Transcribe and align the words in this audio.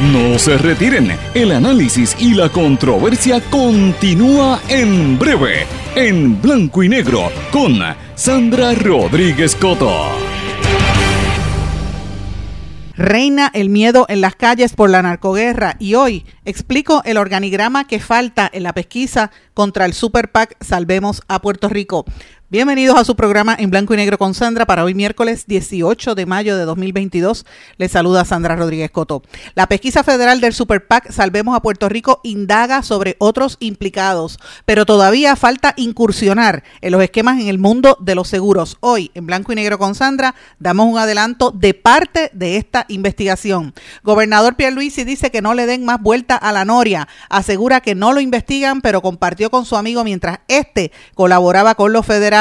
No 0.00 0.38
se 0.38 0.56
retiren, 0.56 1.12
el 1.34 1.52
análisis 1.52 2.16
y 2.18 2.32
la 2.32 2.48
controversia 2.48 3.38
continúa 3.50 4.58
en 4.70 5.18
breve, 5.18 5.66
en 5.94 6.40
blanco 6.40 6.82
y 6.82 6.88
negro, 6.88 7.30
con 7.52 7.78
Sandra 8.14 8.72
Rodríguez 8.72 9.54
Coto. 9.54 9.92
Reina 12.96 13.50
el 13.52 13.68
miedo 13.68 14.06
en 14.08 14.22
las 14.22 14.36
calles 14.36 14.74
por 14.74 14.88
la 14.88 15.02
narcoguerra 15.02 15.76
y 15.78 15.94
hoy 15.94 16.24
explico 16.46 17.02
el 17.04 17.18
organigrama 17.18 17.86
que 17.86 18.00
falta 18.00 18.48
en 18.50 18.62
la 18.62 18.72
pesquisa 18.72 19.30
contra 19.52 19.84
el 19.84 19.92
Super 19.92 20.30
PAC 20.30 20.56
Salvemos 20.62 21.22
a 21.28 21.42
Puerto 21.42 21.68
Rico. 21.68 22.06
Bienvenidos 22.52 22.98
a 22.98 23.04
su 23.04 23.14
programa 23.14 23.54
en 23.56 23.70
blanco 23.70 23.94
y 23.94 23.96
negro 23.96 24.18
con 24.18 24.34
Sandra 24.34 24.66
para 24.66 24.82
hoy 24.82 24.92
miércoles 24.92 25.44
18 25.46 26.16
de 26.16 26.26
mayo 26.26 26.56
de 26.56 26.64
2022. 26.64 27.46
Les 27.76 27.92
saluda 27.92 28.24
Sandra 28.24 28.56
Rodríguez 28.56 28.90
Coto. 28.90 29.22
La 29.54 29.68
pesquisa 29.68 30.02
federal 30.02 30.40
del 30.40 30.52
Super 30.52 30.84
PAC 30.84 31.12
Salvemos 31.12 31.54
a 31.54 31.62
Puerto 31.62 31.88
Rico 31.88 32.18
indaga 32.24 32.82
sobre 32.82 33.14
otros 33.20 33.56
implicados, 33.60 34.40
pero 34.64 34.84
todavía 34.84 35.36
falta 35.36 35.74
incursionar 35.76 36.64
en 36.80 36.90
los 36.90 37.00
esquemas 37.00 37.40
en 37.40 37.46
el 37.46 37.60
mundo 37.60 37.96
de 38.00 38.16
los 38.16 38.26
seguros. 38.26 38.78
Hoy 38.80 39.12
en 39.14 39.26
blanco 39.26 39.52
y 39.52 39.54
negro 39.54 39.78
con 39.78 39.94
Sandra 39.94 40.34
damos 40.58 40.88
un 40.88 40.98
adelanto 40.98 41.52
de 41.52 41.72
parte 41.74 42.32
de 42.32 42.56
esta 42.56 42.84
investigación. 42.88 43.74
Gobernador 44.02 44.56
Pierluisi 44.56 45.04
dice 45.04 45.30
que 45.30 45.40
no 45.40 45.54
le 45.54 45.66
den 45.66 45.84
más 45.84 46.02
vuelta 46.02 46.34
a 46.34 46.50
la 46.50 46.64
noria. 46.64 47.06
Asegura 47.28 47.80
que 47.80 47.94
no 47.94 48.12
lo 48.12 48.18
investigan, 48.18 48.80
pero 48.80 49.02
compartió 49.02 49.52
con 49.52 49.66
su 49.66 49.76
amigo 49.76 50.02
mientras 50.02 50.40
este 50.48 50.90
colaboraba 51.14 51.76
con 51.76 51.92
los 51.92 52.04
federales 52.04 52.39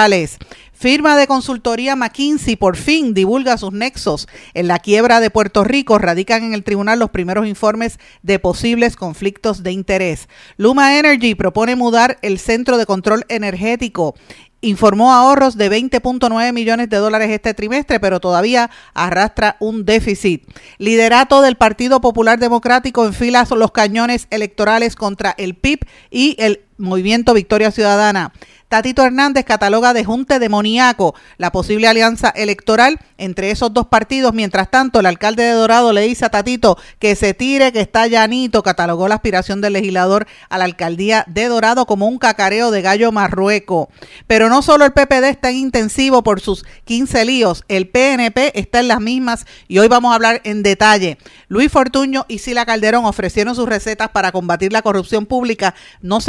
Firma 0.72 1.18
de 1.18 1.28
consultoría 1.28 1.98
McKinsey 1.98 2.56
por 2.56 2.78
fin 2.78 3.14
divulga 3.14 3.58
sus 3.58 3.74
nexos 3.74 4.30
en 4.54 4.70
la 4.70 4.80
quiebra 4.80 5.20
de 5.20 5.30
Puerto 5.30 5.66
Rico. 5.66 5.98
Radican 5.98 6.42
en 6.44 6.54
el 6.54 6.64
tribunal 6.64 7.00
los 7.00 7.10
primeros 7.10 7.46
informes 7.46 8.00
de 8.24 8.40
posibles 8.40 8.96
conflictos 8.96 9.62
de 9.62 9.74
interés. 9.74 10.30
Luma 10.56 10.98
Energy 10.98 11.36
propone 11.36 11.76
mudar 11.76 12.18
el 12.22 12.40
centro 12.40 12.78
de 12.78 12.86
control 12.86 13.26
energético 13.28 14.16
informó 14.62 15.14
ahorros 15.14 15.58
de 15.58 15.72
20.9 15.72 16.54
millones 16.54 16.90
de 16.90 16.98
dólares 16.98 17.30
este 17.30 17.54
trimestre, 17.54 18.00
pero 18.00 18.20
todavía 18.20 18.70
arrastra 18.94 19.56
un 19.60 19.86
déficit. 19.86 20.44
Liderato 20.78 21.42
del 21.42 21.56
Partido 21.56 22.02
Popular 22.02 22.40
Democrático 22.40 23.06
enfila 23.06 23.48
los 23.56 23.72
cañones 23.72 24.28
electorales 24.32 24.96
contra 24.96 25.34
el 25.38 25.56
PIB 25.56 25.80
y 26.12 26.36
el 26.40 26.62
Movimiento 26.80 27.34
Victoria 27.34 27.72
Ciudadana. 27.72 28.32
Tatito 28.70 29.04
Hernández 29.04 29.46
cataloga 29.46 29.96
de 29.96 30.06
junte 30.06 30.38
demoníaco 30.38 31.16
la 31.38 31.52
posible 31.52 31.88
alianza 31.88 32.30
electoral 32.30 33.00
entre 33.18 33.50
esos 33.50 33.74
dos 33.74 33.88
partidos. 33.88 34.32
Mientras 34.36 34.70
tanto, 34.70 35.00
el 35.00 35.08
alcalde 35.08 35.42
de 35.42 35.54
Dorado 35.54 35.92
le 35.92 36.02
dice 36.02 36.26
a 36.26 36.30
Tatito 36.30 36.78
que 37.00 37.16
se 37.16 37.34
tire, 37.34 37.72
que 37.72 37.82
está 37.82 38.06
llanito. 38.06 38.62
Catalogó 38.62 39.08
la 39.08 39.16
aspiración 39.16 39.60
del 39.60 39.74
legislador 39.74 40.28
a 40.50 40.60
la 40.60 40.66
alcaldía 40.66 41.26
de 41.28 41.48
Dorado 41.48 41.88
como 41.88 42.08
un 42.08 42.20
cacareo 42.20 42.70
de 42.70 42.84
gallo 42.84 43.12
marrueco. 43.12 43.90
Pero 44.28 44.50
no 44.50 44.62
solo 44.62 44.86
el 44.86 44.94
PPD 44.94 45.30
está 45.30 45.50
en 45.50 45.58
intensivo 45.58 46.22
por 46.22 46.40
sus 46.40 46.64
15 46.86 47.26
líos, 47.26 47.64
el 47.70 47.90
PNP 47.90 48.60
está 48.60 48.82
en 48.82 48.88
las 48.88 49.02
mismas 49.02 49.48
y 49.68 49.80
hoy 49.80 49.88
vamos 49.88 50.12
a 50.12 50.16
hablar 50.16 50.42
en 50.44 50.62
detalle. 50.62 51.18
Luis 51.48 51.72
Fortuño 51.72 52.26
y 52.28 52.38
Sila 52.38 52.68
Calderón 52.68 53.06
ofrecieron 53.06 53.56
sus 53.56 53.68
recetas 53.68 54.10
para 54.10 54.32
combatir 54.32 54.72
la 54.72 54.84
corrupción 54.84 55.26
pública. 55.26 55.74
No 56.02 56.22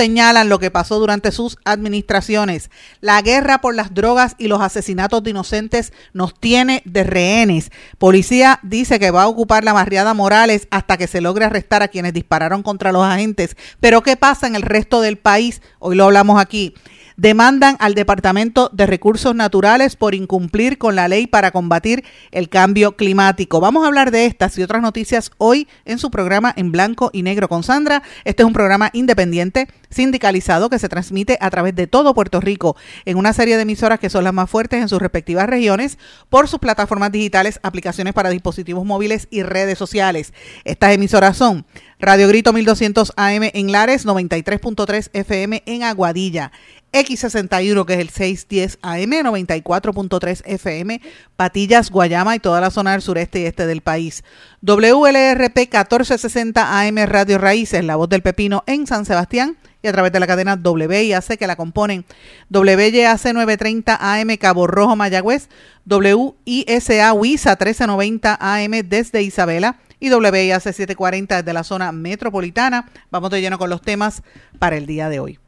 lo 0.49 0.59
que 0.59 0.71
pasó 0.71 0.99
durante 0.99 1.33
sus 1.33 1.59
administraciones 1.65 2.71
la 3.01 3.21
guerra 3.23 3.61
por 3.61 3.75
las 3.75 3.95
drogas 3.95 4.35
y 4.39 4.49
los 4.49 4.61
asesinatos 4.61 5.23
de 5.23 5.31
inocentes 5.31 5.93
nos 6.13 6.35
tiene 6.35 6.83
de 6.85 7.05
rehenes. 7.05 7.71
Policía 7.99 8.61
dice 8.63 8.99
que 8.99 9.11
va 9.11 9.23
a 9.23 9.29
ocupar 9.29 9.65
la 9.65 9.73
barriada 9.73 10.15
Morales 10.15 10.69
hasta 10.71 10.97
que 10.97 11.07
se 11.07 11.21
logre 11.21 11.45
arrestar 11.45 11.83
a 11.83 11.89
quienes 11.89 12.13
dispararon 12.13 12.63
contra 12.63 12.93
los 12.93 13.05
agentes. 13.05 13.57
Pero 13.81 14.03
¿qué 14.03 14.17
pasa 14.17 14.47
en 14.47 14.55
el 14.55 14.63
resto 14.63 15.01
del 15.01 15.19
país? 15.19 15.63
Hoy 15.79 15.97
lo 15.97 16.05
hablamos 16.05 16.41
aquí 16.41 16.75
demandan 17.21 17.77
al 17.81 17.95
Departamento 17.95 18.71
de 18.73 18.87
Recursos 18.87 19.35
Naturales 19.35 19.95
por 19.95 20.15
incumplir 20.15 20.79
con 20.79 20.97
la 20.97 21.07
ley 21.07 21.27
para 21.27 21.51
combatir 21.51 22.03
el 22.31 22.49
cambio 22.49 22.97
climático. 22.97 23.61
Vamos 23.61 23.85
a 23.85 23.89
hablar 23.89 24.11
de 24.11 24.25
estas 24.25 24.57
y 24.57 24.63
otras 24.63 24.81
noticias 24.81 25.31
hoy 25.37 25.69
en 25.85 25.99
su 25.99 26.11
programa 26.11 26.51
en 26.57 26.73
blanco 26.73 27.11
y 27.13 27.23
negro 27.23 27.47
con 27.47 27.63
Sandra. 27.63 28.03
Este 28.25 28.43
es 28.43 28.47
un 28.47 28.55
programa 28.55 28.89
independiente, 28.95 29.69
sindicalizado, 29.91 30.71
que 30.71 30.79
se 30.79 30.89
transmite 30.89 31.37
a 31.43 31.51
través 31.51 31.75
de 31.75 31.87
todo 31.87 32.15
Puerto 32.15 32.41
Rico 32.41 32.75
en 33.05 33.19
una 33.19 33.35
serie 33.35 33.57
de 33.57 33.63
emisoras 33.63 34.01
que 34.01 34.09
son 34.09 34.25
las 34.25 34.33
más 34.33 34.49
fuertes 34.49 34.81
en 34.81 34.89
sus 34.89 35.03
respectivas 35.03 35.47
regiones 35.47 35.99
por 36.31 36.49
sus 36.49 36.59
plataformas 36.59 37.13
digitales, 37.13 37.61
aplicaciones 37.63 38.15
para 38.15 38.31
dispositivos 38.31 38.87
móviles 38.87 39.29
y 39.31 39.43
redes 39.43 39.77
sociales. 39.77 40.33
Estas 40.65 40.95
emisoras 40.95 41.37
son 41.37 41.67
Radio 41.99 42.29
Grito 42.29 42.55
1200 42.55 43.13
AM 43.17 43.51
en 43.53 43.73
Lares, 43.73 44.07
93.3 44.07 45.11
FM 45.13 45.63
en 45.67 45.83
Aguadilla. 45.83 46.51
X61, 46.93 47.85
que 47.87 47.95
es 47.95 47.99
el 48.01 48.11
610 48.11 48.79
AM, 48.83 49.11
94.3 49.27 50.43
FM, 50.45 51.01
Patillas, 51.37 51.91
Guayama 51.91 52.35
y 52.35 52.41
toda 52.41 52.61
la 52.61 52.71
zona 52.71 52.93
del 52.93 53.03
sureste 53.03 53.41
y 53.41 53.45
este 53.45 53.67
del 53.67 53.81
país. 53.81 54.25
WLRP 54.63 55.57
1460 55.57 56.81
AM 56.81 56.97
Radio 57.07 57.39
Raíces, 57.39 57.85
La 57.85 57.97
Voz 57.97 58.09
del 58.09 58.23
Pepino 58.23 58.65
en 58.67 58.87
San 58.87 59.05
Sebastián 59.05 59.57
y 59.83 59.89
a 59.89 59.93
través 59.93 60.13
de 60.13 60.21
la 60.21 60.27
cadena 60.27 60.59
WIAC 60.63 61.39
que 61.39 61.47
la 61.47 61.57
componen 61.57 62.05
WYAC 62.51 63.25
930 63.33 63.99
AM 64.01 64.37
Cabo 64.37 64.67
Rojo 64.67 64.97
Mayagüez, 64.97 65.49
WISA 65.87 67.13
WISA 67.13 67.51
1390 67.51 68.39
AM 68.41 68.71
desde 68.85 69.23
Isabela 69.23 69.79
y 70.01 70.13
WIAC 70.13 70.61
740 70.61 71.37
desde 71.37 71.53
la 71.53 71.65
zona 71.65 71.93
metropolitana. 71.93 72.91
Vamos 73.11 73.31
de 73.31 73.41
lleno 73.41 73.59
con 73.59 73.71
los 73.71 73.81
temas 73.81 74.23
para 74.59 74.77
el 74.77 74.87
día 74.87 75.09
de 75.09 75.21
hoy 75.21 75.39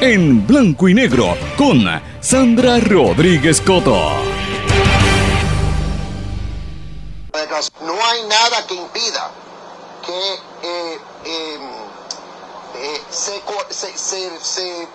en 0.00 0.46
blanco 0.46 0.88
y 0.88 0.94
negro 0.94 1.36
con 1.56 1.84
Sandra 2.20 2.78
Rodríguez 2.78 3.60
Coto. 3.60 4.12
No 7.80 8.06
hay 8.06 8.22
nada 8.26 8.66
que 8.66 8.74
impida 8.74 9.30
que 10.04 10.34
eh, 10.62 11.00
em, 11.24 11.62
eh, 12.76 13.02
se, 13.10 13.98
se, 13.98 14.88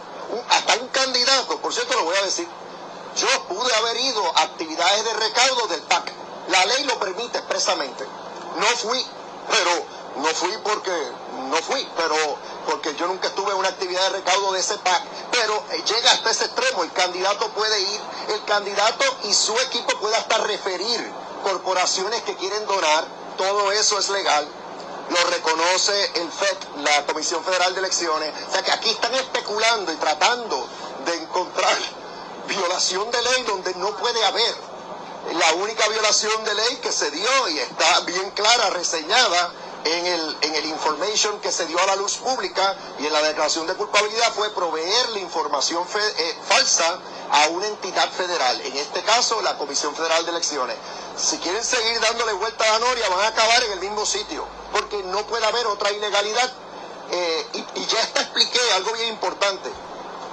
hasta 0.50 0.76
un 0.82 0.88
candidato, 0.90 1.60
por 1.60 1.74
cierto 1.74 1.96
lo 1.96 2.06
voy 2.06 2.16
a 2.18 2.26
decir, 2.26 2.48
yo 3.18 3.28
pude 3.48 3.74
haber 3.76 3.98
ido 3.98 4.38
a 4.38 4.44
actividades 4.44 5.04
de 5.06 5.14
recaudo 5.14 5.68
del 5.68 5.82
PAC. 5.82 6.14
La 6.50 6.66
ley 6.66 6.84
lo 6.86 7.00
permite 7.00 7.40
expresamente. 7.40 8.06
No 8.58 8.68
fui, 8.78 9.04
pero 9.50 9.86
no 10.18 10.28
fui 10.28 10.52
porque 10.64 10.92
no 11.50 11.58
fui, 11.58 11.88
pero 11.98 12.16
porque 12.66 12.96
yo 12.96 13.08
nunca 13.08 13.28
estuve 13.28 13.52
en 13.52 13.58
una 13.58 13.70
actividad 13.70 14.02
de 14.04 14.20
recaudo 14.20 14.54
de 14.54 14.60
ese 14.60 14.78
PAC, 14.78 15.04
pero 15.32 15.64
eh, 15.72 15.84
llega 15.86 16.12
hasta 16.12 16.32
ese 16.32 16.46
extremo, 16.46 16.84
el 16.84 16.92
candidato 16.92 17.50
puede 17.50 17.80
ir, 17.82 18.00
el 18.30 18.44
candidato 18.46 19.06
y 19.24 19.34
su 19.34 19.58
equipo 19.60 19.98
puede 20.00 20.16
hasta 20.16 20.38
referir 20.40 21.12
corporaciones 21.44 22.22
que 22.24 22.36
quieren 22.36 22.66
donar, 22.66 23.06
todo 23.38 23.72
eso 23.72 23.98
es 24.00 24.10
legal, 24.10 24.48
lo 25.10 25.30
reconoce 25.30 26.12
el 26.16 26.32
FED, 26.32 26.58
la 26.84 27.06
Comisión 27.06 27.44
Federal 27.44 27.74
de 27.74 27.80
Elecciones, 27.80 28.34
o 28.48 28.52
sea 28.52 28.64
que 28.64 28.72
aquí 28.72 28.90
están 28.90 29.14
especulando 29.16 29.92
y 29.92 29.96
tratando 29.96 30.68
de 31.06 31.16
encontrar 31.16 31.78
violación 32.48 33.10
de 33.12 33.22
ley 33.22 33.44
donde 33.44 33.74
no 33.76 33.96
puede 33.98 34.24
haber. 34.26 34.72
La 35.34 35.54
única 35.54 35.88
violación 35.88 36.44
de 36.44 36.54
ley 36.56 36.78
que 36.78 36.92
se 36.92 37.12
dio 37.12 37.50
y 37.50 37.60
está 37.60 38.00
bien 38.02 38.32
clara, 38.32 38.72
reseñada, 38.72 39.52
en 39.84 40.06
el, 40.06 40.38
en 40.42 40.56
el 40.56 40.66
information 40.66 41.40
que 41.40 41.52
se 41.52 41.66
dio 41.66 41.80
a 41.80 41.86
la 41.88 41.96
luz 41.96 42.18
pública 42.18 42.76
y 43.00 43.08
en 43.08 43.14
la 43.14 43.22
declaración 43.22 43.66
de 43.68 43.74
culpabilidad 43.76 44.32
fue 44.34 44.54
proveer 44.54 45.10
la 45.10 45.20
información 45.20 45.84
eh, 45.96 46.38
falsa 46.48 47.00
a 47.32 47.48
una 47.48 47.68
entidad 47.68 48.10
federal, 48.12 48.60
en 48.62 48.76
este 48.78 49.02
caso 49.04 49.42
la 49.42 49.58
Comisión 49.58 49.96
Federal 49.96 50.24
de 50.26 50.32
Elecciones. 50.32 50.78
Si 51.18 51.38
quieren 51.40 51.64
seguir 51.64 52.00
dándole 52.00 52.34
vuelta 52.34 52.64
a 52.66 52.74
la 52.74 52.80
noria, 52.80 53.10
van 53.10 53.22
a 53.22 53.28
acabar 53.28 53.64
en 53.64 53.72
el 53.74 53.80
mismo 53.80 54.06
sitio, 54.06 54.46
porque 54.72 55.02
no 55.04 55.26
puede 55.28 55.46
haber 55.46 55.66
otra 55.68 55.92
ilegalidad. 55.92 56.52
Eh, 57.14 57.48
y, 57.54 57.86
ya 57.86 58.08
te 58.14 58.22
expliqué 58.22 58.60
algo 58.76 58.94
bien 58.94 59.10
importante. 59.10 59.70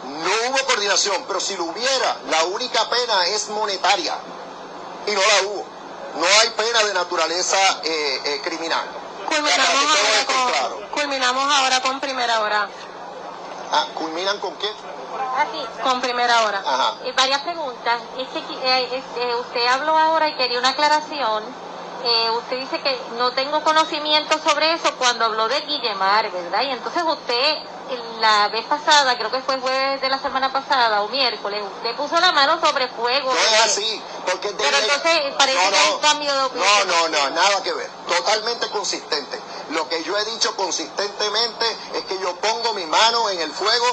No 0.04 0.50
hubo 0.50 0.66
coordinación, 0.66 1.24
pero 1.26 1.40
si 1.40 1.56
lo 1.56 1.64
hubiera, 1.64 2.18
la 2.30 2.44
única 2.44 2.88
pena 2.88 3.26
es 3.26 3.48
monetaria. 3.48 4.16
Y 5.06 5.10
no 5.12 5.20
la 5.20 5.48
hubo. 5.48 5.64
No 6.16 6.26
hay 6.40 6.50
pena 6.50 6.84
de 6.84 6.94
naturaleza 6.94 7.58
eh, 7.84 8.40
criminal. 8.44 9.07
Culminamos 10.92 11.54
ahora, 11.54 11.80
con, 11.80 12.00
primera 12.00 12.40
hora. 12.40 12.68
Ah, 13.70 13.86
¿culminan 13.94 14.38
con 14.40 14.54
qué? 14.56 14.68
Así, 15.36 15.82
con 15.82 16.00
primera 16.00 16.42
hora. 16.42 16.62
Ajá. 16.64 16.94
Eh, 17.04 17.12
varias 17.16 17.42
preguntas. 17.42 18.00
Eh, 18.16 19.02
eh, 19.16 19.34
usted 19.40 19.66
habló 19.66 19.96
ahora 19.96 20.28
y 20.28 20.36
quería 20.36 20.58
una 20.58 20.70
aclaración. 20.70 21.44
usted 22.38 22.58
dice 22.58 22.80
que 22.80 23.00
no 23.16 23.32
tengo 23.32 23.62
conocimiento 23.62 24.38
sobre 24.38 24.72
eso 24.72 24.92
cuando 24.98 25.26
habló 25.26 25.48
de 25.48 25.60
Guillemar, 25.62 26.30
¿verdad? 26.30 26.62
Y 26.62 26.70
entonces 26.70 27.02
usted 27.02 27.58
la 28.20 28.48
vez 28.48 28.64
pasada, 28.66 29.16
creo 29.16 29.30
que 29.30 29.40
fue 29.40 29.58
jueves 29.58 30.00
de 30.00 30.08
la 30.08 30.18
semana 30.18 30.52
pasada 30.52 31.02
o 31.02 31.08
miércoles, 31.08 31.62
usted 31.76 31.96
puso 31.96 32.20
la 32.20 32.32
mano 32.32 32.60
sobre 32.60 32.88
fuego. 32.88 33.32
No 33.32 33.38
es 33.38 33.60
así, 33.64 34.02
porque... 34.26 34.50
Pero 34.50 34.76
entonces 34.76 35.34
parece 35.38 35.58
que 35.58 35.76
hay 35.76 35.90
un 35.94 36.00
cambio 36.00 36.32
de 36.32 36.42
opinión. 36.42 36.68
No, 36.86 37.08
no, 37.08 37.08
no, 37.08 37.30
nada 37.30 37.62
que 37.62 37.72
ver. 37.72 37.90
Totalmente 38.28 38.68
consistente. 38.68 39.40
Lo 39.70 39.88
que 39.88 40.04
yo 40.04 40.14
he 40.18 40.24
dicho 40.26 40.54
consistentemente 40.54 41.64
es 41.94 42.04
que 42.04 42.18
yo 42.20 42.36
pongo 42.36 42.74
mi 42.74 42.84
mano 42.84 43.30
en 43.30 43.40
el 43.40 43.50
fuego 43.50 43.86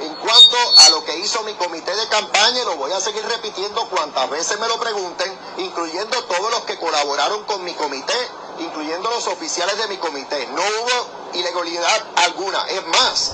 en 0.00 0.14
cuanto 0.14 0.56
a 0.78 0.88
lo 0.88 1.04
que 1.04 1.18
hizo 1.18 1.42
mi 1.42 1.52
comité 1.56 1.94
de 1.94 2.08
campaña, 2.08 2.62
y 2.62 2.64
lo 2.64 2.76
voy 2.76 2.90
a 2.92 3.00
seguir 3.02 3.22
repitiendo 3.26 3.86
cuantas 3.90 4.30
veces 4.30 4.58
me 4.58 4.66
lo 4.66 4.80
pregunten, 4.80 5.30
incluyendo 5.58 6.24
todos 6.24 6.50
los 6.52 6.60
que 6.62 6.78
colaboraron 6.78 7.44
con 7.44 7.64
mi 7.64 7.74
comité, 7.74 8.16
incluyendo 8.60 9.10
los 9.10 9.26
oficiales 9.26 9.76
de 9.76 9.88
mi 9.88 9.98
comité. 9.98 10.46
No 10.46 10.62
hubo 10.62 11.34
ilegalidad 11.34 12.02
alguna. 12.16 12.66
Es 12.68 12.86
más, 12.86 13.32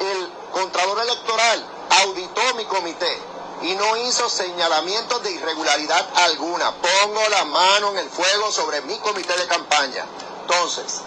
el 0.00 0.32
Contralor 0.50 0.98
Electoral 1.02 1.66
auditó 2.02 2.54
mi 2.56 2.64
comité 2.64 3.37
y 3.62 3.74
no 3.74 3.96
hizo 3.96 4.28
señalamientos 4.28 5.22
de 5.22 5.32
irregularidad 5.32 6.06
alguna. 6.14 6.72
Pongo 6.76 7.28
la 7.28 7.44
mano 7.44 7.90
en 7.90 7.98
el 7.98 8.10
fuego 8.10 8.52
sobre 8.52 8.80
mi 8.82 8.98
comité 8.98 9.36
de 9.36 9.46
campaña. 9.46 10.06
Entonces, 10.42 11.00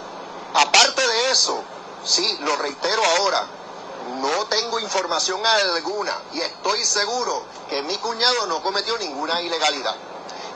aparte 0.54 1.08
de 1.08 1.32
eso, 1.32 1.64
sí, 2.04 2.38
lo 2.42 2.56
reitero 2.58 3.02
ahora, 3.18 3.48
no 4.20 4.46
tengo 4.48 4.80
información 4.80 5.46
alguna 5.46 6.16
y 6.34 6.42
estoy 6.42 6.84
seguro 6.84 7.44
que 7.70 7.82
mi 7.84 7.98
cuñado 7.98 8.48
no 8.48 8.62
cometió 8.62 8.98
ninguna 8.98 9.42
ilegalidad. 9.42 9.96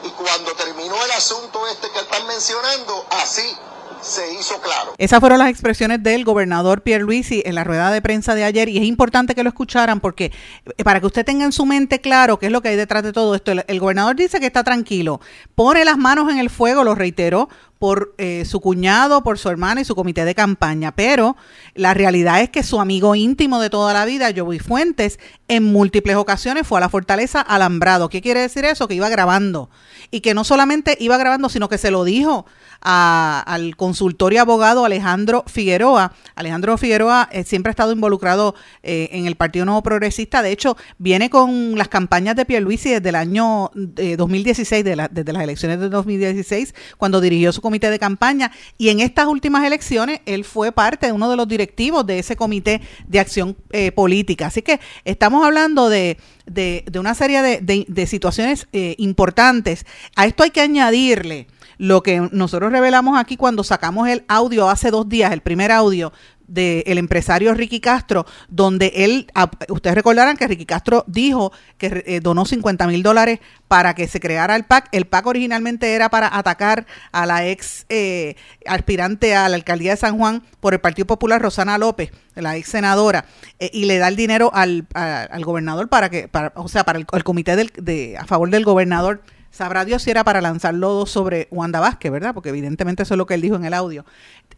Y 0.04 0.10
cuando 0.12 0.54
terminó 0.54 1.04
el 1.04 1.12
asunto 1.12 1.66
este 1.68 1.90
que 1.90 2.00
están 2.00 2.28
mencionando, 2.28 3.06
así 3.10 3.58
se 4.02 4.34
hizo 4.34 4.62
claro. 4.62 4.94
Esas 4.98 5.20
fueron 5.20 5.40
las 5.40 5.50
expresiones 5.50 6.04
del 6.04 6.24
gobernador 6.24 6.82
Pierre 6.82 7.04
Luisi 7.04 7.42
en 7.46 7.56
la 7.56 7.64
rueda 7.64 7.92
de 7.92 8.02
prensa 8.02 8.36
de 8.36 8.44
ayer 8.44 8.70
y 8.70 8.78
es 8.78 8.84
importante 8.84 9.36
que 9.36 9.44
lo 9.44 9.50
escucharan 9.50 10.00
porque 10.00 10.32
eh, 10.78 10.84
para 10.84 11.00
que 11.00 11.08
usted 11.08 11.26
tenga 11.26 11.46
en 11.46 11.52
su 11.52 11.66
mente 11.66 12.02
claro 12.02 12.38
qué 12.38 12.48
es 12.48 12.52
lo 12.52 12.62
que 12.62 12.70
hay 12.70 12.76
detrás 12.76 13.04
de 13.04 13.14
todo 13.14 13.36
esto, 13.36 13.52
el, 13.52 13.66
el 13.68 13.80
gobernador 13.80 14.16
dice 14.16 14.40
que 14.40 14.46
está 14.46 14.64
tranquilo, 14.64 15.22
pone 15.56 15.86
las 15.86 15.98
manos 15.98 16.32
en 16.32 16.38
el 16.38 16.50
fuego, 16.50 16.84
lo 16.84 16.96
reiteró, 16.96 17.50
por 17.80 18.16
eh, 18.18 18.46
su 18.46 18.62
cuñado, 18.62 19.24
por 19.24 19.38
su 19.38 19.50
hermana 19.50 19.82
y 19.82 19.86
su 19.86 19.96
comité 19.96 20.26
de 20.26 20.36
campaña. 20.36 20.94
Pero 20.94 21.36
la 21.74 21.94
realidad 21.94 22.42
es 22.42 22.50
que 22.50 22.64
su 22.64 22.80
amigo 22.80 23.16
íntimo 23.16 23.60
de 23.60 23.70
toda 23.70 23.94
la 23.94 24.06
vida, 24.06 24.32
Joey 24.36 24.60
Fuentes, 24.60 25.20
en 25.48 25.64
múltiples 25.64 26.16
ocasiones 26.16 26.66
fue 26.66 26.78
a 26.78 26.82
la 26.82 26.90
fortaleza 26.90 27.42
alambrado. 27.42 28.10
¿Qué 28.10 28.22
quiere 28.22 28.40
decir 28.40 28.66
eso? 28.66 28.88
Que 28.88 28.96
iba 28.96 29.10
grabando. 29.10 29.70
Y 30.12 30.22
que 30.22 30.34
no 30.34 30.44
solamente 30.44 30.98
iba 31.00 31.18
grabando, 31.18 31.50
sino 31.50 31.70
que 31.70 31.78
se 31.78 31.92
lo 31.92 32.04
dijo 32.04 32.46
al 32.82 33.76
consultorio 33.76 34.42
abogado 34.42 34.86
Alejandro 34.86 35.44
Figueroa. 35.48 36.14
Alejandro 36.36 36.78
Figueroa 36.78 37.30
eh, 37.32 37.44
siempre 37.44 37.70
ha 37.70 37.72
estado 37.72 37.92
involucrado 37.92 38.54
eh, 38.84 39.10
en 39.12 39.26
el 39.26 39.36
Partido 39.36 39.66
Nuevo 39.66 39.82
Progresista. 39.82 40.44
De 40.44 40.52
hecho, 40.52 40.78
viene 41.00 41.30
con 41.30 41.78
las 41.78 41.88
campañas 41.88 42.36
de 42.36 42.46
Pierluisi 42.46 42.92
desde 42.92 43.10
el 43.10 43.16
año 43.16 43.72
2016, 43.74 44.84
de 44.84 45.08
desde 45.12 45.34
las 45.34 45.44
elecciones 45.44 45.80
de 45.80 45.90
2016, 45.90 46.76
cuando 46.98 47.22
dirigió 47.22 47.52
su 47.52 47.62
comité 47.66 47.90
de 47.90 47.98
campaña 47.98 48.52
y 48.78 48.90
en 48.90 49.00
estas 49.00 49.26
últimas 49.26 49.66
elecciones 49.66 50.20
él 50.28 50.46
fue 50.46 50.72
parte 50.72 51.08
de 51.08 51.14
uno 51.14 51.32
de 51.32 51.36
los 51.36 51.48
directivos 51.48 52.06
de 52.06 52.20
ese 52.20 52.36
comité 52.36 52.80
de 53.08 53.20
acción 53.20 53.58
eh, 53.72 53.92
política. 53.92 54.46
Así 54.46 54.62
que 54.62 54.80
estamos 55.04 55.44
hablando 55.44 55.90
de, 55.90 56.20
de, 56.46 56.84
una 57.00 57.16
serie 57.16 57.42
de, 57.42 57.86
de, 57.88 58.06
situaciones 58.06 58.68
eh, 58.72 58.94
importantes. 59.00 59.88
A 60.16 60.28
esto 60.28 60.44
hay 60.44 60.52
que 60.52 60.62
añadirle 60.62 61.48
lo 61.80 62.04
que 62.04 62.30
nosotros 62.32 62.72
revelamos 62.72 63.18
aquí 63.18 63.36
cuando 63.36 63.64
sacamos 63.64 64.08
el 64.10 64.24
audio 64.28 64.70
hace 64.70 64.92
dos 64.92 65.10
días, 65.10 65.34
el 65.34 65.42
primer 65.42 65.72
audio 65.72 66.14
del 66.48 66.98
empresario 66.98 67.54
Ricky 67.54 67.80
Castro, 67.80 68.26
donde 68.50 68.92
él, 68.96 69.28
ustedes 69.70 69.96
recordarán 69.96 70.38
que 70.38 70.48
Ricky 70.48 70.66
Castro 70.66 71.04
dijo 71.08 71.52
que 71.78 72.04
eh, 72.06 72.20
donó 72.22 72.46
50 72.46 72.88
mil 72.88 73.04
dólares 73.04 73.40
para 73.68 73.96
que 73.96 74.08
se 74.08 74.20
creara 74.20 74.56
el 74.56 74.64
PAC. 74.66 74.90
El 74.92 75.06
PAC 75.06 75.26
originalmente 75.28 75.94
era 75.94 76.10
para 76.10 76.36
atacar 76.38 76.86
a 77.12 77.26
la 77.26 77.48
ex 77.48 77.86
eh, 77.90 78.36
aspirante 78.66 79.36
a 79.36 79.50
la 79.50 79.56
alcaldía 79.56 79.92
de 79.92 79.98
San 79.98 80.18
Juan 80.18 80.44
por 80.60 80.74
el 80.74 80.80
Partido 80.80 81.08
Popular, 81.08 81.42
Rosana 81.42 81.78
López, 81.78 82.12
la 82.36 82.58
ex 82.58 82.70
senadora, 82.70 83.26
eh, 83.60 83.70
y 83.74 83.86
le 83.86 83.98
da 83.98 84.08
el 84.08 84.16
dinero 84.16 84.52
al, 84.54 84.86
al 84.94 85.46
gobernador 85.46 85.90
para 85.90 86.10
que, 86.10 86.28
para, 86.28 86.54
o 86.56 86.68
sea, 86.68 86.84
para 86.84 87.00
el, 87.00 87.24
comité 87.24 87.56
del, 87.56 87.72
de, 87.78 88.18
a 88.18 88.26
favor 88.26 88.50
del 88.50 88.64
gobernador 88.64 89.22
Sabrá 89.56 89.86
Dios 89.86 90.02
si 90.02 90.12
era 90.12 90.26
para 90.26 90.42
lanzar 90.42 90.74
lodo 90.74 91.06
sobre 91.06 91.48
Wanda 91.50 91.80
Vázquez, 91.80 92.12
¿verdad? 92.12 92.34
Porque 92.34 92.50
evidentemente 92.50 93.04
eso 93.04 93.14
es 93.14 93.18
lo 93.18 93.26
que 93.26 93.36
él 93.36 93.42
dijo 93.42 93.56
en 93.56 93.64
el 93.64 93.74
audio. 93.74 94.04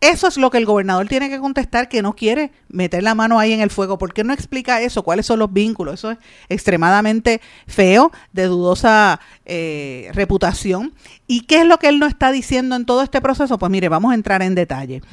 Eso 0.01 0.27
es 0.27 0.37
lo 0.37 0.49
que 0.49 0.57
el 0.57 0.65
gobernador 0.65 1.07
tiene 1.07 1.29
que 1.29 1.37
contestar, 1.37 1.87
que 1.87 2.01
no 2.01 2.15
quiere 2.15 2.51
meter 2.67 3.03
la 3.03 3.13
mano 3.13 3.37
ahí 3.37 3.53
en 3.53 3.61
el 3.61 3.69
fuego. 3.69 3.99
¿Por 3.99 4.11
qué 4.11 4.23
no 4.23 4.33
explica 4.33 4.81
eso? 4.81 5.03
¿Cuáles 5.03 5.27
son 5.27 5.37
los 5.37 5.53
vínculos? 5.53 5.93
Eso 5.99 6.09
es 6.09 6.17
extremadamente 6.49 7.41
feo, 7.67 8.11
de 8.33 8.45
dudosa 8.45 9.19
eh, 9.45 10.09
reputación. 10.13 10.95
¿Y 11.27 11.41
qué 11.41 11.59
es 11.59 11.67
lo 11.67 11.77
que 11.77 11.89
él 11.89 11.99
no 11.99 12.07
está 12.07 12.31
diciendo 12.31 12.75
en 12.75 12.85
todo 12.85 13.03
este 13.03 13.21
proceso? 13.21 13.59
Pues 13.59 13.71
mire, 13.71 13.89
vamos 13.89 14.13
a 14.13 14.15
entrar 14.15 14.41
en 14.41 14.55
detalle. 14.55 15.03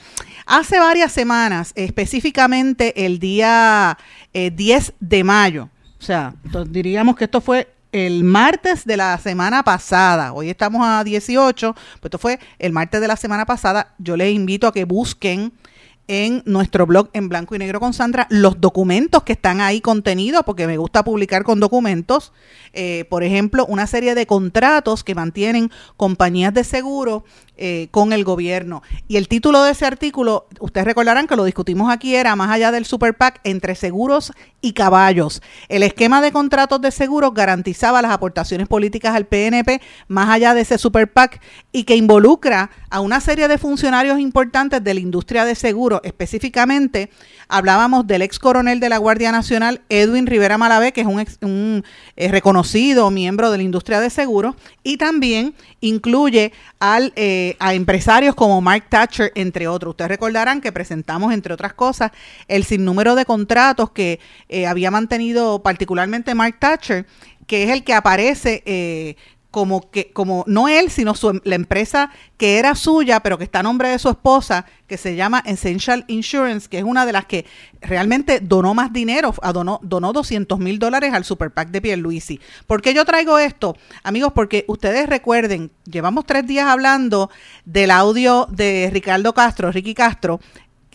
Hace 0.46 0.78
varias 0.78 1.12
semanas, 1.12 1.72
específicamente 1.74 3.04
el 3.04 3.18
día 3.18 3.98
10 4.32 4.88
eh, 4.88 4.94
de 4.98 5.24
mayo, 5.24 5.68
o 5.98 6.02
sea, 6.06 6.34
diríamos 6.68 7.16
que 7.16 7.24
esto 7.24 7.40
fue 7.40 7.73
el 7.94 8.24
martes 8.24 8.84
de 8.84 8.96
la 8.96 9.16
semana 9.18 9.62
pasada. 9.62 10.32
Hoy 10.32 10.50
estamos 10.50 10.84
a 10.84 11.04
18, 11.04 11.74
pues 11.74 12.00
esto 12.02 12.18
fue 12.18 12.40
el 12.58 12.72
martes 12.72 13.00
de 13.00 13.06
la 13.06 13.14
semana 13.14 13.46
pasada. 13.46 13.94
Yo 13.98 14.16
les 14.16 14.34
invito 14.34 14.66
a 14.66 14.72
que 14.72 14.84
busquen 14.84 15.52
en 16.08 16.42
nuestro 16.44 16.86
blog 16.86 17.08
en 17.12 17.28
blanco 17.28 17.54
y 17.54 17.58
negro 17.58 17.80
con 17.80 17.94
Sandra 17.94 18.26
los 18.30 18.60
documentos 18.60 19.22
que 19.22 19.32
están 19.32 19.60
ahí 19.60 19.80
contenidos, 19.80 20.42
porque 20.44 20.66
me 20.66 20.76
gusta 20.76 21.04
publicar 21.04 21.44
con 21.44 21.60
documentos. 21.60 22.32
Eh, 22.72 23.06
por 23.08 23.22
ejemplo, 23.22 23.64
una 23.66 23.86
serie 23.86 24.14
de 24.14 24.26
contratos 24.26 25.04
que 25.04 25.14
mantienen 25.14 25.70
compañías 25.96 26.52
de 26.52 26.64
seguro 26.64 27.24
eh, 27.56 27.86
con 27.92 28.12
el 28.12 28.24
gobierno. 28.24 28.82
Y 29.06 29.16
el 29.16 29.28
título 29.28 29.62
de 29.62 29.70
ese 29.70 29.86
artículo, 29.86 30.48
ustedes 30.58 30.86
recordarán 30.86 31.28
que 31.28 31.36
lo 31.36 31.44
discutimos 31.44 31.88
aquí, 31.88 32.16
era 32.16 32.34
más 32.34 32.50
allá 32.50 32.72
del 32.72 32.84
Super 32.84 33.16
PAC 33.16 33.40
entre 33.44 33.76
seguros 33.76 34.32
y 34.60 34.72
caballos. 34.72 35.40
El 35.68 35.84
esquema 35.84 36.20
de 36.20 36.32
contratos 36.32 36.80
de 36.80 36.90
seguros 36.90 37.32
garantizaba 37.32 38.02
las 38.02 38.10
aportaciones 38.10 38.66
políticas 38.66 39.14
al 39.14 39.26
PNP 39.26 39.80
más 40.08 40.30
allá 40.30 40.52
de 40.52 40.62
ese 40.62 40.78
Super 40.78 41.12
PAC 41.12 41.40
y 41.70 41.84
que 41.84 41.94
involucra 41.94 42.70
a 42.90 42.98
una 42.98 43.20
serie 43.20 43.46
de 43.46 43.56
funcionarios 43.56 44.18
importantes 44.18 44.82
de 44.82 44.94
la 44.94 45.00
industria 45.00 45.44
de 45.44 45.54
seguros. 45.54 45.93
Específicamente, 46.02 47.10
hablábamos 47.48 48.06
del 48.06 48.22
ex 48.22 48.38
coronel 48.38 48.80
de 48.80 48.88
la 48.88 48.98
Guardia 48.98 49.30
Nacional, 49.32 49.82
Edwin 49.88 50.26
Rivera 50.26 50.58
Malavé, 50.58 50.92
que 50.92 51.02
es 51.02 51.06
un, 51.06 51.24
un 51.42 51.84
eh, 52.16 52.28
reconocido 52.28 53.10
miembro 53.10 53.50
de 53.50 53.58
la 53.58 53.62
industria 53.62 54.00
de 54.00 54.10
seguros, 54.10 54.56
y 54.82 54.96
también 54.96 55.54
incluye 55.80 56.52
al... 56.78 57.12
Eh, 57.16 57.56
a 57.58 57.74
empresarios 57.74 58.34
como 58.34 58.60
Mark 58.60 58.86
Thatcher, 58.88 59.32
entre 59.34 59.68
otros. 59.68 59.92
Ustedes 59.92 60.10
recordarán 60.10 60.60
que 60.60 60.72
presentamos, 60.72 61.32
entre 61.32 61.54
otras 61.54 61.74
cosas, 61.74 62.12
el 62.48 62.64
sinnúmero 62.64 63.14
de 63.14 63.24
contratos 63.24 63.90
que 63.90 64.20
eh, 64.48 64.66
había 64.66 64.90
mantenido 64.90 65.62
particularmente 65.62 66.34
Mark 66.34 66.58
Thatcher, 66.58 67.06
que 67.46 67.64
es 67.64 67.70
el 67.70 67.84
que 67.84 67.94
aparece 67.94 68.62
eh, 68.66 69.16
como 69.54 69.88
que 69.88 70.10
como 70.12 70.42
no 70.48 70.66
él 70.66 70.90
sino 70.90 71.14
su, 71.14 71.40
la 71.44 71.54
empresa 71.54 72.10
que 72.36 72.58
era 72.58 72.74
suya 72.74 73.20
pero 73.20 73.38
que 73.38 73.44
está 73.44 73.60
a 73.60 73.62
nombre 73.62 73.88
de 73.88 74.00
su 74.00 74.08
esposa 74.08 74.66
que 74.88 74.96
se 74.96 75.14
llama 75.14 75.44
Essential 75.46 76.04
Insurance 76.08 76.68
que 76.68 76.78
es 76.78 76.82
una 76.82 77.06
de 77.06 77.12
las 77.12 77.26
que 77.26 77.46
realmente 77.80 78.40
donó 78.40 78.74
más 78.74 78.92
dinero 78.92 79.32
donó, 79.52 79.78
donó 79.84 80.12
200 80.12 80.58
mil 80.58 80.80
dólares 80.80 81.14
al 81.14 81.24
Super 81.24 81.52
PAC 81.52 81.68
de 81.68 81.80
Pierluisi 81.80 82.40
¿por 82.66 82.82
qué 82.82 82.94
yo 82.94 83.04
traigo 83.04 83.38
esto? 83.38 83.76
amigos 84.02 84.32
porque 84.34 84.64
ustedes 84.66 85.08
recuerden 85.08 85.70
llevamos 85.84 86.26
tres 86.26 86.44
días 86.48 86.66
hablando 86.66 87.30
del 87.64 87.92
audio 87.92 88.48
de 88.50 88.90
Ricardo 88.92 89.34
Castro 89.34 89.70
Ricky 89.70 89.94
Castro 89.94 90.40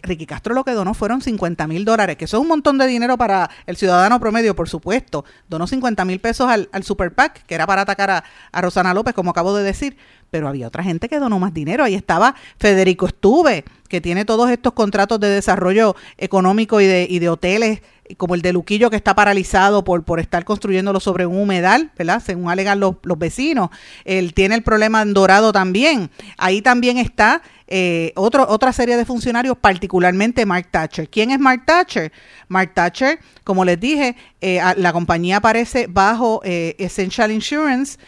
Ricky 0.01 0.25
Castro 0.25 0.53
lo 0.53 0.63
que 0.63 0.71
donó 0.71 0.93
fueron 0.93 1.21
50 1.21 1.67
mil 1.67 1.85
dólares, 1.85 2.17
que 2.17 2.25
eso 2.25 2.37
es 2.37 2.41
un 2.41 2.47
montón 2.47 2.77
de 2.77 2.87
dinero 2.87 3.17
para 3.17 3.49
el 3.65 3.77
ciudadano 3.77 4.19
promedio, 4.19 4.55
por 4.55 4.69
supuesto. 4.69 5.25
Donó 5.47 5.67
50 5.67 6.05
mil 6.05 6.19
pesos 6.19 6.49
al, 6.49 6.83
Super 6.83 7.13
PAC, 7.13 7.45
que 7.45 7.55
era 7.55 7.67
para 7.67 7.81
atacar 7.81 8.09
a, 8.51 8.61
Rosana 8.61 8.93
López, 8.93 9.13
como 9.13 9.31
acabo 9.31 9.55
de 9.55 9.63
decir. 9.63 9.97
Pero 10.31 10.47
había 10.47 10.67
otra 10.67 10.83
gente 10.83 11.09
que 11.09 11.19
donó 11.19 11.39
más 11.39 11.53
dinero. 11.53 11.83
Ahí 11.83 11.95
estaba 11.95 12.35
Federico 12.57 13.07
Estuve, 13.07 13.65
que 13.87 13.99
tiene 13.99 14.25
todos 14.25 14.49
estos 14.51 14.73
contratos 14.73 15.19
de 15.19 15.27
desarrollo 15.27 15.95
económico 16.17 16.79
y 16.81 16.85
de, 16.85 17.07
y 17.09 17.19
de 17.19 17.29
hoteles 17.29 17.81
como 18.17 18.35
el 18.35 18.41
de 18.41 18.53
Luquillo 18.53 18.89
que 18.89 18.95
está 18.95 19.15
paralizado 19.15 19.83
por, 19.83 20.03
por 20.03 20.19
estar 20.19 20.43
construyéndolo 20.45 20.99
sobre 20.99 21.25
un 21.25 21.37
humedal, 21.37 21.91
¿verdad? 21.97 22.21
Según 22.25 22.49
alegan 22.49 22.79
los, 22.79 22.95
los 23.03 23.19
vecinos. 23.19 23.69
Él 24.05 24.33
tiene 24.33 24.55
el 24.55 24.63
problema 24.63 25.01
en 25.01 25.13
Dorado 25.13 25.51
también. 25.51 26.09
Ahí 26.37 26.61
también 26.61 26.97
está 26.97 27.41
eh, 27.71 28.13
otra 28.15 28.73
serie 28.73 28.97
de 28.97 29.05
funcionarios, 29.05 29.55
particularmente 29.55 30.43
Mark 30.47 30.69
Thatcher. 30.71 31.07
¿Quién 31.07 31.29
es 31.29 31.39
Mark 31.39 31.65
Thatcher? 31.67 32.11
Mark 32.47 32.73
Thatcher, 32.73 33.19
como 33.43 33.63
les 33.63 33.79
dije, 33.79 34.15
eh, 34.41 34.59
la 34.75 34.91
compañía 34.91 35.37
aparece 35.37 35.85
bajo 35.87 36.41
eh, 36.43 36.75
Essential 36.79 37.31
Insurance 37.31 37.99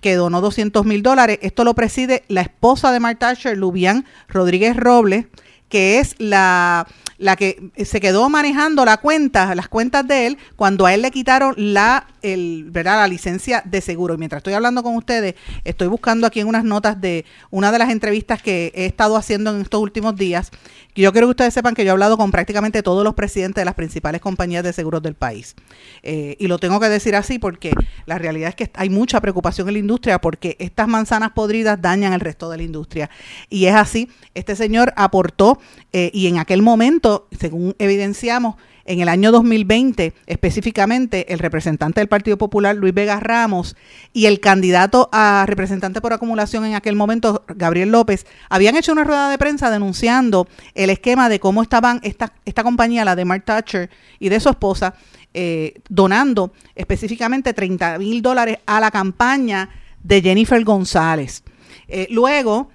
que 0.00 0.14
donó 0.14 0.40
200 0.40 0.86
mil 0.86 1.02
dólares. 1.02 1.40
Esto 1.42 1.64
lo 1.64 1.74
preside 1.74 2.22
la 2.28 2.42
esposa 2.42 2.92
de 2.92 3.00
Mark 3.00 3.18
Thatcher, 3.18 3.58
Lubian 3.58 4.06
Rodríguez 4.28 4.76
Robles, 4.76 5.26
que 5.68 5.98
es 5.98 6.14
la, 6.18 6.86
la 7.18 7.34
que 7.34 7.70
se 7.84 8.00
quedó 8.00 8.28
manejando 8.28 8.84
la 8.84 8.98
cuenta, 8.98 9.54
las 9.56 9.68
cuentas 9.68 10.06
de 10.06 10.28
él, 10.28 10.38
cuando 10.54 10.86
a 10.86 10.94
él 10.94 11.02
le 11.02 11.10
quitaron 11.10 11.54
la 11.56 12.06
el, 12.22 12.70
la 12.72 13.08
licencia 13.08 13.62
de 13.64 13.80
seguro. 13.80 14.14
Y 14.14 14.18
mientras 14.18 14.40
estoy 14.40 14.54
hablando 14.54 14.82
con 14.82 14.96
ustedes, 14.96 15.34
estoy 15.64 15.88
buscando 15.88 16.26
aquí 16.26 16.40
en 16.40 16.48
unas 16.48 16.64
notas 16.64 17.00
de 17.00 17.24
una 17.50 17.72
de 17.72 17.78
las 17.78 17.90
entrevistas 17.90 18.42
que 18.42 18.72
he 18.74 18.86
estado 18.86 19.16
haciendo 19.16 19.54
en 19.54 19.60
estos 19.60 19.80
últimos 19.80 20.16
días. 20.16 20.50
Yo 20.94 21.12
quiero 21.12 21.28
que 21.28 21.30
ustedes 21.30 21.54
sepan 21.54 21.74
que 21.74 21.84
yo 21.84 21.88
he 21.88 21.92
hablado 21.92 22.16
con 22.16 22.30
prácticamente 22.30 22.82
todos 22.82 23.04
los 23.04 23.14
presidentes 23.14 23.62
de 23.62 23.64
las 23.64 23.74
principales 23.74 24.20
compañías 24.20 24.64
de 24.64 24.72
seguros 24.72 25.02
del 25.02 25.14
país. 25.14 25.54
Eh, 26.02 26.36
y 26.38 26.46
lo 26.46 26.58
tengo 26.58 26.80
que 26.80 26.88
decir 26.88 27.14
así 27.14 27.38
porque 27.38 27.72
la 28.06 28.18
realidad 28.18 28.50
es 28.50 28.54
que 28.56 28.70
hay 28.74 28.90
mucha 28.90 29.20
preocupación 29.20 29.68
en 29.68 29.74
la 29.74 29.80
industria 29.80 30.20
porque 30.20 30.56
estas 30.58 30.88
manzanas 30.88 31.30
podridas 31.32 31.80
dañan 31.80 32.12
el 32.12 32.20
resto 32.20 32.50
de 32.50 32.56
la 32.56 32.62
industria. 32.62 33.10
Y 33.48 33.66
es 33.66 33.74
así, 33.74 34.10
este 34.34 34.56
señor 34.56 34.92
aportó 34.96 35.60
eh, 35.92 36.10
y 36.12 36.26
en 36.26 36.38
aquel 36.38 36.62
momento, 36.62 37.28
según 37.38 37.74
evidenciamos, 37.78 38.56
en 38.90 38.98
el 39.00 39.08
año 39.08 39.30
2020, 39.30 40.14
específicamente, 40.26 41.32
el 41.32 41.38
representante 41.38 42.00
del 42.00 42.08
Partido 42.08 42.36
Popular, 42.36 42.74
Luis 42.74 42.92
Vega 42.92 43.20
Ramos, 43.20 43.76
y 44.12 44.26
el 44.26 44.40
candidato 44.40 45.08
a 45.12 45.44
representante 45.46 46.00
por 46.00 46.12
acumulación 46.12 46.64
en 46.64 46.74
aquel 46.74 46.96
momento, 46.96 47.44
Gabriel 47.46 47.90
López, 47.90 48.26
habían 48.48 48.76
hecho 48.76 48.90
una 48.90 49.04
rueda 49.04 49.30
de 49.30 49.38
prensa 49.38 49.70
denunciando 49.70 50.48
el 50.74 50.90
esquema 50.90 51.28
de 51.28 51.38
cómo 51.38 51.62
estaban 51.62 52.00
esta, 52.02 52.32
esta 52.44 52.64
compañía, 52.64 53.04
la 53.04 53.14
de 53.14 53.24
Mark 53.24 53.44
Thatcher 53.44 53.90
y 54.18 54.28
de 54.28 54.40
su 54.40 54.48
esposa, 54.48 54.94
eh, 55.34 55.74
donando 55.88 56.52
específicamente 56.74 57.54
30 57.54 57.96
mil 58.00 58.20
dólares 58.22 58.58
a 58.66 58.80
la 58.80 58.90
campaña 58.90 59.70
de 60.02 60.20
Jennifer 60.20 60.64
González. 60.64 61.44
Eh, 61.86 62.08
luego, 62.10 62.70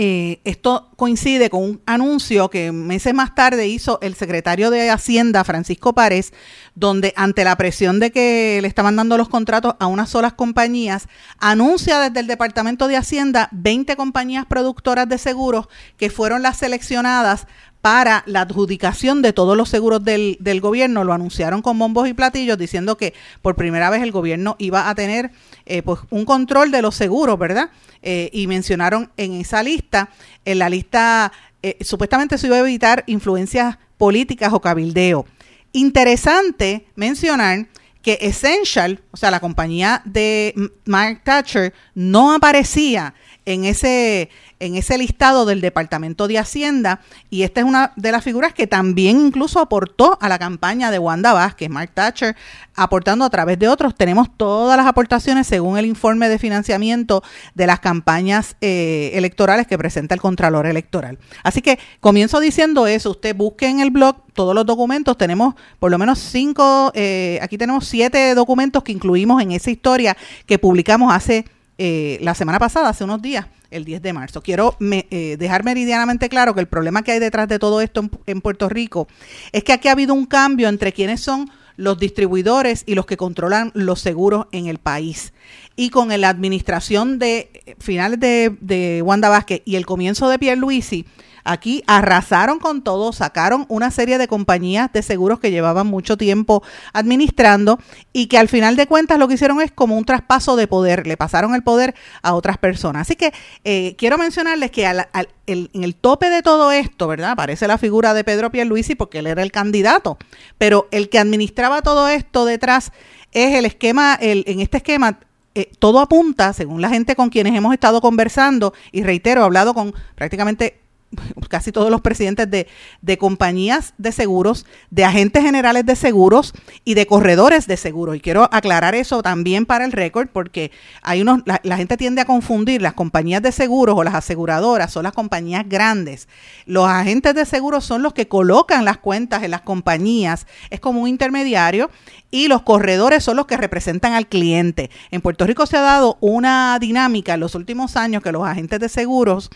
eh, 0.00 0.40
esto 0.44 0.92
coincide 0.94 1.50
con 1.50 1.64
un 1.64 1.82
anuncio 1.84 2.50
que 2.50 2.70
meses 2.70 3.12
más 3.14 3.34
tarde 3.34 3.66
hizo 3.66 3.98
el 4.00 4.14
secretario 4.14 4.70
de 4.70 4.90
Hacienda, 4.90 5.42
Francisco 5.42 5.92
Párez, 5.92 6.32
donde 6.76 7.12
ante 7.16 7.42
la 7.42 7.56
presión 7.56 7.98
de 7.98 8.12
que 8.12 8.60
le 8.62 8.68
estaban 8.68 8.94
dando 8.94 9.16
los 9.18 9.28
contratos 9.28 9.74
a 9.80 9.88
unas 9.88 10.10
solas 10.10 10.34
compañías, 10.34 11.08
anuncia 11.40 11.98
desde 11.98 12.20
el 12.20 12.28
Departamento 12.28 12.86
de 12.86 12.96
Hacienda 12.96 13.48
20 13.50 13.96
compañías 13.96 14.46
productoras 14.46 15.08
de 15.08 15.18
seguros 15.18 15.66
que 15.96 16.10
fueron 16.10 16.42
las 16.42 16.58
seleccionadas 16.58 17.48
para 17.80 18.24
la 18.26 18.42
adjudicación 18.42 19.22
de 19.22 19.32
todos 19.32 19.56
los 19.56 19.68
seguros 19.68 20.04
del, 20.04 20.36
del, 20.40 20.60
gobierno. 20.60 21.04
Lo 21.04 21.12
anunciaron 21.12 21.62
con 21.62 21.78
bombos 21.78 22.08
y 22.08 22.14
platillos 22.14 22.58
diciendo 22.58 22.96
que 22.96 23.14
por 23.42 23.54
primera 23.54 23.90
vez 23.90 24.02
el 24.02 24.12
gobierno 24.12 24.56
iba 24.58 24.88
a 24.88 24.94
tener 24.94 25.30
eh, 25.66 25.82
pues 25.82 26.00
un 26.10 26.24
control 26.24 26.70
de 26.70 26.82
los 26.82 26.94
seguros, 26.94 27.38
¿verdad? 27.38 27.70
Eh, 28.02 28.30
y 28.32 28.46
mencionaron 28.46 29.10
en 29.16 29.34
esa 29.34 29.62
lista, 29.62 30.10
en 30.44 30.58
la 30.58 30.68
lista, 30.68 31.32
eh, 31.62 31.76
supuestamente 31.80 32.38
se 32.38 32.46
iba 32.46 32.56
a 32.56 32.60
evitar 32.60 33.04
influencias 33.06 33.78
políticas 33.96 34.52
o 34.52 34.60
cabildeo. 34.60 35.26
Interesante 35.72 36.86
mencionar 36.96 37.66
que 38.02 38.18
Essential, 38.22 39.02
o 39.10 39.16
sea, 39.16 39.30
la 39.30 39.40
compañía 39.40 40.00
de 40.04 40.54
Mark 40.86 41.20
Thatcher, 41.24 41.74
no 41.94 42.32
aparecía 42.32 43.14
en 43.48 43.64
ese 43.64 44.28
en 44.60 44.74
ese 44.74 44.98
listado 44.98 45.46
del 45.46 45.60
Departamento 45.60 46.26
de 46.26 46.38
Hacienda 46.38 47.00
y 47.30 47.42
esta 47.42 47.60
es 47.60 47.66
una 47.66 47.92
de 47.96 48.10
las 48.10 48.24
figuras 48.24 48.52
que 48.52 48.66
también 48.66 49.18
incluso 49.18 49.60
aportó 49.60 50.18
a 50.20 50.28
la 50.28 50.38
campaña 50.38 50.90
de 50.90 50.98
Wanda 50.98 51.32
Vázquez, 51.32 51.70
Mark 51.70 51.92
Thatcher, 51.94 52.36
aportando 52.74 53.24
a 53.24 53.30
través 53.30 53.58
de 53.58 53.68
otros. 53.68 53.94
Tenemos 53.94 54.28
todas 54.36 54.76
las 54.76 54.86
aportaciones 54.86 55.46
según 55.46 55.78
el 55.78 55.86
informe 55.86 56.28
de 56.28 56.38
financiamiento 56.38 57.22
de 57.54 57.66
las 57.66 57.80
campañas 57.80 58.56
eh, 58.60 59.12
electorales 59.14 59.66
que 59.66 59.78
presenta 59.78 60.14
el 60.14 60.20
Contralor 60.20 60.66
Electoral. 60.66 61.18
Así 61.44 61.62
que 61.62 61.78
comienzo 62.00 62.40
diciendo 62.40 62.86
eso, 62.86 63.12
usted 63.12 63.36
busque 63.36 63.68
en 63.68 63.80
el 63.80 63.90
blog 63.90 64.16
todos 64.34 64.54
los 64.54 64.66
documentos, 64.66 65.16
tenemos 65.16 65.54
por 65.78 65.90
lo 65.90 65.98
menos 65.98 66.18
cinco, 66.18 66.90
eh, 66.94 67.38
aquí 67.42 67.58
tenemos 67.58 67.86
siete 67.86 68.34
documentos 68.34 68.82
que 68.82 68.92
incluimos 68.92 69.40
en 69.40 69.52
esa 69.52 69.70
historia 69.70 70.16
que 70.46 70.58
publicamos 70.58 71.12
hace 71.14 71.44
eh, 71.78 72.18
la 72.22 72.34
semana 72.34 72.58
pasada, 72.58 72.88
hace 72.88 73.04
unos 73.04 73.22
días 73.22 73.46
el 73.70 73.84
10 73.84 74.02
de 74.02 74.12
marzo. 74.12 74.42
Quiero 74.42 74.76
eh, 74.80 75.36
dejar 75.38 75.64
meridianamente 75.64 76.28
claro 76.28 76.54
que 76.54 76.60
el 76.60 76.66
problema 76.66 77.02
que 77.02 77.12
hay 77.12 77.18
detrás 77.20 77.48
de 77.48 77.58
todo 77.58 77.80
esto 77.80 78.08
en, 78.26 78.40
Puerto 78.40 78.68
Rico 78.68 79.08
es 79.52 79.62
que 79.62 79.72
aquí 79.72 79.88
ha 79.88 79.92
habido 79.92 80.14
un 80.14 80.26
cambio 80.26 80.68
entre 80.68 80.92
quienes 80.92 81.20
son 81.20 81.50
los 81.76 81.98
distribuidores 81.98 82.82
y 82.86 82.96
los 82.96 83.06
que 83.06 83.16
controlan 83.16 83.70
los 83.74 84.00
seguros 84.00 84.46
en 84.50 84.66
el 84.66 84.78
país. 84.78 85.32
Y 85.76 85.90
con 85.90 86.08
la 86.08 86.28
administración 86.28 87.20
de 87.20 87.50
eh, 87.66 87.76
finales 87.78 88.18
de, 88.18 88.56
de 88.60 89.00
Wanda 89.02 89.28
Vázquez 89.28 89.62
y 89.64 89.76
el 89.76 89.86
comienzo 89.86 90.28
de 90.28 90.38
Pierre 90.38 90.60
Luisi, 90.60 91.06
Aquí 91.44 91.82
arrasaron 91.86 92.58
con 92.58 92.82
todo, 92.82 93.12
sacaron 93.12 93.66
una 93.68 93.90
serie 93.90 94.18
de 94.18 94.28
compañías 94.28 94.92
de 94.92 95.02
seguros 95.02 95.40
que 95.40 95.50
llevaban 95.50 95.86
mucho 95.86 96.16
tiempo 96.16 96.62
administrando 96.92 97.78
y 98.12 98.26
que 98.26 98.38
al 98.38 98.48
final 98.48 98.76
de 98.76 98.86
cuentas 98.86 99.18
lo 99.18 99.28
que 99.28 99.34
hicieron 99.34 99.60
es 99.60 99.72
como 99.72 99.96
un 99.96 100.04
traspaso 100.04 100.56
de 100.56 100.66
poder, 100.66 101.06
le 101.06 101.16
pasaron 101.16 101.54
el 101.54 101.62
poder 101.62 101.94
a 102.22 102.34
otras 102.34 102.58
personas. 102.58 103.02
Así 103.02 103.16
que 103.16 103.32
eh, 103.64 103.94
quiero 103.96 104.18
mencionarles 104.18 104.70
que 104.70 104.86
en 104.86 105.68
el 105.72 105.94
tope 105.94 106.30
de 106.30 106.42
todo 106.42 106.72
esto, 106.72 107.08
¿verdad? 107.08 107.32
Aparece 107.32 107.66
la 107.66 107.78
figura 107.78 108.14
de 108.14 108.24
Pedro 108.24 108.50
Pierluisi 108.50 108.94
porque 108.94 109.20
él 109.20 109.26
era 109.26 109.42
el 109.42 109.52
candidato, 109.52 110.18
pero 110.58 110.88
el 110.90 111.08
que 111.08 111.18
administraba 111.18 111.82
todo 111.82 112.08
esto 112.08 112.44
detrás 112.44 112.92
es 113.32 113.54
el 113.54 113.66
esquema, 113.66 114.16
en 114.20 114.60
este 114.60 114.78
esquema 114.78 115.18
eh, 115.54 115.72
todo 115.80 115.98
apunta, 115.98 116.52
según 116.52 116.80
la 116.80 116.88
gente 116.88 117.16
con 117.16 117.30
quienes 117.30 117.52
hemos 117.54 117.72
estado 117.72 118.00
conversando, 118.00 118.74
y 118.92 119.02
reitero, 119.02 119.40
he 119.40 119.44
hablado 119.44 119.74
con 119.74 119.92
prácticamente 120.14 120.78
casi 121.48 121.72
todos 121.72 121.90
los 121.90 122.00
presidentes 122.00 122.50
de, 122.50 122.66
de, 123.00 123.18
compañías 123.18 123.94
de 123.98 124.12
seguros, 124.12 124.66
de 124.90 125.04
agentes 125.04 125.42
generales 125.42 125.86
de 125.86 125.96
seguros 125.96 126.52
y 126.84 126.94
de 126.94 127.06
corredores 127.06 127.66
de 127.66 127.76
seguros. 127.76 128.16
Y 128.16 128.20
quiero 128.20 128.48
aclarar 128.52 128.94
eso 128.94 129.22
también 129.22 129.66
para 129.66 129.84
el 129.84 129.92
récord, 129.92 130.28
porque 130.28 130.70
hay 131.02 131.22
unos, 131.22 131.42
la, 131.46 131.60
la, 131.62 131.76
gente 131.76 131.96
tiende 131.96 132.20
a 132.20 132.26
confundir 132.26 132.82
las 132.82 132.94
compañías 132.94 133.42
de 133.42 133.52
seguros 133.52 133.96
o 133.96 134.04
las 134.04 134.14
aseguradoras, 134.14 134.92
son 134.92 135.04
las 135.04 135.12
compañías 135.12 135.64
grandes. 135.68 136.28
Los 136.66 136.86
agentes 136.86 137.34
de 137.34 137.46
seguros 137.46 137.84
son 137.84 138.02
los 138.02 138.12
que 138.12 138.28
colocan 138.28 138.84
las 138.84 138.98
cuentas 138.98 139.42
en 139.42 139.50
las 139.50 139.62
compañías, 139.62 140.46
es 140.70 140.80
como 140.80 141.02
un 141.02 141.08
intermediario, 141.08 141.90
y 142.30 142.48
los 142.48 142.62
corredores 142.62 143.24
son 143.24 143.36
los 143.36 143.46
que 143.46 143.56
representan 143.56 144.12
al 144.12 144.26
cliente. 144.26 144.90
En 145.10 145.22
Puerto 145.22 145.46
Rico 145.46 145.66
se 145.66 145.78
ha 145.78 145.80
dado 145.80 146.18
una 146.20 146.78
dinámica 146.78 147.34
en 147.34 147.40
los 147.40 147.54
últimos 147.54 147.96
años 147.96 148.22
que 148.22 148.32
los 148.32 148.46
agentes 148.46 148.80
de 148.80 148.88
seguros 148.88 149.50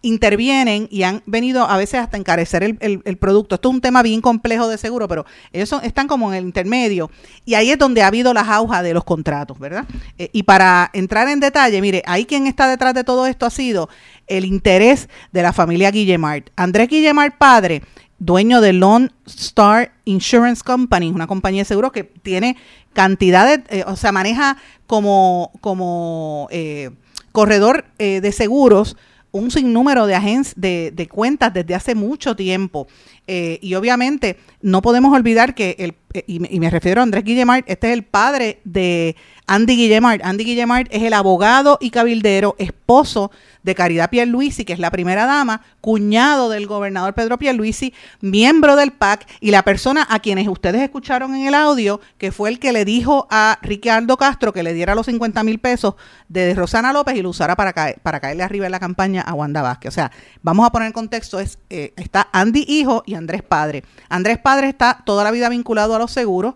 intervienen 0.00 0.86
y 0.90 1.02
han 1.02 1.22
venido 1.26 1.64
a 1.68 1.76
veces 1.76 2.00
hasta 2.00 2.16
encarecer 2.16 2.62
el, 2.62 3.16
producto. 3.18 3.56
Esto 3.56 3.68
es 3.68 3.74
un 3.74 3.80
tema 3.80 4.02
bien 4.02 4.20
complejo 4.20 4.68
de 4.68 4.78
seguro, 4.78 5.08
pero 5.08 5.26
ellos 5.52 5.68
son, 5.68 5.84
están 5.84 6.06
como 6.06 6.32
en 6.32 6.38
el 6.38 6.44
intermedio 6.44 7.10
y 7.44 7.54
ahí 7.54 7.70
es 7.70 7.78
donde 7.78 8.02
ha 8.02 8.06
habido 8.06 8.32
la 8.32 8.44
jauja 8.44 8.82
de 8.82 8.94
los 8.94 9.04
contratos, 9.04 9.58
¿verdad? 9.58 9.86
Eh, 10.18 10.30
y 10.32 10.44
para 10.44 10.90
entrar 10.92 11.28
en 11.28 11.40
detalle, 11.40 11.80
mire, 11.80 12.02
ahí 12.06 12.26
quien 12.26 12.46
está 12.46 12.68
detrás 12.68 12.94
de 12.94 13.04
todo 13.04 13.26
esto 13.26 13.46
ha 13.46 13.50
sido 13.50 13.88
el 14.28 14.44
interés 14.44 15.08
de 15.32 15.42
la 15.42 15.52
familia 15.52 15.90
Guillemart. 15.90 16.50
Andrés 16.56 16.88
Guillemart, 16.88 17.36
padre, 17.36 17.82
dueño 18.18 18.60
de 18.60 18.72
Lone 18.72 19.10
Star 19.26 19.92
Insurance 20.04 20.62
Company, 20.62 21.10
una 21.10 21.26
compañía 21.26 21.62
de 21.62 21.66
seguros 21.66 21.92
que 21.92 22.04
tiene 22.04 22.56
cantidades, 22.92 23.60
eh, 23.68 23.84
o 23.86 23.96
sea, 23.96 24.12
maneja 24.12 24.56
como, 24.86 25.52
como 25.60 26.48
eh, 26.50 26.90
corredor 27.32 27.84
eh, 27.98 28.20
de 28.20 28.32
seguros 28.32 28.96
un 29.38 29.50
sinnúmero 29.50 30.06
de, 30.06 30.42
de, 30.56 30.90
de, 30.92 31.08
cuentas 31.08 31.52
desde 31.54 31.74
hace 31.74 31.94
mucho 31.94 32.36
tiempo. 32.36 32.86
Eh, 33.26 33.58
y 33.62 33.74
obviamente 33.74 34.36
no 34.62 34.82
podemos 34.82 35.14
olvidar 35.14 35.54
que, 35.54 35.76
el, 35.78 35.94
eh, 36.14 36.24
y, 36.26 36.40
me, 36.40 36.70
refiero 36.70 37.00
a 37.00 37.04
Andrés 37.04 37.24
Guillemart, 37.24 37.68
este 37.68 37.88
es 37.88 37.92
el 37.92 38.04
padre 38.04 38.60
de 38.64 39.16
Andy 39.48 39.76
Guillemart. 39.76 40.24
Andy 40.24 40.44
Guillemart 40.44 40.88
es 40.92 41.02
el 41.02 41.14
abogado 41.14 41.78
y 41.80 41.90
cabildero, 41.90 42.54
esposo 42.58 43.32
de 43.62 43.74
Caridad 43.74 44.10
Pierluisi, 44.10 44.64
que 44.64 44.72
es 44.72 44.78
la 44.78 44.90
primera 44.90 45.26
dama, 45.26 45.62
cuñado 45.80 46.48
del 46.48 46.66
gobernador 46.66 47.14
Pedro 47.14 47.38
Pierluisi, 47.38 47.92
miembro 48.20 48.76
del 48.76 48.92
PAC 48.92 49.26
y 49.40 49.50
la 49.50 49.62
persona 49.62 50.06
a 50.08 50.20
quienes 50.20 50.48
ustedes 50.48 50.82
escucharon 50.82 51.34
en 51.34 51.46
el 51.46 51.54
audio, 51.54 52.00
que 52.18 52.30
fue 52.30 52.50
el 52.50 52.58
que 52.58 52.72
le 52.72 52.84
dijo 52.84 53.26
a 53.30 53.58
Ricardo 53.62 54.16
Castro 54.16 54.52
que 54.52 54.62
le 54.62 54.74
diera 54.74 54.94
los 54.94 55.06
50 55.06 55.42
mil 55.42 55.58
pesos 55.58 55.94
de 56.28 56.54
Rosana 56.54 56.92
López 56.92 57.16
y 57.16 57.22
lo 57.22 57.30
usara 57.30 57.56
para, 57.56 57.72
caer, 57.72 57.98
para 58.02 58.20
caerle 58.20 58.42
arriba 58.42 58.66
en 58.66 58.72
la 58.72 58.80
campaña 58.80 59.22
a 59.22 59.34
Wanda 59.34 59.62
Vázquez. 59.62 59.88
O 59.88 59.94
sea, 59.94 60.10
vamos 60.42 60.66
a 60.66 60.70
poner 60.70 60.86
en 60.86 60.92
contexto, 60.92 61.40
es, 61.40 61.58
eh, 61.70 61.92
está 61.96 62.28
Andy 62.32 62.64
hijo 62.68 63.02
y 63.06 63.14
Andrés 63.14 63.42
padre. 63.42 63.84
Andrés 64.08 64.38
padre 64.38 64.68
está 64.68 65.02
toda 65.04 65.24
la 65.24 65.30
vida 65.30 65.48
vinculado 65.48 65.94
a 65.94 65.98
los 65.98 66.10
seguros. 66.10 66.54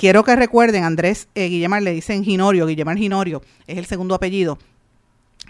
Quiero 0.00 0.24
que 0.24 0.34
recuerden, 0.34 0.84
Andrés 0.84 1.28
eh, 1.34 1.50
Guillemar 1.50 1.82
le 1.82 1.92
dicen 1.92 2.24
Ginorio, 2.24 2.64
Guillemar 2.64 2.96
Ginorio, 2.96 3.42
es 3.66 3.76
el 3.76 3.84
segundo 3.84 4.14
apellido 4.14 4.56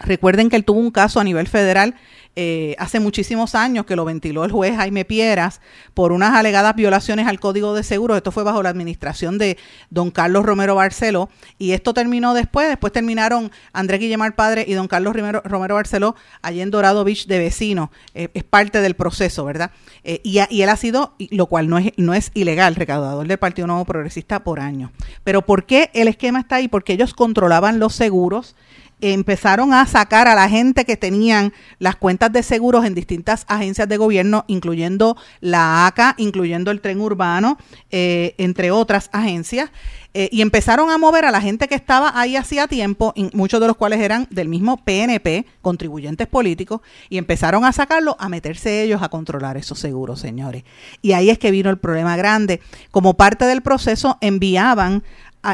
Recuerden 0.00 0.49
que 0.49 0.57
él 0.57 0.64
tuvo 0.64 0.80
un 0.80 0.90
caso 0.90 1.21
a 1.21 1.25
nivel 1.25 1.47
federal 1.47 1.95
eh, 2.37 2.76
hace 2.78 3.00
muchísimos 3.00 3.57
años 3.57 3.87
que 3.87 3.97
lo 3.97 4.04
ventiló 4.04 4.45
el 4.45 4.52
juez 4.52 4.76
Jaime 4.76 5.04
Pieras 5.04 5.61
por 5.95 6.12
unas 6.12 6.35
alegadas 6.35 6.76
violaciones 6.76 7.26
al 7.26 7.40
Código 7.40 7.75
de 7.75 7.83
Seguros. 7.83 8.16
Esto 8.16 8.30
fue 8.30 8.45
bajo 8.45 8.62
la 8.62 8.69
administración 8.69 9.37
de 9.37 9.59
don 9.90 10.12
Carlos 10.12 10.47
Romero 10.47 10.76
Barceló 10.76 11.28
y 11.59 11.73
esto 11.73 11.92
terminó 11.92 12.33
después. 12.33 12.69
Después 12.69 12.92
terminaron 12.92 13.50
Andrés 13.73 13.99
Guillemar 13.99 14.37
Padre 14.37 14.64
y 14.66 14.75
don 14.75 14.87
Carlos 14.87 15.14
Romero, 15.14 15.42
Romero 15.45 15.75
Barceló 15.75 16.14
allí 16.40 16.61
en 16.61 16.71
Dorado 16.71 17.02
Beach 17.02 17.26
de 17.26 17.40
vecino. 17.40 17.90
Eh, 18.14 18.28
es 18.33 18.45
parte 18.45 18.80
del 18.80 18.95
proceso, 18.95 19.45
¿verdad? 19.45 19.73
Eh, 20.04 20.21
y, 20.23 20.38
y, 20.50 20.62
él 20.62 20.69
ha 20.69 20.76
sido, 20.76 21.16
lo 21.30 21.47
cual 21.47 21.69
no 21.69 21.78
es, 21.78 21.92
no 21.97 22.14
es 22.14 22.30
ilegal, 22.35 22.76
recaudador 22.76 23.26
del 23.26 23.38
Partido 23.38 23.66
Nuevo 23.66 23.85
Progresista 23.85 24.45
por 24.45 24.61
años. 24.61 24.92
Pero 25.25 25.42
¿por 25.42 25.66
qué 25.66 25.90
el 25.95 26.07
esquema 26.07 26.40
está 26.40 26.57
ahí? 26.57 26.69
Porque 26.69 26.92
ellos 26.92 27.12
controlaban 27.12 27.80
los 27.80 27.95
seguros 27.95 28.54
empezaron 29.00 29.73
a 29.73 29.87
sacar 29.87 30.28
a 30.28 30.35
la 30.35 30.49
gente 30.49 30.85
que 30.85 30.97
tenían 30.97 31.52
las 31.78 31.97
cuentas 31.97 32.33
de 32.33 32.42
seguros 32.42 32.85
en 32.85 32.95
distintas 32.95 33.45
agencias 33.49 33.88
de 33.88 33.97
gobierno, 33.97 34.45
incluyendo 34.47 35.16
la 35.40 35.87
ACA, 35.87 36.14
incluyendo 36.19 36.71
el 36.71 36.80
tren 36.80 37.00
urbano, 37.00 37.59
eh, 37.90 38.35
entre 38.38 38.71
otras 38.71 39.11
agencias, 39.12 39.71
eh, 40.12 40.28
y 40.33 40.42
empezaron 40.42 40.90
a 40.90 40.99
mover 40.99 41.25
a 41.25 41.30
la 41.30 41.40
gente 41.40 41.69
que 41.69 41.76
estaba 41.76 42.19
ahí 42.19 42.35
hacía 42.35 42.66
tiempo, 42.66 43.14
muchos 43.33 43.61
de 43.61 43.69
los 43.69 43.76
cuales 43.76 44.00
eran 44.00 44.26
del 44.30 44.49
mismo 44.49 44.78
PNP, 44.78 45.47
contribuyentes 45.62 46.26
políticos, 46.26 46.80
y 47.09 47.19
empezaron 47.19 47.64
a 47.64 47.73
sacarlo, 47.73 48.16
a 48.19 48.28
meterse 48.28 48.83
ellos 48.83 49.02
a 49.02 49.09
controlar 49.09 49.57
esos 49.57 49.78
seguros, 49.78 50.19
señores. 50.19 50.64
Y 51.00 51.12
ahí 51.12 51.30
es 51.30 51.38
que 51.38 51.52
vino 51.52 51.71
el 51.71 51.78
problema 51.78 52.16
grande. 52.16 52.61
Como 52.90 53.14
parte 53.14 53.45
del 53.45 53.62
proceso, 53.62 54.19
enviaban 54.21 55.04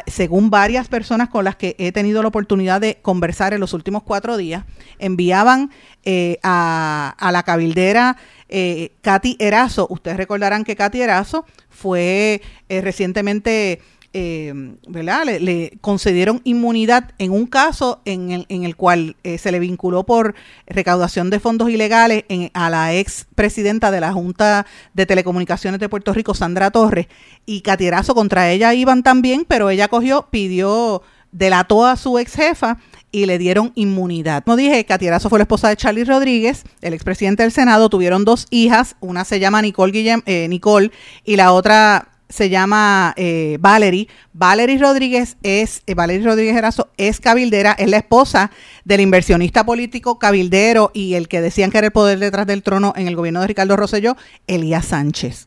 según 0.06 0.50
varias 0.50 0.88
personas 0.88 1.28
con 1.28 1.44
las 1.44 1.56
que 1.56 1.76
he 1.78 1.92
tenido 1.92 2.22
la 2.22 2.28
oportunidad 2.28 2.80
de 2.80 2.98
conversar 3.02 3.54
en 3.54 3.60
los 3.60 3.72
últimos 3.72 4.02
cuatro 4.02 4.36
días, 4.36 4.64
enviaban 4.98 5.70
eh, 6.04 6.38
a, 6.42 7.14
la 7.32 7.42
cabildera 7.44 8.16
eh, 8.48 8.92
Katy 9.02 9.36
Erazo. 9.38 9.86
Ustedes 9.90 10.16
recordarán 10.16 10.64
que 10.64 10.76
Katy 10.76 11.02
Erazo 11.02 11.46
fue 11.68 12.42
eh, 12.68 12.80
recientemente 12.80 13.80
eh, 14.12 14.52
¿verdad? 14.88 15.24
Le, 15.26 15.78
concedieron 15.80 16.40
inmunidad 16.44 17.12
en 17.18 17.32
un 17.32 17.46
caso 17.46 18.00
en 18.04 18.30
el, 18.30 18.46
en 18.48 18.64
el 18.64 18.76
cual 18.76 19.16
eh, 19.24 19.38
se 19.38 19.52
le 19.52 19.58
vinculó 19.58 20.04
por 20.04 20.34
recaudación 20.66 21.30
de 21.30 21.40
fondos 21.40 21.70
ilegales 21.70 22.24
a 22.54 22.70
la 22.70 22.94
ex 22.94 23.26
presidenta 23.34 23.90
de 23.90 24.00
la 24.00 24.12
Junta 24.12 24.66
de 24.94 25.06
Telecomunicaciones 25.06 25.80
de 25.80 25.88
Puerto 25.88 26.12
Rico, 26.12 26.34
Sandra 26.34 26.70
Torres, 26.70 27.06
y 27.44 27.60
Catierazo 27.60 28.14
contra 28.14 28.50
ella 28.50 28.74
iban 28.74 29.02
también, 29.02 29.44
pero 29.46 29.70
ella 29.70 29.88
cogió, 29.88 30.28
pidió, 30.30 31.02
delató 31.32 31.86
a 31.86 31.96
su 31.96 32.18
ex 32.18 32.34
jefa 32.34 32.78
y 33.12 33.26
le 33.26 33.38
dieron 33.38 33.72
inmunidad. 33.74 34.44
Como 34.44 34.56
dije, 34.56 34.84
Catierazo 34.84 35.28
fue 35.28 35.38
la 35.38 35.44
esposa 35.44 35.68
de 35.68 35.76
Charlie 35.76 36.04
Rodríguez, 36.04 36.64
el 36.82 36.94
expresidente 36.94 37.42
del 37.42 37.52
Senado, 37.52 37.88
tuvieron 37.88 38.24
dos 38.24 38.46
hijas, 38.50 38.96
una 39.00 39.24
se 39.24 39.40
llama 39.40 39.62
Nicole, 39.62 40.22
eh, 40.26 40.48
Nicole 40.48 40.90
y 41.24 41.36
la 41.36 41.52
otra 41.52 42.08
se 42.28 42.48
llama 42.48 43.14
eh, 43.16 43.58
Valerie. 43.60 44.08
Valerie 44.32 44.78
Rodríguez 44.78 45.36
es, 45.42 45.82
eh, 45.86 45.94
Rodríguez 45.94 46.56
Erazo 46.56 46.88
es 46.96 47.20
cabildera, 47.20 47.72
es 47.72 47.88
la 47.88 47.98
esposa 47.98 48.50
del 48.84 49.00
inversionista 49.00 49.64
político 49.64 50.18
cabildero 50.18 50.90
y 50.94 51.14
el 51.14 51.28
que 51.28 51.40
decían 51.40 51.70
que 51.70 51.78
era 51.78 51.88
el 51.88 51.92
poder 51.92 52.18
detrás 52.18 52.46
del 52.46 52.62
trono 52.62 52.92
en 52.96 53.08
el 53.08 53.16
gobierno 53.16 53.40
de 53.40 53.48
Ricardo 53.48 53.76
Rosselló, 53.76 54.16
Elías 54.46 54.86
Sánchez 54.86 55.46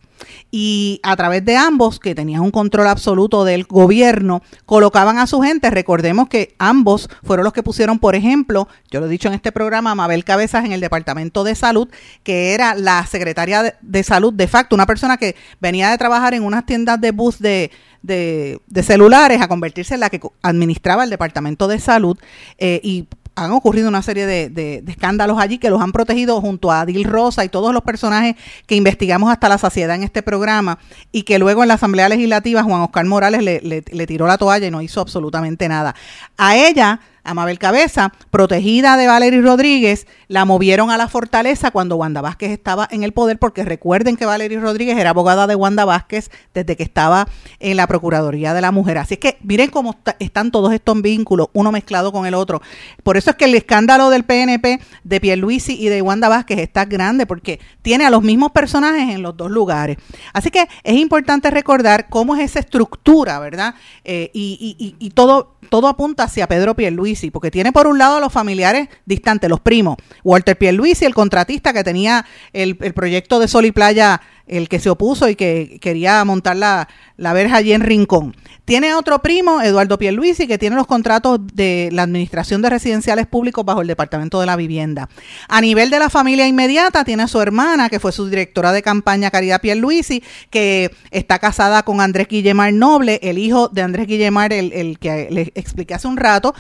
y 0.52 1.00
a 1.04 1.16
través 1.16 1.46
de 1.46 1.58
ambos, 1.58 2.00
que 2.00 2.16
tenían 2.16 2.42
un 2.42 2.52
control 2.52 2.88
absoluto 2.88 3.44
del 3.44 3.66
gobierno, 3.66 4.42
colocaban 4.66 5.18
a 5.18 5.28
su 5.28 5.42
gente. 5.42 5.70
Recordemos 5.70 6.30
que 6.30 6.56
ambos 6.58 7.10
fueron 7.24 7.44
los 7.44 7.54
que 7.54 7.64
pusieron, 7.64 8.00
por 8.00 8.16
ejemplo, 8.16 8.68
yo 8.92 9.00
lo 9.00 9.06
he 9.06 9.10
dicho 9.10 9.28
en 9.28 9.34
este 9.34 9.52
programa, 9.52 9.96
Mabel 9.96 10.24
Cabezas 10.24 10.66
en 10.66 10.72
el 10.72 10.82
Departamento 10.82 11.44
de 11.44 11.56
Salud, 11.56 11.90
que 12.24 12.54
era 12.54 12.76
la 12.76 13.06
secretaria 13.06 13.76
de, 13.82 14.04
salud 14.04 14.34
de 14.34 14.48
facto, 14.48 14.76
una 14.76 14.86
persona 14.86 15.18
que 15.18 15.36
venía 15.60 15.90
de 15.90 15.98
trabajar 15.98 16.34
en 16.34 16.44
unas 16.44 16.66
tiendas 16.66 17.00
de 17.00 17.12
bus 17.12 17.40
de, 17.40 17.72
de, 18.02 18.84
celulares 18.84 19.42
a 19.42 19.48
convertirse 19.48 19.94
en 19.94 20.00
la 20.00 20.10
que 20.10 20.22
administraba 20.42 21.04
el 21.04 21.10
Departamento 21.10 21.68
de 21.68 21.80
Salud 21.80 22.18
eh, 22.58 22.80
y 22.84 23.08
han 23.36 23.52
ocurrido 23.52 23.88
una 23.88 24.02
serie 24.02 24.26
de, 24.26 24.84
escándalos 24.88 25.40
allí 25.40 25.58
que 25.58 25.70
los 25.70 25.82
han 25.82 25.92
protegido 25.92 26.42
junto 26.42 26.72
a 26.72 26.82
Adil 26.82 27.06
Rosa 27.06 27.46
y 27.46 27.50
todos 27.50 27.74
los 27.74 27.84
personajes 27.84 28.36
que 28.66 28.76
investigamos 28.76 29.32
hasta 29.32 29.50
la 29.50 29.58
saciedad 29.58 29.96
en 29.96 30.04
este 30.04 30.22
programa 30.22 30.80
y 31.12 31.24
que 31.24 31.40
luego 31.40 31.62
en 31.64 31.70
la 31.70 31.76
Asamblea 31.76 32.10
Legislativa 32.10 32.64
Juan 32.64 32.82
Oscar 32.82 33.06
Morales 33.06 33.42
le, 33.44 33.62
le 33.62 34.08
tiró 34.08 34.28
la 34.28 34.38
toalla 34.38 34.68
y 34.68 34.72
no 34.72 34.82
hizo 34.82 35.02
absolutamente 35.02 35.68
nada. 35.70 35.96
A 36.38 36.58
ella 36.58 37.00
Amabel 37.24 37.60
Cabeza, 37.60 38.12
protegida 38.32 38.98
de 38.98 39.08
Valery 39.08 39.42
Rodríguez, 39.42 40.08
la 40.28 40.46
movieron 40.46 40.92
a 40.92 40.98
la 40.98 41.08
fortaleza 41.08 41.72
cuando 41.72 41.96
Wanda 41.96 42.22
Vázquez 42.22 42.52
estaba 42.52 42.88
en 42.92 43.04
el 43.04 43.14
poder, 43.14 43.40
porque 43.40 43.64
recuerden 43.64 44.16
que 44.16 44.26
Valery 44.26 44.58
Rodríguez 44.58 44.98
era 44.98 45.12
abogada 45.12 45.48
de 45.48 45.56
Wanda 45.56 45.86
Vázquez 45.86 46.32
desde 46.54 46.76
que 46.76 46.84
estaba 46.84 47.28
en 47.60 47.78
la 47.78 47.88
Procuraduría 47.88 48.54
de 48.54 48.62
la 48.62 48.72
Mujer. 48.72 48.98
Así 48.98 49.16
es 49.16 49.20
que 49.20 49.38
miren 49.42 49.70
cómo 49.70 49.96
están 50.20 50.52
todos 50.52 50.74
estos 50.74 51.02
vínculos, 51.02 51.48
uno 51.54 51.72
mezclado 51.72 52.12
con 52.12 52.26
el 52.26 52.34
otro. 52.34 52.62
Por 53.04 53.18
eso 53.18 53.32
es 53.32 53.36
que 53.36 53.46
el 53.46 53.56
escándalo 53.56 54.10
del 54.10 54.24
PNP 54.24 54.80
de 55.04 55.20
Pierluisi 55.20 55.74
y 55.80 55.90
de 55.90 56.02
Wanda 56.02 56.30
Vázquez 56.30 56.60
está 56.60 56.86
grande, 56.86 57.26
porque 57.26 57.60
tiene 57.82 58.06
a 58.06 58.10
los 58.10 58.24
mismos 58.24 58.52
personajes 58.52 59.16
en 59.16 59.22
los 59.22 59.36
dos 59.36 59.52
lugares. 59.52 59.98
Así 60.34 60.52
que 60.52 60.68
es 60.84 60.96
importante 60.96 61.52
recordar 61.52 62.10
cómo 62.10 62.36
es 62.36 62.42
esa 62.42 62.60
estructura, 62.60 63.40
¿verdad? 63.40 63.76
Eh, 64.04 64.32
y, 64.34 65.10
todo 65.16 65.56
todo 65.70 65.88
apunta 65.88 66.24
hacia 66.24 66.48
Pedro 66.48 66.76
Pierluisi, 66.76 67.09
porque 67.32 67.52
tiene 67.52 67.72
por 67.72 67.88
un 67.88 67.98
lado 67.98 68.18
a 68.18 68.20
los 68.20 68.32
familiares 68.32 68.90
distantes, 69.06 69.50
los 69.50 69.60
primos, 69.60 69.98
Walter 70.24 70.58
Pierluisi, 70.58 71.06
el 71.06 71.14
contratista 71.14 71.74
que 71.74 71.84
tenía 71.84 72.26
el, 72.54 72.78
el 72.82 72.94
proyecto 72.94 73.40
de 73.40 73.48
Sol 73.48 73.66
y 73.66 73.72
Playa 73.72 74.22
el 74.50 74.68
que 74.68 74.80
se 74.80 74.90
opuso 74.90 75.30
y 75.30 75.36
que 75.36 75.78
quería 75.82 76.24
montar 76.26 76.58
la, 76.58 76.88
verja 77.18 77.58
allí 77.58 77.74
en 77.74 77.82
Rincón. 77.82 78.36
Tiene 78.66 78.94
otro 78.94 79.20
primo, 79.20 79.62
Eduardo 79.62 79.98
Pierluisi, 79.98 80.48
que 80.48 80.58
tiene 80.58 80.76
los 80.76 80.88
contratos 80.88 81.40
de 81.54 81.90
la 81.92 82.04
Administración 82.04 82.62
de 82.62 82.70
Residenciales 82.70 83.28
Públicos 83.28 83.66
bajo 83.66 83.82
el 83.82 83.88
Departamento 83.88 84.40
de 84.40 84.46
la 84.46 84.56
Vivienda. 84.56 85.10
A 85.48 85.62
nivel 85.62 85.90
de 85.90 86.00
la 86.00 86.10
familia 86.10 86.48
inmediata, 86.48 87.04
tiene 87.04 87.24
a 87.24 87.28
su 87.28 87.42
hermana, 87.42 87.90
que 87.90 88.00
fue 88.00 88.12
su 88.12 88.28
directora 88.28 88.72
de 88.72 88.82
campaña, 88.82 89.32
Caridad 89.32 89.62
Pierluisi, 89.62 90.24
que 90.50 90.92
está 91.12 91.40
casada 91.40 91.84
con 91.84 92.02
Andrés 92.02 92.28
Guillemar 92.28 92.74
Noble, 92.74 93.20
el 93.24 93.38
hijo 93.38 93.70
de 93.70 93.82
Andrés 93.82 94.08
Guillemar, 94.08 94.54
el, 94.54 94.72
el 94.74 95.00
que 95.00 95.30
le 95.32 95.52
expliqué 95.56 95.94
hace 95.94 96.08
un 96.08 96.18
rato, 96.18 96.54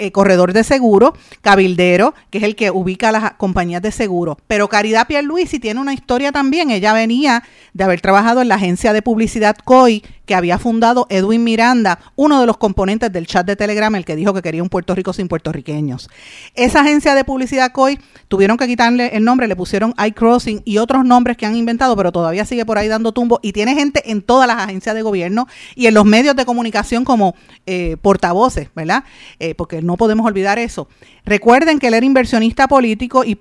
eh, 0.00 0.12
corredor 0.12 0.52
de 0.52 0.62
seguro, 0.62 1.12
cabildero, 1.40 2.14
que 2.30 2.38
es 2.38 2.44
el 2.44 2.54
que 2.54 2.70
ubica 2.70 3.10
las 3.10 3.32
compañías 3.32 3.82
de 3.82 3.90
seguro. 3.90 4.38
Pero 4.46 4.68
Caridad 4.68 5.08
Pierluisi 5.08 5.58
tiene 5.58 5.80
una 5.80 5.92
historia 5.92 6.30
también. 6.30 6.70
Ella 6.70 6.92
venía 6.92 7.27
de 7.74 7.84
haber 7.84 8.00
trabajado 8.00 8.40
en 8.40 8.48
la 8.48 8.56
agencia 8.56 8.92
de 8.92 9.02
publicidad 9.02 9.56
COI 9.64 10.02
que 10.26 10.34
había 10.34 10.58
fundado 10.58 11.06
Edwin 11.08 11.42
Miranda, 11.42 11.98
uno 12.14 12.40
de 12.40 12.46
los 12.46 12.58
componentes 12.58 13.10
del 13.10 13.26
chat 13.26 13.46
de 13.46 13.56
Telegram, 13.56 13.94
el 13.94 14.04
que 14.04 14.14
dijo 14.14 14.34
que 14.34 14.42
quería 14.42 14.62
un 14.62 14.68
Puerto 14.68 14.94
Rico 14.94 15.12
sin 15.14 15.26
puertorriqueños. 15.26 16.10
Esa 16.54 16.80
agencia 16.80 17.14
de 17.14 17.24
publicidad 17.24 17.72
COI 17.72 17.98
tuvieron 18.28 18.58
que 18.58 18.66
quitarle 18.66 19.16
el 19.16 19.24
nombre, 19.24 19.48
le 19.48 19.56
pusieron 19.56 19.94
iCrossing 20.06 20.62
y 20.66 20.78
otros 20.78 21.04
nombres 21.04 21.36
que 21.36 21.46
han 21.46 21.56
inventado, 21.56 21.96
pero 21.96 22.12
todavía 22.12 22.44
sigue 22.44 22.66
por 22.66 22.76
ahí 22.76 22.88
dando 22.88 23.12
tumbo 23.12 23.40
y 23.42 23.52
tiene 23.52 23.74
gente 23.74 24.10
en 24.10 24.20
todas 24.20 24.46
las 24.46 24.58
agencias 24.58 24.94
de 24.94 25.02
gobierno 25.02 25.46
y 25.74 25.86
en 25.86 25.94
los 25.94 26.04
medios 26.04 26.36
de 26.36 26.44
comunicación 26.44 27.04
como 27.04 27.34
eh, 27.66 27.96
portavoces, 28.02 28.68
¿verdad? 28.74 29.04
Eh, 29.38 29.54
porque 29.54 29.80
no 29.80 29.96
podemos 29.96 30.26
olvidar 30.26 30.58
eso. 30.58 30.88
Recuerden 31.24 31.78
que 31.78 31.88
él 31.88 31.94
era 31.94 32.04
inversionista 32.04 32.68
político 32.68 33.22
y, 33.24 33.36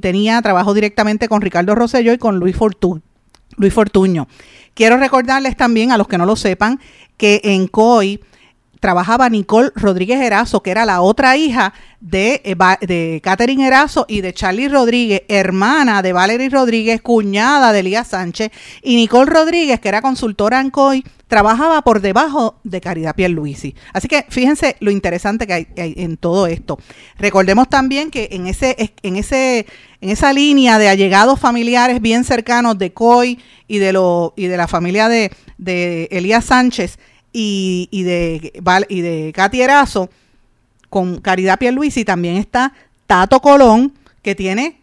tenía 0.00 0.40
trabajo 0.42 0.74
directamente 0.74 1.28
con 1.28 1.40
Ricardo 1.40 1.74
Rosselló 1.74 2.12
y 2.12 2.18
con 2.18 2.38
Luis, 2.38 2.56
Fortu 2.56 3.00
Luis 3.56 3.72
Fortuño. 3.72 4.28
Quiero 4.74 4.96
recordarles 4.96 5.56
también 5.56 5.92
a 5.92 5.98
los 5.98 6.08
que 6.08 6.18
no 6.18 6.26
lo 6.26 6.36
sepan 6.36 6.80
que 7.16 7.40
en 7.44 7.68
COI 7.68 8.20
trabajaba 8.82 9.28
Nicole 9.28 9.70
Rodríguez 9.76 10.20
Erazo, 10.20 10.60
que 10.60 10.72
era 10.72 10.84
la 10.84 11.02
otra 11.02 11.36
hija 11.36 11.72
de, 12.00 12.42
eh, 12.44 12.56
de 12.84 13.20
Catherine 13.22 13.64
Erazo 13.64 14.06
y 14.08 14.22
de 14.22 14.34
Charlie 14.34 14.66
Rodríguez, 14.66 15.22
hermana 15.28 16.02
de 16.02 16.12
Valerie 16.12 16.48
Rodríguez, 16.48 17.00
cuñada 17.00 17.72
de 17.72 17.78
Elías 17.78 18.08
Sánchez, 18.08 18.50
y 18.82 18.96
Nicole 18.96 19.30
Rodríguez, 19.30 19.78
que 19.78 19.88
era 19.88 20.02
consultora 20.02 20.60
en 20.60 20.70
COI, 20.70 21.04
trabajaba 21.32 21.80
por 21.80 22.02
debajo 22.02 22.56
de 22.62 22.82
Caridad 22.82 23.14
Pierluisi. 23.14 23.74
Así 23.94 24.06
que 24.06 24.26
fíjense 24.28 24.76
lo 24.80 24.90
interesante 24.90 25.46
que 25.46 25.54
hay, 25.54 25.66
en 25.76 26.18
todo 26.18 26.46
esto. 26.46 26.78
Recordemos 27.18 27.70
también 27.70 28.10
que 28.10 28.28
en 28.32 28.48
ese, 28.48 28.92
en 29.02 29.16
ese, 29.16 29.64
en 30.02 30.10
esa 30.10 30.34
línea 30.34 30.76
de 30.76 30.90
allegados 30.90 31.40
familiares 31.40 32.02
bien 32.02 32.24
cercanos 32.24 32.76
de 32.76 32.92
COI 32.92 33.38
y 33.66 33.78
de 33.78 33.94
lo, 33.94 34.34
y 34.36 34.44
de 34.44 34.58
la 34.58 34.68
familia 34.68 35.08
de, 35.08 35.32
de 35.56 36.06
Elías 36.10 36.44
Sánchez, 36.44 36.98
y, 37.32 37.88
y, 37.90 38.02
de, 38.02 38.52
y 38.90 39.00
de 39.00 39.32
Katy 39.34 39.62
Erazo, 39.62 40.10
con 40.90 41.18
Caridad 41.18 41.58
Pierluisi 41.58 42.04
también 42.04 42.36
está 42.36 42.74
Tato 43.06 43.40
Colón, 43.40 43.94
que 44.20 44.34
tiene 44.34 44.82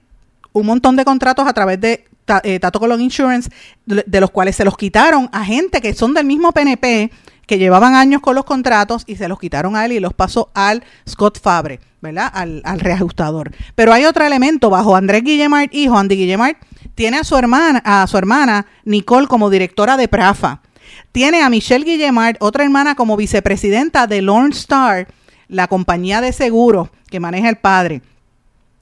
un 0.51 0.65
montón 0.65 0.95
de 0.95 1.05
contratos 1.05 1.47
a 1.47 1.53
través 1.53 1.79
de 1.79 2.05
eh, 2.43 2.59
Tato 2.59 2.79
Colón 2.79 3.01
Insurance, 3.01 3.49
de, 3.85 4.21
los 4.21 4.31
cuales 4.31 4.55
se 4.55 4.65
los 4.65 4.77
quitaron 4.77 5.29
a 5.31 5.43
gente 5.43 5.81
que 5.81 5.93
son 5.93 6.13
del 6.13 6.25
mismo 6.25 6.51
PNP, 6.51 7.11
que 7.45 7.57
llevaban 7.57 7.95
años 7.95 8.21
con 8.21 8.35
los 8.35 8.45
contratos 8.45 9.03
y 9.07 9.15
se 9.15 9.27
los 9.27 9.39
quitaron 9.39 9.75
a 9.75 9.85
él 9.85 9.93
y 9.93 9.99
los 9.99 10.13
pasó 10.13 10.51
al 10.53 10.83
Scott 11.07 11.39
Fabre. 11.41 11.79
¿verdad? 12.01 12.31
Al, 12.33 12.61
al, 12.63 12.79
reajustador. 12.79 13.51
Pero 13.75 13.91
hay 13.91 14.05
otro 14.05 14.25
elemento, 14.25 14.69
bajo 14.69 14.95
Andrés 14.95 15.21
Guillemart, 15.21 15.73
hijo, 15.73 15.97
Andy 15.97 16.15
Guillemart, 16.15 16.57
tiene 16.95 17.17
a 17.17 17.25
su 17.25 17.35
hermana, 17.35 17.81
a 17.83 18.07
su 18.07 18.17
hermana 18.17 18.67
Nicole 18.85 19.27
como 19.27 19.49
directora 19.49 19.97
de 19.97 20.07
Prafa. 20.07 20.61
Tiene 21.11 21.41
a 21.41 21.49
Michelle 21.49 21.83
Guillemart, 21.83 22.37
otra 22.39 22.63
hermana, 22.63 22.95
como 22.95 23.17
vicepresidenta 23.17 24.07
de 24.07 24.21
Lone 24.21 24.51
Star, 24.51 25.07
la 25.47 25.67
compañía 25.67 26.21
de 26.21 26.31
seguros 26.31 26.89
que 27.09 27.19
maneja 27.19 27.49
el 27.49 27.57
padre. 27.57 28.01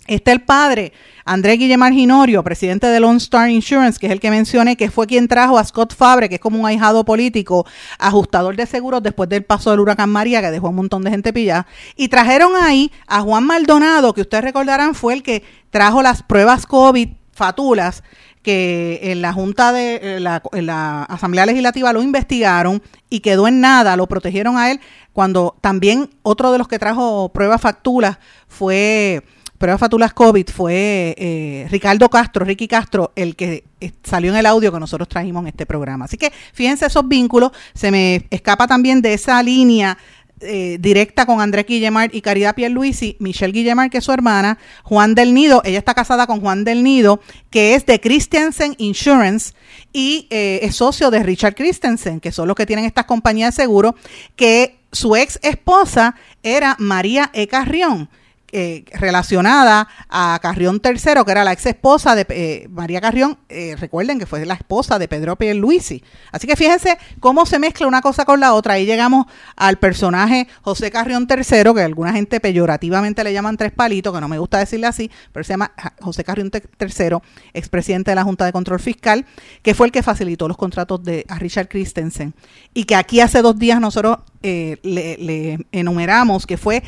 Está 0.07 0.31
el 0.31 0.41
padre, 0.41 0.93
Andrés 1.27 1.59
Guillemar 1.59 1.91
Ginorio, 1.91 2.41
presidente 2.41 2.87
de 2.87 3.01
Lone 3.01 3.17
Star 3.17 3.49
Insurance, 3.49 3.99
que 3.99 4.07
es 4.07 4.13
el 4.13 4.21
que 4.21 4.31
mencioné, 4.31 4.77
que 4.77 4.89
fue 4.89 5.07
quien 5.07 5.27
trajo 5.27 5.59
a 5.59 5.63
Scott 5.65 5.93
Fabre, 5.93 6.29
que 6.29 6.35
es 6.35 6.41
como 6.41 6.57
un 6.57 6.65
ahijado 6.65 7.03
político, 7.03 7.65
ajustador 7.99 8.55
de 8.55 8.65
seguros 8.65 9.03
después 9.03 9.27
del 9.27 9.43
paso 9.43 9.69
del 9.69 9.81
huracán 9.81 10.09
María, 10.09 10.41
que 10.41 10.51
dejó 10.51 10.69
un 10.69 10.77
montón 10.77 11.03
de 11.03 11.11
gente 11.11 11.33
pillada. 11.33 11.67
Y 11.97 12.07
trajeron 12.07 12.53
ahí 12.55 12.93
a 13.07 13.19
Juan 13.21 13.43
Maldonado, 13.45 14.13
que 14.13 14.21
ustedes 14.21 14.45
recordarán 14.45 14.95
fue 14.95 15.15
el 15.15 15.21
que 15.21 15.43
trajo 15.69 16.01
las 16.01 16.23
pruebas 16.23 16.65
COVID 16.65 17.09
fatulas 17.33 18.03
que 18.41 18.99
en 19.03 19.21
la 19.21 19.33
Junta 19.33 19.73
de 19.73 20.21
la, 20.21 20.41
la, 20.53 21.03
Asamblea 21.03 21.45
Legislativa 21.45 21.91
lo 21.91 22.01
investigaron 22.01 22.81
y 23.09 23.19
quedó 23.19 23.49
en 23.49 23.59
nada, 23.59 23.97
lo 23.97 24.07
protegieron 24.07 24.57
a 24.57 24.71
él, 24.71 24.79
cuando 25.11 25.57
también 25.59 26.09
otro 26.23 26.53
de 26.53 26.57
los 26.57 26.69
que 26.69 26.79
trajo 26.79 27.29
pruebas 27.33 27.59
factulas 27.59 28.17
fue 28.47 29.23
pruebas 29.57 29.79
fatulas 29.79 30.13
COVID 30.13 30.47
fue 30.49 31.15
eh, 31.17 31.67
Ricardo 31.69 32.09
Castro, 32.09 32.45
Ricky 32.45 32.67
Castro, 32.67 33.11
el 33.15 33.35
que 33.35 33.63
eh, 33.81 33.91
salió 34.03 34.31
en 34.31 34.37
el 34.37 34.45
audio 34.45 34.71
que 34.71 34.79
nosotros 34.79 35.07
trajimos 35.07 35.41
en 35.41 35.47
este 35.47 35.65
programa. 35.65 36.05
Así 36.05 36.17
que 36.17 36.31
fíjense 36.53 36.85
esos 36.85 37.07
vínculos, 37.07 37.51
se 37.73 37.91
me 37.91 38.27
escapa 38.29 38.67
también 38.67 39.01
de 39.01 39.13
esa 39.13 39.41
línea 39.41 39.97
eh, 40.39 40.77
directa 40.79 41.25
con 41.25 41.41
Andrés 41.41 41.65
Guillemar 41.65 42.13
y 42.13 42.21
Caridad 42.21 42.53
Pierluisi, 42.53 43.17
Michelle 43.19 43.51
Guillemar, 43.51 43.89
que 43.89 43.97
es 43.97 44.03
su 44.03 44.11
hermana, 44.11 44.59
Juan 44.83 45.15
del 45.15 45.33
Nido, 45.33 45.63
ella 45.65 45.79
está 45.79 45.95
casada 45.95 46.27
con 46.27 46.39
Juan 46.41 46.63
del 46.63 46.83
Nido, 46.83 47.19
que 47.49 47.73
es 47.73 47.87
de 47.87 47.99
Christensen 47.99 48.75
Insurance 48.77 49.53
y 49.91 50.27
es 50.29 50.75
socio 50.75 51.09
de 51.09 51.23
Richard 51.23 51.55
Christensen, 51.55 52.19
que 52.19 52.31
son 52.31 52.47
los 52.47 52.55
que 52.55 52.67
tienen 52.67 52.85
estas 52.85 53.05
compañías 53.05 53.55
de 53.55 53.63
seguro, 53.63 53.95
que 54.35 54.77
su 54.91 55.15
ex 55.15 55.39
esposa 55.41 56.13
era 56.43 56.75
María 56.77 57.31
E. 57.33 57.47
Carrión 57.47 58.07
eh, 58.53 58.85
relacionada 58.93 59.89
a 60.07 60.39
Carrión 60.41 60.81
III, 60.81 61.25
que 61.25 61.31
era 61.31 61.43
la 61.43 61.51
ex 61.51 61.65
esposa 61.65 62.15
de 62.15 62.25
eh, 62.29 62.67
María 62.69 63.01
Carrión, 63.01 63.37
eh, 63.49 63.75
recuerden 63.77 64.19
que 64.19 64.25
fue 64.25 64.45
la 64.45 64.53
esposa 64.53 64.97
de 64.97 65.09
Pedro 65.09 65.35
Pierluisi. 65.35 66.01
Así 66.31 66.47
que 66.47 66.55
fíjense 66.55 66.97
cómo 67.19 67.45
se 67.45 67.59
mezcla 67.59 67.87
una 67.87 68.01
cosa 68.01 68.23
con 68.23 68.39
la 68.39 68.53
otra. 68.53 68.75
Ahí 68.75 68.85
llegamos 68.85 69.25
al 69.57 69.77
personaje 69.79 70.47
José 70.61 70.91
Carrión 70.91 71.27
III, 71.29 71.73
que 71.73 71.81
alguna 71.81 72.13
gente 72.13 72.39
peyorativamente 72.39 73.21
le 73.25 73.33
llaman 73.33 73.57
tres 73.57 73.73
palitos, 73.73 74.13
que 74.13 74.21
no 74.21 74.29
me 74.29 74.39
gusta 74.39 74.59
decirle 74.59 74.87
así, 74.87 75.11
pero 75.33 75.43
se 75.43 75.51
llama 75.51 75.73
José 75.99 76.23
Carrión 76.23 76.49
III, 76.53 77.17
expresidente 77.53 78.11
de 78.11 78.15
la 78.15 78.23
Junta 78.23 78.45
de 78.45 78.53
Control 78.53 78.79
Fiscal, 78.79 79.25
que 79.61 79.73
fue 79.73 79.87
el 79.87 79.91
que 79.91 80.03
facilitó 80.03 80.47
los 80.47 80.55
contratos 80.55 81.03
de 81.03 81.25
a 81.27 81.37
Richard 81.37 81.67
Christensen. 81.67 82.33
Y 82.73 82.85
que 82.85 82.95
aquí 82.95 83.19
hace 83.19 83.41
dos 83.41 83.59
días 83.59 83.81
nosotros 83.81 84.19
le, 84.41 85.17
le, 85.17 85.59
enumeramos 85.71 86.45
que 86.45 86.57
fue 86.57 86.83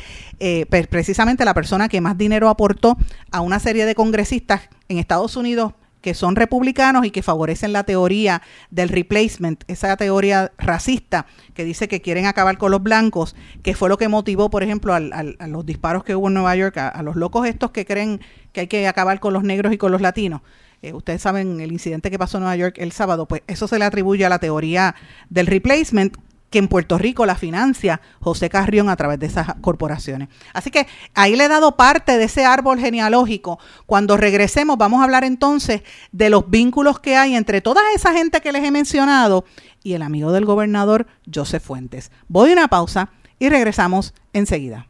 precisamente 0.88 1.44
la 1.44 1.54
persona 1.54 1.88
que 1.88 2.00
más 2.00 2.16
dinero 2.16 2.48
aportó 2.48 2.96
a 3.30 3.40
una 3.40 3.58
serie 3.58 3.86
de 3.86 3.94
congresistas 3.94 4.62
en 4.88 4.98
Estados 4.98 5.36
Unidos 5.36 5.72
que 6.00 6.14
son 6.14 6.36
republicanos 6.36 7.04
y 7.04 7.10
que 7.10 7.22
favorecen 7.22 7.72
la 7.72 7.84
teoría 7.84 8.42
del 8.70 8.88
replacement, 8.88 9.64
esa 9.68 9.96
teoría 9.96 10.52
racista 10.58 11.26
que 11.54 11.64
dice 11.64 11.88
que 11.88 12.00
quieren 12.00 12.26
acabar 12.26 12.58
con 12.58 12.70
los 12.70 12.82
blancos, 12.82 13.36
que 13.62 13.74
fue 13.74 13.88
lo 13.88 13.98
que 13.98 14.08
motivó, 14.08 14.50
por 14.50 14.62
ejemplo, 14.62 14.94
a 14.94 15.00
los 15.00 15.66
disparos 15.66 16.04
que 16.04 16.14
hubo 16.14 16.28
en 16.28 16.34
Nueva 16.34 16.56
York, 16.56 16.76
a, 16.78 17.02
los 17.02 17.16
locos 17.16 17.46
estos 17.46 17.70
que 17.70 17.84
creen 17.84 18.20
que 18.52 18.62
hay 18.62 18.66
que 18.66 18.88
acabar 18.88 19.20
con 19.20 19.32
los 19.32 19.42
negros 19.42 19.72
y 19.72 19.78
con 19.78 19.92
los 19.92 20.00
latinos. 20.00 20.40
Eh, 20.82 20.94
ustedes 20.94 21.20
saben 21.20 21.60
el 21.60 21.72
incidente 21.72 22.10
que 22.10 22.18
pasó 22.18 22.38
en 22.38 22.44
Nueva 22.44 22.56
York 22.56 22.76
el 22.78 22.92
sábado, 22.92 23.26
pues 23.26 23.42
eso 23.46 23.68
se 23.68 23.78
le 23.78 23.84
atribuye 23.84 24.24
a 24.24 24.30
la 24.30 24.38
teoría 24.38 24.94
del 25.28 25.46
replacement, 25.46 26.16
que 26.50 26.58
en 26.58 26.68
Puerto 26.68 26.98
Rico 26.98 27.24
la 27.24 27.36
financia 27.36 28.00
José 28.20 28.50
Carrión 28.50 28.88
a 28.88 28.96
través 28.96 29.18
de 29.18 29.26
esas 29.26 29.54
corporaciones. 29.60 30.28
Así 30.52 30.70
que 30.70 30.86
ahí 31.14 31.36
le 31.36 31.44
he 31.44 31.48
dado 31.48 31.76
parte 31.76 32.18
de 32.18 32.24
ese 32.24 32.44
árbol 32.44 32.78
genealógico. 32.78 33.58
Cuando 33.86 34.16
regresemos 34.16 34.76
vamos 34.76 35.00
a 35.00 35.04
hablar 35.04 35.24
entonces 35.24 35.82
de 36.12 36.28
los 36.28 36.50
vínculos 36.50 36.98
que 36.98 37.16
hay 37.16 37.36
entre 37.36 37.60
toda 37.60 37.80
esa 37.94 38.12
gente 38.12 38.40
que 38.40 38.52
les 38.52 38.64
he 38.64 38.70
mencionado 38.70 39.44
y 39.82 39.94
el 39.94 40.02
amigo 40.02 40.32
del 40.32 40.44
gobernador 40.44 41.06
Joseph 41.32 41.62
Fuentes. 41.62 42.10
Voy 42.28 42.50
a 42.50 42.52
una 42.54 42.68
pausa 42.68 43.10
y 43.38 43.48
regresamos 43.48 44.12
enseguida. 44.32 44.89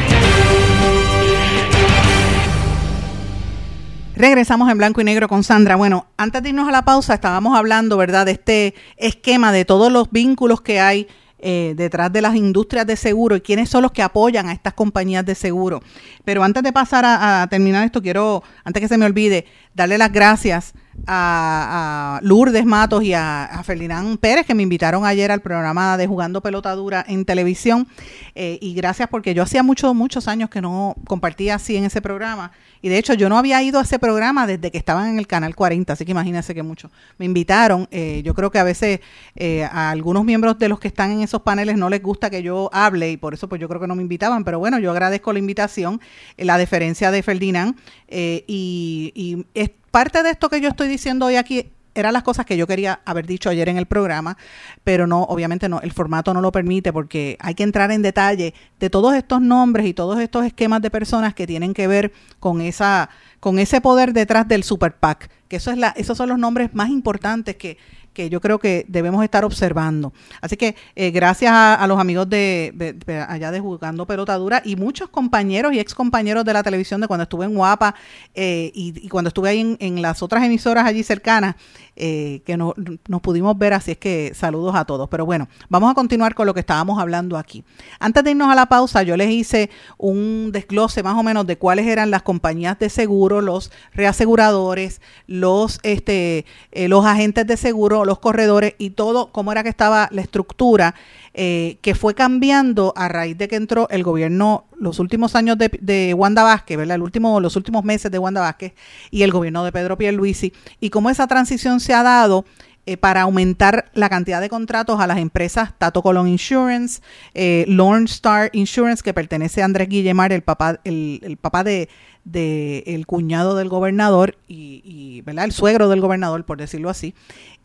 Regresamos 4.21 4.69
en 4.69 4.77
blanco 4.77 5.01
y 5.01 5.03
negro 5.03 5.27
con 5.27 5.43
Sandra. 5.43 5.75
Bueno, 5.75 6.05
antes 6.15 6.43
de 6.43 6.49
irnos 6.49 6.67
a 6.67 6.71
la 6.71 6.85
pausa, 6.85 7.15
estábamos 7.15 7.57
hablando, 7.57 7.97
¿verdad?, 7.97 8.27
de 8.27 8.33
este 8.33 8.75
esquema 8.95 9.51
de 9.51 9.65
todos 9.65 9.91
los 9.91 10.11
vínculos 10.11 10.61
que 10.61 10.79
hay 10.79 11.07
eh, 11.39 11.73
detrás 11.75 12.13
de 12.13 12.21
las 12.21 12.35
industrias 12.35 12.85
de 12.85 12.97
seguro 12.97 13.35
y 13.35 13.41
quiénes 13.41 13.67
son 13.69 13.81
los 13.81 13.91
que 13.91 14.03
apoyan 14.03 14.47
a 14.47 14.51
estas 14.51 14.75
compañías 14.75 15.25
de 15.25 15.33
seguro. 15.33 15.81
Pero 16.23 16.43
antes 16.43 16.61
de 16.61 16.71
pasar 16.71 17.03
a, 17.03 17.41
a 17.41 17.47
terminar 17.47 17.83
esto, 17.83 17.99
quiero, 17.99 18.43
antes 18.63 18.81
que 18.81 18.87
se 18.87 18.99
me 18.99 19.07
olvide, 19.07 19.47
darle 19.73 19.97
las 19.97 20.11
gracias 20.11 20.75
a, 21.07 22.19
Lourdes 22.21 22.65
Matos 22.65 23.03
y 23.03 23.13
a, 23.13 23.61
Ferdinand 23.63 24.17
Pérez 24.19 24.45
que 24.45 24.53
me 24.53 24.63
invitaron 24.63 25.05
ayer 25.05 25.31
al 25.31 25.41
programa 25.41 25.97
de 25.97 26.07
Jugando 26.07 26.41
Pelota 26.41 26.73
Dura 26.75 27.03
en 27.07 27.25
televisión 27.25 27.87
eh, 28.35 28.57
y 28.61 28.73
gracias 28.73 29.07
porque 29.09 29.33
yo 29.33 29.43
hacía 29.43 29.63
muchos, 29.63 29.93
muchos 29.95 30.27
años 30.27 30.49
que 30.49 30.61
no 30.61 30.95
compartía 31.07 31.55
así 31.55 31.75
en 31.75 31.85
ese 31.85 32.01
programa 32.01 32.51
y 32.81 32.89
de 32.89 32.97
hecho 32.97 33.13
yo 33.13 33.29
no 33.29 33.37
había 33.37 33.61
ido 33.61 33.79
a 33.79 33.83
ese 33.83 33.99
programa 33.99 34.47
desde 34.47 34.71
que 34.71 34.77
estaban 34.77 35.09
en 35.09 35.19
el 35.19 35.27
canal 35.27 35.55
40, 35.55 35.93
así 35.93 36.05
que 36.05 36.11
imagínense 36.11 36.53
que 36.53 36.63
mucho. 36.63 36.91
Me 37.17 37.25
invitaron, 37.25 37.87
eh, 37.91 38.21
yo 38.23 38.33
creo 38.33 38.51
que 38.51 38.59
a 38.59 38.63
veces 38.63 38.99
eh, 39.35 39.63
a 39.63 39.89
algunos 39.91 40.23
miembros 40.23 40.57
de 40.59 40.69
los 40.69 40.79
que 40.79 40.87
están 40.87 41.11
en 41.11 41.21
esos 41.21 41.41
paneles 41.41 41.77
no 41.77 41.89
les 41.89 42.01
gusta 42.01 42.29
que 42.29 42.43
yo 42.43 42.69
hable 42.73 43.11
y 43.11 43.17
por 43.17 43.33
eso 43.33 43.47
pues 43.47 43.59
yo 43.59 43.67
creo 43.67 43.81
que 43.81 43.87
no 43.87 43.95
me 43.95 44.01
invitaban, 44.01 44.43
pero 44.43 44.59
bueno, 44.59 44.79
yo 44.79 44.91
agradezco 44.91 45.33
la 45.33 45.39
invitación, 45.39 46.01
la 46.37 46.57
deferencia 46.57 47.11
de 47.11 47.23
Ferdinand 47.23 47.75
y, 48.09 49.11
y 49.15 49.45
parte 49.91 50.23
de 50.23 50.31
esto 50.31 50.49
que 50.49 50.61
yo 50.61 50.69
estoy 50.69 50.87
diciendo 50.87 51.25
hoy 51.25 51.35
aquí 51.35 51.69
eran 51.95 52.13
las 52.13 52.23
cosas 52.23 52.45
que 52.45 52.57
yo 52.57 52.67
quería 52.67 53.01
haber 53.05 53.25
dicho 53.25 53.49
ayer 53.49 53.69
en 53.69 53.77
el 53.77 53.85
programa, 53.85 54.37
pero 54.83 55.07
no, 55.07 55.23
obviamente 55.23 55.69
no, 55.69 55.81
el 55.81 55.91
formato 55.91 56.33
no 56.33 56.41
lo 56.41 56.51
permite 56.51 56.93
porque 56.93 57.37
hay 57.39 57.55
que 57.55 57.63
entrar 57.63 57.91
en 57.91 58.01
detalle 58.01 58.53
de 58.79 58.89
todos 58.89 59.13
estos 59.15 59.41
nombres 59.41 59.85
y 59.85 59.93
todos 59.93 60.19
estos 60.19 60.45
esquemas 60.45 60.81
de 60.81 60.89
personas 60.89 61.33
que 61.33 61.47
tienen 61.47 61.73
que 61.73 61.87
ver 61.87 62.11
con 62.39 62.61
esa, 62.61 63.09
con 63.39 63.59
ese 63.59 63.81
poder 63.81 64.13
detrás 64.13 64.47
del 64.47 64.63
super 64.63 64.95
PAC, 64.95 65.29
que 65.47 65.57
eso 65.57 65.71
es 65.71 65.77
la, 65.77 65.89
esos 65.89 66.17
son 66.17 66.29
los 66.29 66.39
nombres 66.39 66.73
más 66.73 66.89
importantes 66.89 67.55
que, 67.55 67.77
que 68.13 68.29
yo 68.29 68.41
creo 68.41 68.59
que 68.59 68.85
debemos 68.87 69.23
estar 69.23 69.45
observando. 69.45 70.13
Así 70.41 70.57
que 70.57 70.75
eh, 70.95 71.11
gracias 71.11 71.51
a, 71.53 71.85
los 71.87 71.99
amigos 71.99 72.29
de, 72.29 73.25
allá 73.27 73.51
de 73.51 73.59
Jugando 73.59 74.05
Pelota 74.05 74.35
Dura 74.37 74.61
y 74.65 74.75
muchos 74.75 75.09
compañeros 75.09 75.73
y 75.73 75.79
ex 75.79 75.95
compañeros 75.95 76.43
de 76.45 76.53
la 76.53 76.63
televisión 76.63 77.01
de 77.01 77.07
cuando 77.07 77.23
estuve 77.23 77.45
en 77.45 77.55
Guapa 77.55 77.95
eh, 78.33 78.71
y, 78.73 79.07
cuando 79.09 79.29
estuve 79.29 79.49
ahí 79.49 79.77
en, 79.79 80.01
las 80.01 80.21
otras 80.21 80.43
emisoras 80.43 80.85
allí 80.85 81.03
cercanas, 81.03 81.55
eh, 81.95 82.41
que 82.45 82.57
no, 82.57 82.73
nos 83.07 83.21
pudimos 83.21 83.57
ver, 83.57 83.73
así 83.73 83.91
es 83.91 83.97
que 83.97 84.33
saludos 84.35 84.75
a 84.75 84.85
todos. 84.85 85.07
Pero 85.09 85.25
bueno, 85.25 85.47
vamos 85.69 85.91
a 85.91 85.93
continuar 85.93 86.35
con 86.35 86.45
lo 86.47 86.53
que 86.53 86.61
estábamos 86.61 86.99
hablando 86.99 87.37
aquí. 87.37 87.63
Antes 87.99 88.23
de 88.23 88.31
irnos 88.31 88.49
a 88.49 88.55
la 88.55 88.65
pausa, 88.65 89.03
yo 89.03 89.15
les 89.15 89.29
hice 89.29 89.69
un 89.97 90.51
desglose 90.51 91.03
más 91.03 91.15
o 91.17 91.23
menos 91.23 91.47
de 91.47 91.57
cuáles 91.57 91.87
eran 91.87 92.11
las 92.11 92.23
compañías 92.23 92.77
de 92.79 92.89
seguro, 92.89 93.41
los 93.41 93.71
reaseguradores, 93.93 95.01
los, 95.27 95.79
este, 95.83 96.45
los 96.71 97.05
agentes 97.05 97.47
de 97.47 97.57
seguro, 97.57 98.00
los 98.05 98.19
corredores 98.19 98.75
y 98.77 98.91
todo, 98.91 99.31
cómo 99.31 99.51
era 99.51 99.63
que 99.63 99.69
estaba 99.69 100.09
la 100.11 100.21
estructura, 100.21 100.95
eh, 101.33 101.77
que 101.81 101.95
fue 101.95 102.13
cambiando 102.13 102.93
a 102.95 103.07
raíz 103.07 103.37
de 103.37 103.47
que 103.47 103.55
entró 103.55 103.87
el 103.89 104.03
gobierno, 104.03 104.65
los 104.79 104.99
últimos 104.99 105.35
años 105.35 105.57
de, 105.57 105.69
de 105.81 106.13
Wanda 106.13 106.43
Vázquez, 106.43 106.77
¿verdad? 106.77 106.95
El 106.95 107.01
último, 107.03 107.39
los 107.39 107.55
últimos 107.55 107.83
meses 107.83 108.11
de 108.11 108.19
Wanda 108.19 108.41
Vázquez 108.41 108.73
y 109.09 109.23
el 109.23 109.31
gobierno 109.31 109.63
de 109.63 109.71
Pedro 109.71 109.97
Pierluisi, 109.97 110.53
y 110.79 110.89
cómo 110.89 111.09
esa 111.09 111.27
transición 111.27 111.79
se 111.79 111.93
ha 111.93 112.03
dado 112.03 112.45
eh, 112.87 112.97
para 112.97 113.21
aumentar 113.21 113.91
la 113.93 114.09
cantidad 114.09 114.41
de 114.41 114.49
contratos 114.49 114.99
a 114.99 115.05
las 115.05 115.19
empresas 115.19 115.77
Tato 115.77 116.01
Colón 116.01 116.27
Insurance, 116.27 116.99
eh, 117.35 117.63
Lone 117.67 118.05
Star 118.05 118.49
Insurance, 118.53 119.03
que 119.03 119.13
pertenece 119.13 119.61
a 119.61 119.65
Andrés 119.65 119.87
Guillemar, 119.87 120.33
el 120.33 120.41
papá, 120.41 120.79
el, 120.83 121.37
papá 121.39 121.63
de, 121.63 121.89
del 122.23 123.05
cuñado 123.07 123.55
del 123.55 123.69
gobernador 123.69 124.37
y, 124.47 125.21
¿verdad? 125.25 125.45
el 125.45 125.51
suegro 125.51 125.89
del 125.89 126.01
gobernador, 126.01 126.45
por 126.45 126.57
decirlo 126.57 126.89
así, 126.89 127.13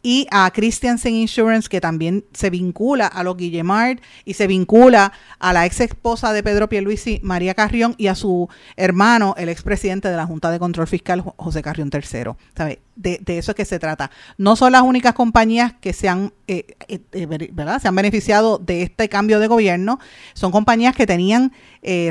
y 0.02 0.28
a 0.30 0.48
Christiansen 0.52 1.14
Insurance, 1.14 1.68
que 1.68 1.80
también 1.80 2.24
se 2.32 2.48
vincula 2.48 3.08
a 3.08 3.24
los 3.24 3.36
Guillemard 3.36 3.98
y 4.24 4.34
se 4.34 4.46
vincula 4.46 5.12
a 5.40 5.52
la 5.52 5.66
ex 5.66 5.80
esposa 5.80 6.32
de 6.32 6.44
Pedro 6.44 6.68
Pierluisi, 6.68 7.18
María 7.24 7.54
Carrión, 7.54 7.96
y 7.98 8.06
a 8.06 8.14
su 8.14 8.48
hermano, 8.76 9.34
el 9.36 9.48
expresidente 9.48 10.08
de 10.08 10.16
la 10.16 10.24
Junta 10.24 10.52
de 10.52 10.60
Control 10.60 10.86
Fiscal, 10.86 11.24
José 11.36 11.60
Carrión 11.60 11.90
III. 11.92 12.76
De, 12.94 13.20
eso 13.26 13.50
es 13.50 13.56
que 13.56 13.64
se 13.64 13.80
trata. 13.80 14.12
No 14.38 14.54
son 14.54 14.70
las 14.70 14.82
únicas 14.82 15.12
compañías 15.12 15.74
que 15.80 15.92
se 15.92 16.08
han, 16.08 16.32
eh, 16.46 16.76
eh, 16.86 17.00
eh, 17.10 17.50
¿verdad? 17.52 17.82
se 17.82 17.88
han 17.88 17.94
beneficiado 17.96 18.58
de 18.58 18.82
este 18.82 19.08
cambio 19.08 19.40
de 19.40 19.48
gobierno. 19.48 19.98
Son 20.34 20.52
compañías 20.52 20.94
que 20.94 21.06
tenían 21.06 21.52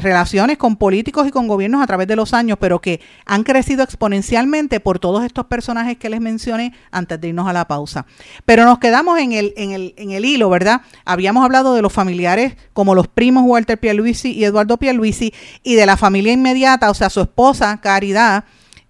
relaciones 0.01 0.57
con 0.57 0.77
políticos 0.77 1.27
y 1.27 1.31
con 1.31 1.47
gobiernos 1.47 1.83
a 1.83 1.87
través 1.87 2.07
de 2.07 2.15
los 2.15 2.33
años, 2.33 2.57
pero 2.59 2.79
que 2.79 3.01
han 3.25 3.43
crecido 3.43 3.83
exponencialmente 3.83 4.79
por 4.79 4.99
todos 4.99 5.23
estos 5.23 5.47
personajes 5.47 5.97
que 5.97 6.09
les 6.09 6.21
mencioné 6.21 6.73
antes 6.91 7.19
de 7.19 7.27
irnos 7.27 7.47
a 7.47 7.53
la 7.53 7.67
pausa. 7.67 8.05
Pero 8.45 8.63
nos 8.63 8.79
quedamos 8.79 9.19
en 9.19 9.33
el, 9.33 9.53
en 9.57 9.71
el, 9.71 9.93
en 9.97 10.11
el 10.11 10.23
hilo, 10.25 10.49
¿verdad? 10.49 10.81
Habíamos 11.03 11.43
hablado 11.43 11.75
de 11.75 11.81
los 11.81 11.91
familiares 11.91 12.55
como 12.73 12.95
los 12.95 13.07
primos 13.07 13.43
Walter 13.45 13.79
Pierluisi 13.79 14.31
y 14.31 14.45
Eduardo 14.45 14.77
Pierluisi 14.77 15.33
y 15.63 15.75
de 15.75 15.85
la 15.85 15.97
familia 15.97 16.33
inmediata, 16.33 16.89
o 16.89 16.93
sea, 16.93 17.09
su 17.09 17.21
esposa 17.21 17.79
Caridad, 17.81 18.45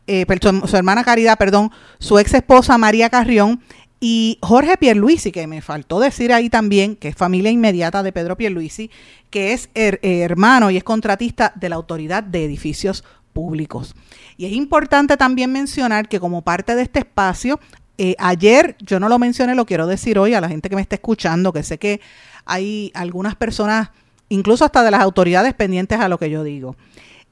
eh, 0.07 0.25
su, 0.41 0.77
hermana 0.77 1.03
Caridad, 1.03 1.37
perdón, 1.37 1.71
su 1.99 2.19
ex 2.19 2.33
esposa 2.33 2.77
María 2.77 3.09
Carrión 3.09 3.61
y 3.99 4.37
Jorge 4.41 4.77
Pierluisi, 4.77 5.31
que 5.31 5.47
me 5.47 5.61
faltó 5.61 5.99
decir 5.99 6.33
ahí 6.33 6.49
también, 6.49 6.95
que 6.95 7.07
es 7.09 7.15
familia 7.15 7.51
inmediata 7.51 8.03
de 8.03 8.11
Pedro 8.11 8.35
Pierluisi, 8.35 8.91
que 9.29 9.53
es 9.53 9.69
hermano 9.73 10.69
y 10.69 10.77
es 10.77 10.83
contratista 10.83 11.53
de 11.55 11.69
la 11.69 11.75
Autoridad 11.75 12.23
de 12.23 12.45
Edificios 12.45 13.03
Públicos. 13.33 13.95
Y 14.37 14.45
es 14.45 14.51
importante 14.53 15.17
también 15.17 15.51
mencionar 15.51 16.07
que 16.07 16.19
como 16.19 16.41
parte 16.41 16.75
de 16.75 16.83
este 16.83 16.99
espacio 16.99 17.59
eh, 17.97 18.15
ayer, 18.19 18.75
yo 18.79 18.99
no 18.99 19.07
lo 19.07 19.19
mencioné, 19.19 19.55
lo 19.55 19.65
quiero 19.65 19.87
decir 19.87 20.19
hoy 20.19 20.33
a 20.33 20.41
la 20.41 20.49
gente 20.49 20.69
que 20.69 20.75
me 20.75 20.81
está 20.81 20.95
escuchando, 20.95 21.53
que 21.53 21.63
sé 21.63 21.77
que 21.77 22.01
hay 22.45 22.91
algunas 22.93 23.35
personas, 23.35 23.89
incluso 24.29 24.65
hasta 24.65 24.83
de 24.83 24.91
las 24.91 25.01
autoridades 25.01 25.53
pendientes 25.53 25.99
a 25.99 26.09
lo 26.09 26.17
que 26.17 26.29
yo 26.29 26.43
digo. 26.43 26.75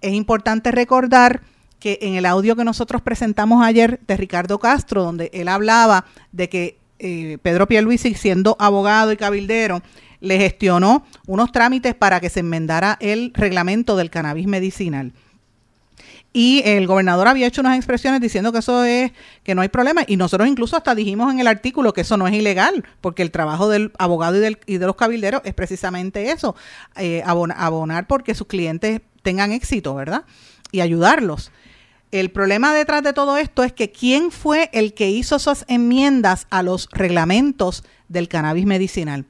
Es 0.01 0.13
importante 0.13 0.71
recordar 0.71 1.41
que 1.83 1.99
en 2.01 2.15
el 2.15 2.25
audio 2.25 2.55
que 2.55 2.63
nosotros 2.63 3.01
presentamos 3.01 3.61
ayer 3.61 3.99
de 4.07 4.15
Ricardo 4.15 4.57
Castro, 4.57 5.03
donde 5.03 5.29
él 5.33 5.49
hablaba 5.49 6.05
de 6.31 6.47
que 6.47 6.77
eh, 6.97 7.39
Pedro 7.41 7.67
Pierluisi, 7.67 8.13
siendo 8.13 8.55
abogado 8.57 9.11
y 9.11 9.17
cabildero, 9.17 9.81
le 10.21 10.37
gestionó 10.37 11.05
unos 11.27 11.51
trámites 11.51 11.93
para 11.93 12.21
que 12.21 12.29
se 12.29 12.39
enmendara 12.39 12.97
el 13.01 13.33
reglamento 13.33 13.97
del 13.97 14.09
cannabis 14.09 14.47
medicinal. 14.47 15.11
Y 16.31 16.61
el 16.63 16.87
gobernador 16.87 17.27
había 17.27 17.47
hecho 17.47 17.59
unas 17.59 17.75
expresiones 17.75 18.21
diciendo 18.21 18.53
que 18.53 18.59
eso 18.59 18.85
es 18.85 19.11
que 19.43 19.53
no 19.53 19.61
hay 19.61 19.67
problema. 19.67 20.03
Y 20.07 20.15
nosotros 20.15 20.47
incluso 20.47 20.77
hasta 20.77 20.95
dijimos 20.95 21.33
en 21.33 21.41
el 21.41 21.47
artículo 21.47 21.91
que 21.91 21.99
eso 21.99 22.15
no 22.15 22.29
es 22.29 22.33
ilegal 22.33 22.85
porque 23.01 23.23
el 23.23 23.31
trabajo 23.31 23.67
del 23.67 23.91
abogado 23.99 24.37
y, 24.37 24.39
del, 24.39 24.57
y 24.67 24.77
de 24.77 24.85
los 24.85 24.95
cabilderos 24.95 25.41
es 25.43 25.53
precisamente 25.53 26.31
eso 26.31 26.55
eh, 26.95 27.23
abonar 27.25 28.07
porque 28.07 28.35
sus 28.35 28.47
clientes 28.47 29.01
tengan 29.21 29.51
éxito 29.51 29.93
verdad 29.95 30.23
y 30.71 30.79
ayudarlos 30.79 31.51
el 32.19 32.29
problema 32.29 32.73
detrás 32.73 33.01
de 33.01 33.11
todo 33.11 33.37
esto 33.37 33.63
es 33.63 33.73
que 33.73 33.91
quién 33.91 34.31
fue 34.31 34.69
el 34.71 34.93
que 34.93 35.09
hizo 35.09 35.37
esas 35.37 35.65
enmiendas 35.67 36.45
a 36.51 36.61
los 36.61 36.87
reglamentos 36.91 37.83
del 38.07 38.27
cannabis 38.27 38.67
medicinal 38.67 39.25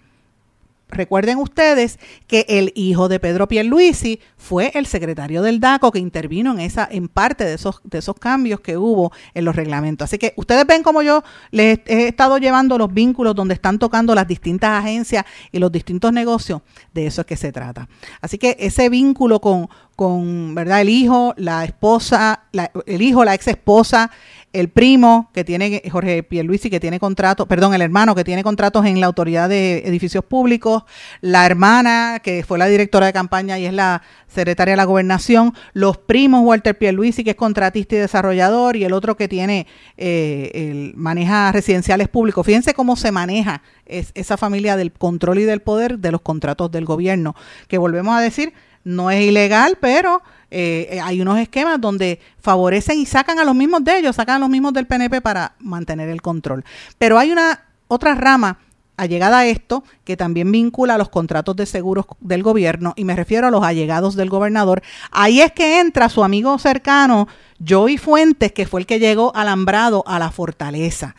Recuerden 0.93 1.39
ustedes 1.39 1.99
que 2.27 2.45
el 2.47 2.71
hijo 2.75 3.09
de 3.09 3.19
Pedro 3.19 3.47
Pierluisi 3.47 4.19
fue 4.37 4.71
el 4.75 4.85
secretario 4.85 5.41
del 5.41 5.59
DACO 5.59 5.91
que 5.91 5.99
intervino 5.99 6.51
en 6.51 6.59
esa 6.59 6.87
en 6.89 7.07
parte 7.07 7.43
de 7.45 7.55
esos 7.55 7.81
de 7.83 7.97
esos 7.97 8.15
cambios 8.15 8.59
que 8.59 8.77
hubo 8.77 9.11
en 9.33 9.45
los 9.45 9.55
reglamentos. 9.55 10.05
Así 10.05 10.17
que 10.17 10.33
ustedes 10.37 10.67
ven 10.67 10.83
como 10.83 11.01
yo 11.01 11.23
les 11.49 11.79
he 11.87 12.07
estado 12.07 12.37
llevando 12.37 12.77
los 12.77 12.93
vínculos 12.93 13.35
donde 13.35 13.55
están 13.55 13.79
tocando 13.79 14.13
las 14.13 14.27
distintas 14.27 14.83
agencias 14.83 15.25
y 15.51 15.57
los 15.57 15.71
distintos 15.71 16.13
negocios, 16.13 16.61
de 16.93 17.07
eso 17.07 17.21
es 17.21 17.27
que 17.27 17.37
se 17.37 17.51
trata. 17.51 17.89
Así 18.21 18.37
que 18.37 18.55
ese 18.59 18.89
vínculo 18.89 19.41
con 19.41 19.69
con, 19.95 20.55
¿verdad? 20.55 20.81
El 20.81 20.89
hijo, 20.89 21.33
la 21.37 21.63
esposa, 21.65 22.43
el 22.85 23.01
hijo, 23.01 23.23
la 23.23 23.35
ex 23.35 23.47
esposa, 23.47 24.11
el 24.53 24.69
primo 24.69 25.31
que 25.33 25.43
tiene, 25.43 25.81
Jorge 25.91 26.21
Pierluisi, 26.21 26.69
que 26.69 26.79
tiene 26.79 26.99
contratos, 26.99 27.47
perdón, 27.47 27.73
el 27.73 27.81
hermano 27.81 28.13
que 28.13 28.23
tiene 28.23 28.43
contratos 28.43 28.85
en 28.85 28.99
la 28.99 29.07
Autoridad 29.07 29.49
de 29.49 29.79
Edificios 29.79 30.23
Públicos, 30.23 30.83
la 31.21 31.45
hermana 31.47 32.21
que 32.23 32.43
fue 32.43 32.59
la 32.59 32.67
directora 32.67 33.07
de 33.07 33.13
campaña 33.13 33.57
y 33.57 33.65
es 33.65 33.73
la 33.73 34.03
secretaria 34.27 34.73
de 34.73 34.77
la 34.77 34.85
Gobernación, 34.85 35.53
los 35.73 35.97
primos 35.97 36.45
Walter 36.45 36.77
Pierluisi, 36.77 37.23
que 37.23 37.31
es 37.31 37.35
contratista 37.35 37.95
y 37.95 37.99
desarrollador, 37.99 38.75
y 38.75 38.83
el 38.83 38.93
otro 38.93 39.17
que 39.17 39.27
tiene, 39.27 39.65
eh, 39.97 40.51
el, 40.53 40.93
maneja 40.95 41.51
residenciales 41.51 42.07
públicos. 42.07 42.45
Fíjense 42.45 42.75
cómo 42.75 42.95
se 42.95 43.11
maneja 43.11 43.63
esa 43.85 44.37
familia 44.37 44.77
del 44.77 44.91
control 44.91 45.39
y 45.39 45.43
del 45.43 45.61
poder 45.61 45.97
de 45.97 46.11
los 46.11 46.21
contratos 46.21 46.71
del 46.71 46.85
gobierno, 46.85 47.35
que 47.67 47.79
volvemos 47.79 48.15
a 48.15 48.21
decir, 48.21 48.53
no 48.83 49.11
es 49.11 49.21
ilegal, 49.21 49.77
pero 49.79 50.21
eh, 50.51 50.87
eh, 50.91 51.01
hay 51.01 51.21
unos 51.21 51.39
esquemas 51.39 51.81
donde 51.81 52.19
favorecen 52.39 52.99
y 52.99 53.05
sacan 53.05 53.39
a 53.39 53.43
los 53.43 53.55
mismos 53.55 53.83
de 53.83 53.97
ellos, 53.97 54.15
sacan 54.15 54.35
a 54.35 54.39
los 54.39 54.49
mismos 54.49 54.73
del 54.73 54.87
PNP 54.87 55.21
para 55.21 55.55
mantener 55.59 56.09
el 56.09 56.21
control. 56.21 56.63
Pero 56.97 57.17
hay 57.17 57.31
una 57.31 57.61
otra 57.87 58.15
rama 58.15 58.59
allegada 58.97 59.39
a 59.39 59.45
esto 59.47 59.83
que 60.03 60.17
también 60.17 60.51
vincula 60.51 60.95
a 60.95 60.97
los 60.97 61.09
contratos 61.09 61.55
de 61.55 61.65
seguros 61.65 62.05
del 62.19 62.43
gobierno 62.43 62.93
y 62.95 63.05
me 63.05 63.15
refiero 63.15 63.47
a 63.47 63.51
los 63.51 63.63
allegados 63.63 64.15
del 64.15 64.29
gobernador. 64.29 64.83
Ahí 65.11 65.41
es 65.41 65.51
que 65.51 65.79
entra 65.79 66.09
su 66.09 66.23
amigo 66.23 66.57
cercano 66.59 67.27
Joey 67.67 67.97
Fuentes, 67.97 68.51
que 68.51 68.67
fue 68.67 68.81
el 68.81 68.85
que 68.85 68.99
llegó 68.99 69.35
alambrado 69.35 70.03
a 70.05 70.19
la 70.19 70.31
fortaleza. 70.31 71.15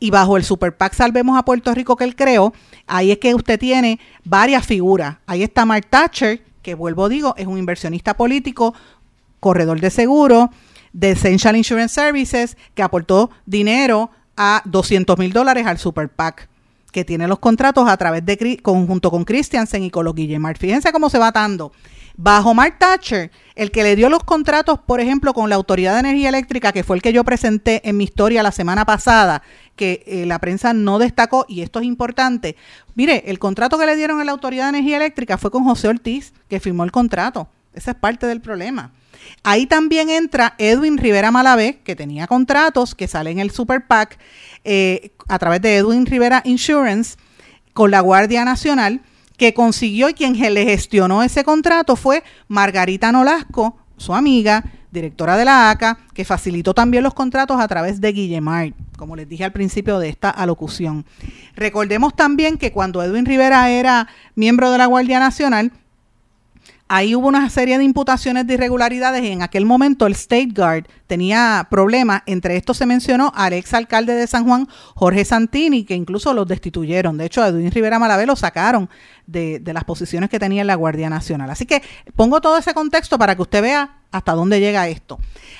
Y 0.00 0.10
bajo 0.10 0.36
el 0.36 0.44
Super 0.44 0.76
PAC 0.76 0.94
Salvemos 0.94 1.36
a 1.36 1.44
Puerto 1.44 1.74
Rico 1.74 1.96
que 1.96 2.04
él 2.04 2.14
creó, 2.14 2.54
ahí 2.86 3.10
es 3.10 3.18
que 3.18 3.34
usted 3.34 3.58
tiene 3.58 3.98
varias 4.24 4.64
figuras. 4.64 5.16
Ahí 5.26 5.42
está 5.42 5.66
Mark 5.66 5.86
Thatcher, 5.90 6.40
que 6.62 6.74
vuelvo 6.74 7.08
digo, 7.08 7.34
es 7.36 7.46
un 7.46 7.58
inversionista 7.58 8.16
político, 8.16 8.74
corredor 9.40 9.80
de 9.80 9.90
seguro, 9.90 10.50
de 10.92 11.10
Essential 11.12 11.56
Insurance 11.56 11.94
Services, 11.94 12.56
que 12.74 12.82
aportó 12.82 13.30
dinero 13.46 14.10
a 14.36 14.62
200 14.64 15.18
mil 15.18 15.32
dólares 15.32 15.66
al 15.66 15.78
Super 15.78 16.08
PAC, 16.08 16.48
que 16.92 17.04
tiene 17.04 17.28
los 17.28 17.38
contratos 17.38 17.88
a 17.88 17.96
través 17.96 18.24
de, 18.24 18.58
conjunto 18.62 19.10
con 19.10 19.24
Christiansen 19.24 19.82
y 19.82 19.90
con 19.90 20.04
los 20.04 20.14
Guillemard. 20.14 20.56
Fíjense 20.56 20.92
cómo 20.92 21.10
se 21.10 21.18
va 21.18 21.30
dando. 21.30 21.72
Bajo 22.20 22.52
Mark 22.52 22.78
Thatcher, 22.80 23.30
el 23.54 23.70
que 23.70 23.84
le 23.84 23.94
dio 23.94 24.08
los 24.08 24.24
contratos, 24.24 24.80
por 24.80 25.00
ejemplo, 25.00 25.32
con 25.32 25.48
la 25.48 25.54
Autoridad 25.54 25.92
de 25.92 26.00
Energía 26.00 26.30
Eléctrica, 26.30 26.72
que 26.72 26.82
fue 26.82 26.96
el 26.96 27.02
que 27.02 27.12
yo 27.12 27.22
presenté 27.22 27.80
en 27.88 27.96
mi 27.96 28.02
historia 28.02 28.42
la 28.42 28.50
semana 28.50 28.84
pasada, 28.84 29.40
que 29.76 30.02
eh, 30.04 30.26
la 30.26 30.40
prensa 30.40 30.72
no 30.72 30.98
destacó, 30.98 31.46
y 31.48 31.62
esto 31.62 31.78
es 31.78 31.84
importante. 31.84 32.56
Mire, 32.96 33.22
el 33.28 33.38
contrato 33.38 33.78
que 33.78 33.86
le 33.86 33.94
dieron 33.94 34.20
a 34.20 34.24
la 34.24 34.32
Autoridad 34.32 34.64
de 34.64 34.70
Energía 34.70 34.96
Eléctrica 34.96 35.38
fue 35.38 35.52
con 35.52 35.62
José 35.62 35.86
Ortiz, 35.86 36.32
que 36.48 36.58
firmó 36.58 36.82
el 36.82 36.90
contrato. 36.90 37.46
Esa 37.72 37.92
es 37.92 37.96
parte 37.96 38.26
del 38.26 38.40
problema. 38.40 38.90
Ahí 39.44 39.66
también 39.66 40.10
entra 40.10 40.56
Edwin 40.58 40.98
Rivera 40.98 41.30
Malavé, 41.30 41.78
que 41.84 41.94
tenía 41.94 42.26
contratos 42.26 42.96
que 42.96 43.06
sale 43.06 43.30
en 43.30 43.38
el 43.38 43.52
Super 43.52 43.86
PAC 43.86 44.18
eh, 44.64 45.12
a 45.28 45.38
través 45.38 45.62
de 45.62 45.76
Edwin 45.76 46.04
Rivera 46.04 46.42
Insurance 46.44 47.16
con 47.74 47.92
la 47.92 48.00
Guardia 48.00 48.44
Nacional 48.44 49.02
que 49.38 49.54
consiguió 49.54 50.10
y 50.10 50.14
quien 50.14 50.34
le 50.34 50.64
gestionó 50.64 51.22
ese 51.22 51.44
contrato 51.44 51.96
fue 51.96 52.22
Margarita 52.48 53.10
Nolasco, 53.12 53.78
su 53.96 54.12
amiga, 54.12 54.64
directora 54.90 55.36
de 55.36 55.44
la 55.44 55.70
ACA, 55.70 55.98
que 56.12 56.24
facilitó 56.24 56.74
también 56.74 57.04
los 57.04 57.14
contratos 57.14 57.60
a 57.60 57.68
través 57.68 58.00
de 58.00 58.12
Guillemard, 58.12 58.72
como 58.96 59.16
les 59.16 59.28
dije 59.28 59.44
al 59.44 59.52
principio 59.52 59.98
de 60.00 60.08
esta 60.08 60.28
alocución. 60.28 61.06
Recordemos 61.54 62.16
también 62.16 62.58
que 62.58 62.72
cuando 62.72 63.02
Edwin 63.02 63.26
Rivera 63.26 63.70
era 63.70 64.08
miembro 64.34 64.70
de 64.72 64.78
la 64.78 64.86
Guardia 64.86 65.20
Nacional, 65.20 65.72
ahí 66.88 67.14
hubo 67.14 67.28
una 67.28 67.48
serie 67.50 67.78
de 67.78 67.84
imputaciones 67.84 68.46
de 68.46 68.54
irregularidades 68.54 69.22
y 69.22 69.28
en 69.28 69.42
aquel 69.42 69.66
momento 69.66 70.06
el 70.06 70.14
State 70.14 70.50
Guard 70.54 70.86
tenía 71.06 71.66
problemas. 71.70 72.22
Entre 72.26 72.56
estos 72.56 72.76
se 72.78 72.86
mencionó 72.86 73.32
al 73.36 73.52
ex 73.52 73.74
alcalde 73.74 74.14
de 74.14 74.26
San 74.26 74.44
Juan, 74.44 74.66
Jorge 74.94 75.24
Santini, 75.24 75.84
que 75.84 75.94
incluso 75.94 76.32
los 76.34 76.48
destituyeron. 76.48 77.18
De 77.18 77.26
hecho, 77.26 77.42
a 77.42 77.48
Edwin 77.48 77.70
Rivera 77.70 77.98
Malavé 77.98 78.26
lo 78.26 78.36
sacaron 78.36 78.88
de, 79.26 79.60
las 79.64 79.84
posiciones 79.84 80.30
que 80.30 80.38
tenía 80.38 80.62
en 80.62 80.66
la 80.66 80.74
Guardia 80.74 81.10
Nacional. 81.10 81.50
Así 81.50 81.66
que 81.66 81.82
pongo 82.16 82.40
todo 82.40 82.58
ese 82.58 82.74
contexto 82.74 83.18
para 83.18 83.36
que 83.36 83.42
usted 83.42 83.62
vea 83.62 83.98
hasta 84.10 84.32
dónde 84.32 84.60
llega 84.60 84.88
esto. 84.88 85.18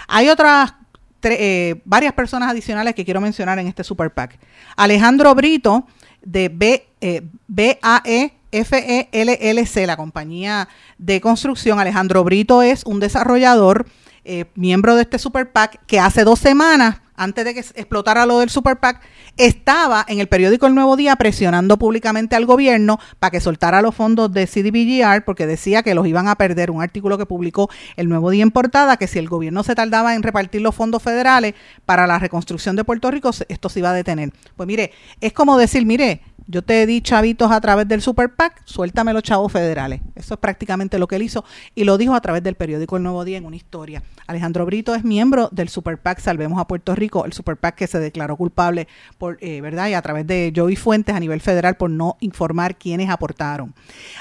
Hay 0.09 0.29
otras 0.29 0.75
eh, 1.23 1.81
varias 1.85 2.15
personas 2.15 2.51
adicionales 2.51 2.95
que 2.95 3.05
quiero 3.05 3.21
mencionar 3.21 3.59
en 3.59 3.67
este 3.67 3.85
Super 3.85 4.13
PAC. 4.13 4.39
Alejandro 4.77 5.35
Brito, 5.35 5.87
de 6.23 6.49
B, 6.49 6.87
eh, 7.01 7.23
BAE 7.47 8.38
FELLC, 8.53 9.87
la 9.87 9.97
compañía 9.97 10.69
de 10.99 11.21
construcción. 11.21 11.79
Alejandro 11.79 12.25
Brito 12.25 12.63
es 12.63 12.85
un 12.85 13.01
desarrollador, 13.01 13.87
eh, 14.25 14.47
miembro 14.55 14.97
de 14.97 15.03
este 15.03 15.19
Super 15.19 15.53
PAC, 15.53 15.81
que 15.87 16.01
hace 16.01 16.25
dos 16.25 16.39
semanas 16.39 17.01
antes 17.19 17.45
de 17.45 17.53
que 17.53 17.61
explotara 17.61 18.25
lo 18.25 18.39
del 18.39 18.49
Super 18.49 18.79
PAC, 18.79 19.01
estaba 19.37 20.05
en 20.09 20.21
el 20.21 20.29
periódico 20.29 20.67
El 20.67 20.75
Nuevo 20.75 20.97
Día 20.97 21.17
presionando 21.17 21.77
públicamente 21.77 22.37
al 22.37 22.47
gobierno 22.47 22.99
para 23.19 23.33
que 23.33 23.41
soltara 23.41 23.83
los 23.83 23.95
fondos 23.95 24.33
de 24.33 24.47
CDBGR 24.47 25.25
porque 25.25 25.47
decía 25.47 25.83
que 25.83 25.95
los 25.95 26.07
iban 26.07 26.29
a 26.29 26.37
perder. 26.37 26.71
Un 26.71 26.81
artículo 26.81 27.19
que 27.19 27.27
publicó 27.27 27.69
El 27.97 28.09
Nuevo 28.09 28.31
Día 28.31 28.45
en 28.45 28.53
portada, 28.53 28.97
que 28.97 29.09
si 29.09 29.19
el 29.19 29.29
gobierno 29.29 29.65
se 29.65 29.75
tardaba 29.75 30.15
en 30.15 30.23
repartir 30.23 30.61
los 30.61 30.75
fondos 30.75 31.03
federales 31.03 31.55
para 31.85 32.07
la 32.07 32.21
reconstrucción 32.21 32.77
de 32.77 32.85
Puerto 32.85 33.11
Rico, 33.11 33.31
esto 33.49 33.69
se 33.69 33.81
iba 33.81 33.91
a 33.91 33.95
detener. 33.95 34.33
Pues 34.57 34.67
mire, 34.69 34.93
es 35.21 35.33
como 35.33 35.59
decir, 35.59 35.85
mire, 35.85 36.23
yo 36.51 36.63
te 36.63 36.87
di 36.87 37.03
chavitos 37.03 37.53
a 37.53 37.61
través 37.61 37.87
del 37.87 38.01
Super 38.01 38.35
PAC, 38.35 38.63
suéltame 38.65 39.13
los 39.13 39.23
chavos 39.23 39.53
federales. 39.53 40.01
Eso 40.15 40.35
es 40.35 40.41
prácticamente 40.41 40.99
lo 40.99 41.07
que 41.07 41.17
él 41.17 41.23
hizo 41.23 41.45
y 41.75 41.85
lo 41.85 41.99
dijo 41.99 42.15
a 42.15 42.21
través 42.23 42.43
del 42.43 42.55
periódico 42.55 42.97
El 42.97 43.03
Nuevo 43.03 43.23
Día 43.27 43.37
en 43.37 43.45
una 43.45 43.57
historia. 43.57 44.03
Alejandro 44.27 44.65
Brito 44.65 44.95
es 44.95 45.05
miembro 45.05 45.51
del 45.53 45.69
Super 45.69 45.99
PAC 45.99 46.21
Salvemos 46.21 46.59
a 46.59 46.67
Puerto 46.67 46.95
Rico, 46.95 47.27
el 47.27 47.35
Super 47.35 47.59
PAC 47.59 47.75
que 47.75 47.87
se 47.87 48.01
declaró 48.01 48.37
culpable 48.37 48.89
por, 49.19 49.37
eh, 49.43 49.61
¿verdad? 49.61 49.89
Y 49.89 49.95
a 49.95 50.01
través 50.01 50.27
de 50.27 50.51
Joey 50.57 50.75
Fuentes 50.75 51.15
a 51.15 51.21
nivel 51.21 51.43
federal 51.43 51.77
por 51.77 51.91
no 51.91 52.17
informar 52.21 52.79
quiénes 52.79 53.11
aportaron. 53.11 53.75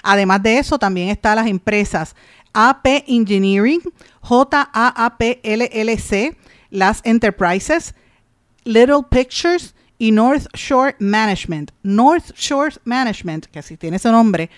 Además 0.04 0.44
de 0.44 0.58
eso, 0.58 0.78
también 0.78 1.08
están 1.08 1.38
las 1.38 1.48
empresas 1.48 2.14
AP 2.52 3.06
Engineering, 3.08 3.80
JAAP 4.22 5.22
LLC, 5.44 6.36
las 6.72 7.00
Enterprises, 7.06 7.96
Little 8.66 9.04
Pictures, 9.10 9.76
y 9.98 10.12
North 10.12 10.48
Shore 10.56 10.96
Management. 11.00 11.72
North 11.84 12.34
Shore 12.36 12.76
Management, 12.86 13.48
que 13.48 13.60
así 13.60 13.78
tiene 13.78 13.98
ese 13.98 14.12
nombre, 14.12 14.50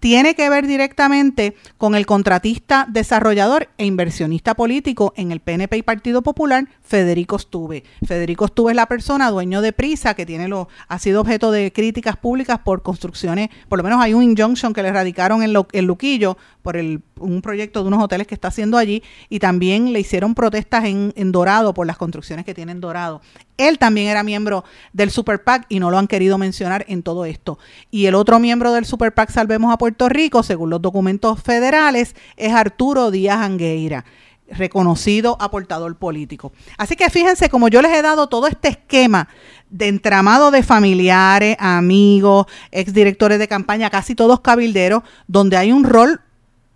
tiene 0.00 0.34
que 0.34 0.48
ver 0.48 0.66
directamente 0.66 1.56
con 1.76 1.94
el 1.94 2.06
contratista, 2.06 2.86
desarrollador 2.88 3.68
e 3.78 3.86
inversionista 3.86 4.54
político 4.54 5.12
en 5.16 5.32
el 5.32 5.40
PNP 5.40 5.78
y 5.78 5.82
Partido 5.82 6.22
Popular, 6.22 6.68
Federico 6.82 7.38
Stuve. 7.38 7.84
Federico 8.06 8.48
Stuve 8.48 8.72
es 8.72 8.76
la 8.76 8.86
persona 8.86 9.30
dueño 9.30 9.60
de 9.60 9.72
Prisa 9.72 10.14
que 10.14 10.26
tiene 10.26 10.48
lo, 10.48 10.68
ha 10.88 10.98
sido 10.98 11.20
objeto 11.20 11.50
de 11.50 11.72
críticas 11.72 12.16
públicas 12.16 12.60
por 12.60 12.82
construcciones, 12.82 13.50
por 13.68 13.78
lo 13.78 13.82
menos 13.82 14.00
hay 14.00 14.14
un 14.14 14.22
injunction 14.22 14.72
que 14.72 14.82
le 14.82 14.92
radicaron 14.92 15.42
en, 15.42 15.52
lo, 15.52 15.66
en 15.72 15.86
Luquillo 15.86 16.36
por 16.62 16.76
el, 16.76 17.02
un 17.18 17.42
proyecto 17.42 17.82
de 17.82 17.88
unos 17.88 18.02
hoteles 18.02 18.26
que 18.26 18.34
está 18.34 18.48
haciendo 18.48 18.76
allí 18.76 19.02
y 19.28 19.38
también 19.38 19.92
le 19.92 20.00
hicieron 20.00 20.34
protestas 20.34 20.84
en, 20.84 21.12
en 21.16 21.32
Dorado 21.32 21.74
por 21.74 21.86
las 21.86 21.96
construcciones 21.96 22.44
que 22.44 22.54
tienen 22.54 22.80
Dorado. 22.80 23.20
Él 23.56 23.78
también 23.78 24.06
era 24.06 24.22
miembro 24.22 24.64
del 24.92 25.10
Super 25.10 25.42
PAC 25.42 25.66
y 25.68 25.80
no 25.80 25.90
lo 25.90 25.98
han 25.98 26.06
querido 26.06 26.38
mencionar 26.38 26.84
en 26.88 27.02
todo 27.02 27.24
esto. 27.24 27.58
Y 27.90 28.06
el 28.06 28.14
otro 28.14 28.38
miembro 28.38 28.72
del 28.72 28.84
Super 28.84 29.12
PAC 29.12 29.30
Salvemos 29.30 29.72
a 29.72 29.78
Rico, 30.08 30.42
según 30.42 30.70
los 30.70 30.82
documentos 30.82 31.40
federales, 31.42 32.14
es 32.36 32.52
Arturo 32.52 33.10
Díaz 33.10 33.40
Angueira 33.40 34.04
reconocido 34.50 35.36
aportador 35.40 35.96
político. 35.96 36.52
Así 36.78 36.96
que 36.96 37.10
fíjense, 37.10 37.50
como 37.50 37.68
yo 37.68 37.82
les 37.82 37.92
he 37.92 38.02
dado 38.02 38.28
todo 38.28 38.46
este 38.46 38.68
esquema 38.68 39.28
de 39.70 39.88
entramado 39.88 40.50
de 40.50 40.62
familiares, 40.62 41.56
amigos, 41.60 42.46
exdirectores 42.70 43.38
de 43.38 43.48
campaña, 43.48 43.90
casi 43.90 44.14
todos 44.14 44.40
cabilderos, 44.40 45.02
donde 45.26 45.56
hay 45.56 45.72
un 45.72 45.84
rol 45.84 46.22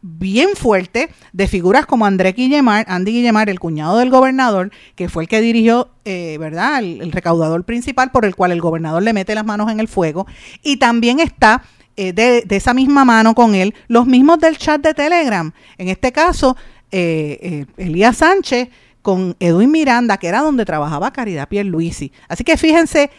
bien 0.02 0.50
fuerte 0.56 1.10
de 1.32 1.46
figuras 1.46 1.86
como 1.86 2.04
André 2.06 2.32
Guillemar, 2.32 2.84
Andy 2.88 3.12
Guillemar, 3.12 3.48
el 3.48 3.60
cuñado 3.60 3.98
del 3.98 4.10
gobernador, 4.10 4.72
que 4.96 5.08
fue 5.08 5.22
el 5.22 5.28
que 5.28 5.40
dirigió, 5.40 5.90
eh, 6.04 6.36
¿verdad?, 6.38 6.80
el, 6.80 7.12
recaudador 7.12 7.64
principal 7.64 8.10
por 8.10 8.24
el 8.24 8.34
cual 8.34 8.50
el 8.50 8.60
gobernador 8.60 9.02
le 9.02 9.12
mete 9.12 9.34
las 9.34 9.46
manos 9.46 9.70
en 9.70 9.78
el 9.78 9.86
fuego. 9.86 10.26
Y 10.62 10.78
también 10.78 11.20
está 11.20 11.62
eh, 11.96 12.12
de, 12.12 12.44
esa 12.56 12.74
misma 12.74 13.04
mano 13.04 13.34
con 13.34 13.54
él 13.54 13.74
los 13.88 14.06
mismos 14.06 14.38
del 14.38 14.58
chat 14.58 14.80
de 14.80 14.94
Telegram. 14.94 15.52
En 15.78 15.88
este 15.88 16.12
caso, 16.12 16.56
eh, 16.90 17.66
Elías 17.76 18.18
Sánchez 18.18 18.68
con 19.02 19.36
Edwin 19.40 19.70
Miranda, 19.70 20.16
que 20.16 20.28
era 20.28 20.40
donde 20.40 20.64
trabajaba 20.64 21.12
Caridad 21.12 21.48
Pierluisi. 21.48 22.12
Así 22.28 22.44
que 22.44 22.56
fíjense, 22.56 23.10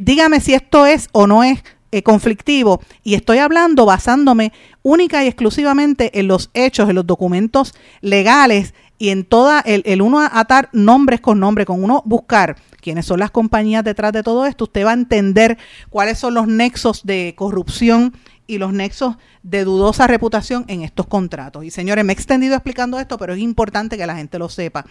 dígame 0.00 0.40
si 0.40 0.54
esto 0.54 0.86
es 0.86 1.08
o 1.12 1.26
no 1.26 1.44
es 1.44 1.62
eh, 1.92 2.02
conflictivo 2.02 2.82
y 3.04 3.14
estoy 3.14 3.38
hablando 3.38 3.86
basándome 3.86 4.52
única 4.82 5.22
y 5.22 5.28
exclusivamente 5.28 6.18
en 6.18 6.26
los 6.26 6.50
hechos, 6.52 6.88
en 6.90 6.96
los 6.96 7.06
documentos 7.06 7.74
legales 8.00 8.74
y 8.98 9.10
en 9.10 9.24
toda 9.24 9.60
el, 9.60 9.82
el 9.86 10.02
uno 10.02 10.20
atar 10.20 10.68
nombres 10.72 11.20
con 11.20 11.38
nombre, 11.38 11.64
con 11.64 11.84
uno 11.84 12.02
buscar 12.04 12.56
quiénes 12.86 13.06
son 13.06 13.18
las 13.18 13.32
compañías 13.32 13.82
detrás 13.82 14.12
de 14.12 14.22
todo 14.22 14.46
esto, 14.46 14.62
usted 14.62 14.86
va 14.86 14.90
a 14.90 14.94
entender 14.94 15.58
cuáles 15.90 16.20
son 16.20 16.34
los 16.34 16.46
nexos 16.46 17.04
de 17.04 17.34
corrupción 17.36 18.14
y 18.46 18.58
los 18.58 18.72
nexos 18.72 19.16
de 19.42 19.64
dudosa 19.64 20.06
reputación 20.06 20.64
en 20.68 20.82
estos 20.82 21.08
contratos. 21.08 21.64
Y 21.64 21.72
señores, 21.72 22.04
me 22.04 22.12
he 22.12 22.14
extendido 22.14 22.54
explicando 22.54 23.00
esto, 23.00 23.18
pero 23.18 23.32
es 23.32 23.40
importante 23.40 23.96
que 23.96 24.06
la 24.06 24.14
gente 24.14 24.38
lo 24.38 24.48
sepa, 24.48 24.86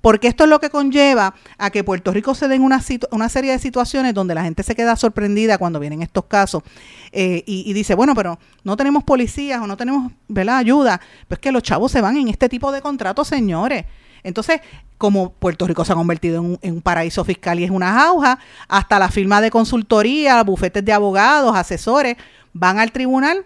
porque 0.00 0.28
esto 0.28 0.44
es 0.44 0.50
lo 0.50 0.60
que 0.60 0.70
conlleva 0.70 1.34
a 1.58 1.70
que 1.70 1.82
Puerto 1.82 2.12
Rico 2.12 2.36
se 2.36 2.46
den 2.46 2.62
una, 2.62 2.80
una 3.10 3.28
serie 3.28 3.50
de 3.50 3.58
situaciones 3.58 4.14
donde 4.14 4.36
la 4.36 4.44
gente 4.44 4.62
se 4.62 4.76
queda 4.76 4.94
sorprendida 4.94 5.58
cuando 5.58 5.80
vienen 5.80 6.00
estos 6.00 6.26
casos 6.26 6.62
eh, 7.10 7.42
y, 7.44 7.72
dice, 7.72 7.96
bueno, 7.96 8.14
pero 8.14 8.38
no 8.62 8.76
tenemos 8.76 9.02
policías 9.02 9.60
o 9.60 9.66
no 9.66 9.76
tenemos 9.76 10.12
¿verdad? 10.28 10.58
ayuda, 10.58 11.00
pues 11.26 11.40
que 11.40 11.50
los 11.50 11.64
chavos 11.64 11.90
se 11.90 12.00
van 12.00 12.16
en 12.18 12.28
este 12.28 12.48
tipo 12.48 12.70
de 12.70 12.80
contratos, 12.80 13.26
señores. 13.26 13.84
Entonces, 14.24 14.60
como 14.98 15.32
Puerto 15.32 15.66
Rico 15.66 15.84
se 15.84 15.92
ha 15.92 15.96
convertido 15.96 16.58
en 16.62 16.72
un, 16.72 16.82
paraíso 16.82 17.24
fiscal 17.24 17.58
y 17.58 17.64
es 17.64 17.70
una 17.70 17.92
jauja, 17.92 18.38
hasta 18.68 18.98
la 18.98 19.08
firma 19.10 19.40
de 19.40 19.50
consultoría, 19.50 20.42
bufetes 20.44 20.84
de 20.84 20.92
abogados, 20.92 21.56
asesores, 21.56 22.16
van 22.52 22.78
al 22.78 22.92
tribunal, 22.92 23.44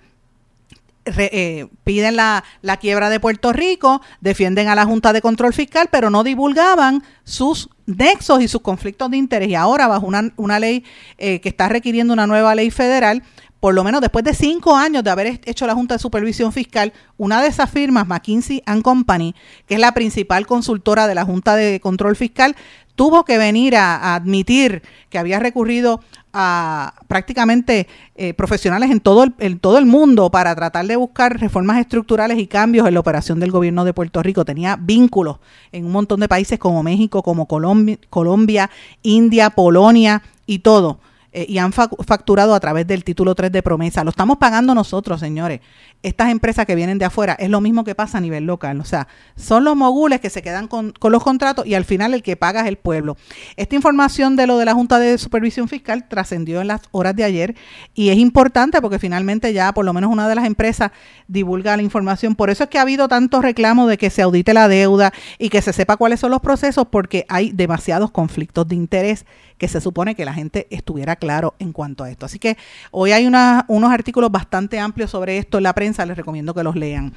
eh, 1.07 1.69
piden 1.85 2.17
la, 2.17 2.43
quiebra 2.81 3.09
de 3.09 3.21
Puerto 3.21 3.53
Rico, 3.53 4.03
defienden 4.21 4.69
a 4.69 4.75
la 4.75 4.85
Junta 4.85 5.13
de 5.13 5.23
Control 5.23 5.55
Fiscal, 5.55 5.89
pero 5.91 6.11
no 6.11 6.25
divulgaban 6.25 7.03
sus 7.25 7.71
nexos 7.87 8.43
y 8.43 8.49
sus 8.49 8.61
conflictos 8.61 9.11
de 9.11 9.17
interés. 9.17 9.49
Y 9.49 9.55
ahora, 9.55 9.87
bajo 9.87 10.05
una, 10.05 10.33
una 10.37 10.59
ley 10.59 10.85
eh, 11.17 11.41
que 11.41 11.49
está 11.49 11.69
requiriendo 11.69 12.13
una 12.13 12.27
nueva 12.27 12.55
ley 12.55 12.71
federal, 12.71 13.23
por 13.61 13.75
lo 13.75 13.85
menos 13.85 14.01
después 14.01 14.25
de 14.25 14.35
cinco 14.35 14.77
años 14.77 15.03
de 15.03 15.11
haber 15.11 15.41
hecho 15.45 15.67
la 15.67 15.75
Junta 15.75 15.95
de 15.95 15.99
Supervisión 15.99 16.53
Fiscal, 16.53 16.93
una 17.17 17.43
de 17.43 17.49
esas 17.49 17.71
firmas, 17.71 18.07
McKinsey⁇ 18.07 18.63
Company, 18.83 19.35
que 19.67 19.75
es 19.75 19.81
la 19.81 19.93
principal 19.93 20.47
consultora 20.47 21.07
de 21.07 21.15
la 21.15 21.25
Junta 21.25 21.57
de 21.57 21.81
Control 21.81 22.17
Fiscal, 22.17 22.55
tuvo 22.97 23.25
que 23.25 23.39
venir 23.39 23.77
a, 23.77 24.15
admitir 24.15 24.83
que 25.11 25.19
había 25.19 25.39
recurrido 25.39 26.01
a 26.33 26.95
prácticamente 27.09 27.87
eh, 28.17 28.35
profesionales 28.35 28.91
en 28.91 29.01
todo, 29.01 29.25
el, 29.25 29.35
en 29.39 29.59
todo 29.59 29.79
el 29.79 29.87
mundo 29.87 30.31
para 30.31 30.55
tratar 30.55 30.87
de 30.87 30.97
buscar 30.97 31.39
reformas 31.39 31.79
estructurales 31.79 32.39
y 32.39 32.47
cambios 32.47 32.87
en 32.87 32.95
la 32.95 33.01
operación 33.01 33.39
del 33.39 33.53
gobierno 33.53 33.85
de 33.85 33.95
Puerto 33.95 34.23
Rico. 34.23 34.45
Tenía 34.45 34.77
vínculos 34.77 35.39
en 35.73 35.87
un 35.87 35.93
montón 35.93 36.21
de 36.21 36.29
países 36.29 36.59
como 36.59 36.83
México, 36.83 37.23
como 37.23 37.47
Colombia, 37.47 37.99
Colombia 38.11 38.71
India, 39.03 39.51
Polonia 39.51 40.23
y 40.47 40.59
todo. 40.59 40.99
Eh, 41.37 41.45
y 41.51 41.59
han 41.59 41.71
facturado 41.71 42.55
a 42.55 42.61
través 42.61 42.87
del 42.87 43.05
título 43.05 43.35
3 43.35 43.53
de 43.53 43.63
promesa. 43.63 44.03
Lo 44.03 44.09
estamos 44.09 44.39
pagando 44.39 44.75
nosotros, 44.75 45.21
señores. 45.21 45.61
Estas 46.03 46.31
empresas 46.31 46.65
que 46.65 46.75
vienen 46.75 46.97
de 46.97 47.05
afuera 47.05 47.37
es 47.39 47.51
lo 47.51 47.61
mismo 47.61 47.85
que 47.85 47.95
pasa 47.95 48.17
a 48.17 48.23
nivel 48.23 48.45
local. 48.45 48.81
O 48.81 48.87
sea, 48.87 49.07
son 49.37 49.63
los 49.63 49.77
mogules 49.77 50.23
que 50.23 50.31
se 50.31 50.41
quedan 50.41 50.67
con, 50.67 50.93
con 50.93 51.13
los 51.13 51.23
contratos 51.23 51.67
y 51.67 51.75
al 51.75 51.85
final 51.85 52.15
el 52.15 52.23
que 52.23 52.37
paga 52.37 52.63
es 52.63 52.69
el 52.69 52.79
pueblo. 52.79 53.19
Esta 53.57 53.77
información 53.77 54.35
de 54.35 54.47
lo 54.47 54.57
de 54.57 54.65
la 54.65 54.73
Junta 54.73 54.99
de 54.99 55.19
Supervisión 55.19 55.69
Fiscal 55.69 56.09
trascendió 56.09 56.63
en 56.63 56.69
las 56.69 56.81
horas 56.91 57.15
de 57.15 57.25
ayer 57.25 57.55
y 57.93 58.09
es 58.09 58.17
importante 58.17 58.81
porque 58.81 58.99
finalmente 58.99 59.53
ya 59.53 59.75
por 59.75 59.85
lo 59.85 59.93
menos 59.93 60.11
una 60.11 60.31
de 60.31 60.37
las 60.37 60.47
empresas 60.47 60.91
divulga 61.29 61.77
la 61.77 61.83
información. 61.83 62.35
Por 62.35 62.49
eso 62.49 62.65
es 62.65 62.71
que 62.71 62.79
ha 62.79 62.83
habido 62.83 63.09
tanto 63.09 63.43
reclamo 63.43 63.87
de 63.89 63.99
que 63.99 64.09
se 64.09 64.23
audite 64.23 64.55
la 64.55 64.69
deuda 64.69 65.13
y 65.39 65.51
que 65.51 65.61
se 65.61 65.75
sepa 65.75 65.99
cuáles 65.99 66.19
son 66.19 66.31
los 66.31 66.41
procesos 66.41 66.87
porque 66.91 67.27
hay 67.29 67.53
demasiados 67.53 68.11
conflictos 68.11 68.67
de 68.67 68.75
interés 68.75 69.27
que 69.59 69.69
se 69.69 69.81
supone 69.81 70.15
que 70.15 70.25
la 70.25 70.35
gente 70.35 70.67
estuviera 70.71 71.17
claro 71.17 71.55
en 71.59 71.73
cuanto 71.73 72.05
a 72.05 72.11
esto. 72.11 72.27
Así 72.27 72.39
que 72.39 72.57
hoy 72.91 73.13
hay 73.13 73.27
unos 73.27 73.93
artículos 73.93 74.31
bastante 74.31 74.79
amplios 74.79 75.11
sobre 75.11 75.39
esto 75.39 75.59
en 75.59 75.65
la 75.65 75.75
prensa, 75.75 76.07
les 76.07 76.17
recomiendo 76.17 76.55
que 76.55 76.63
los 76.63 76.77
lean. 76.77 77.13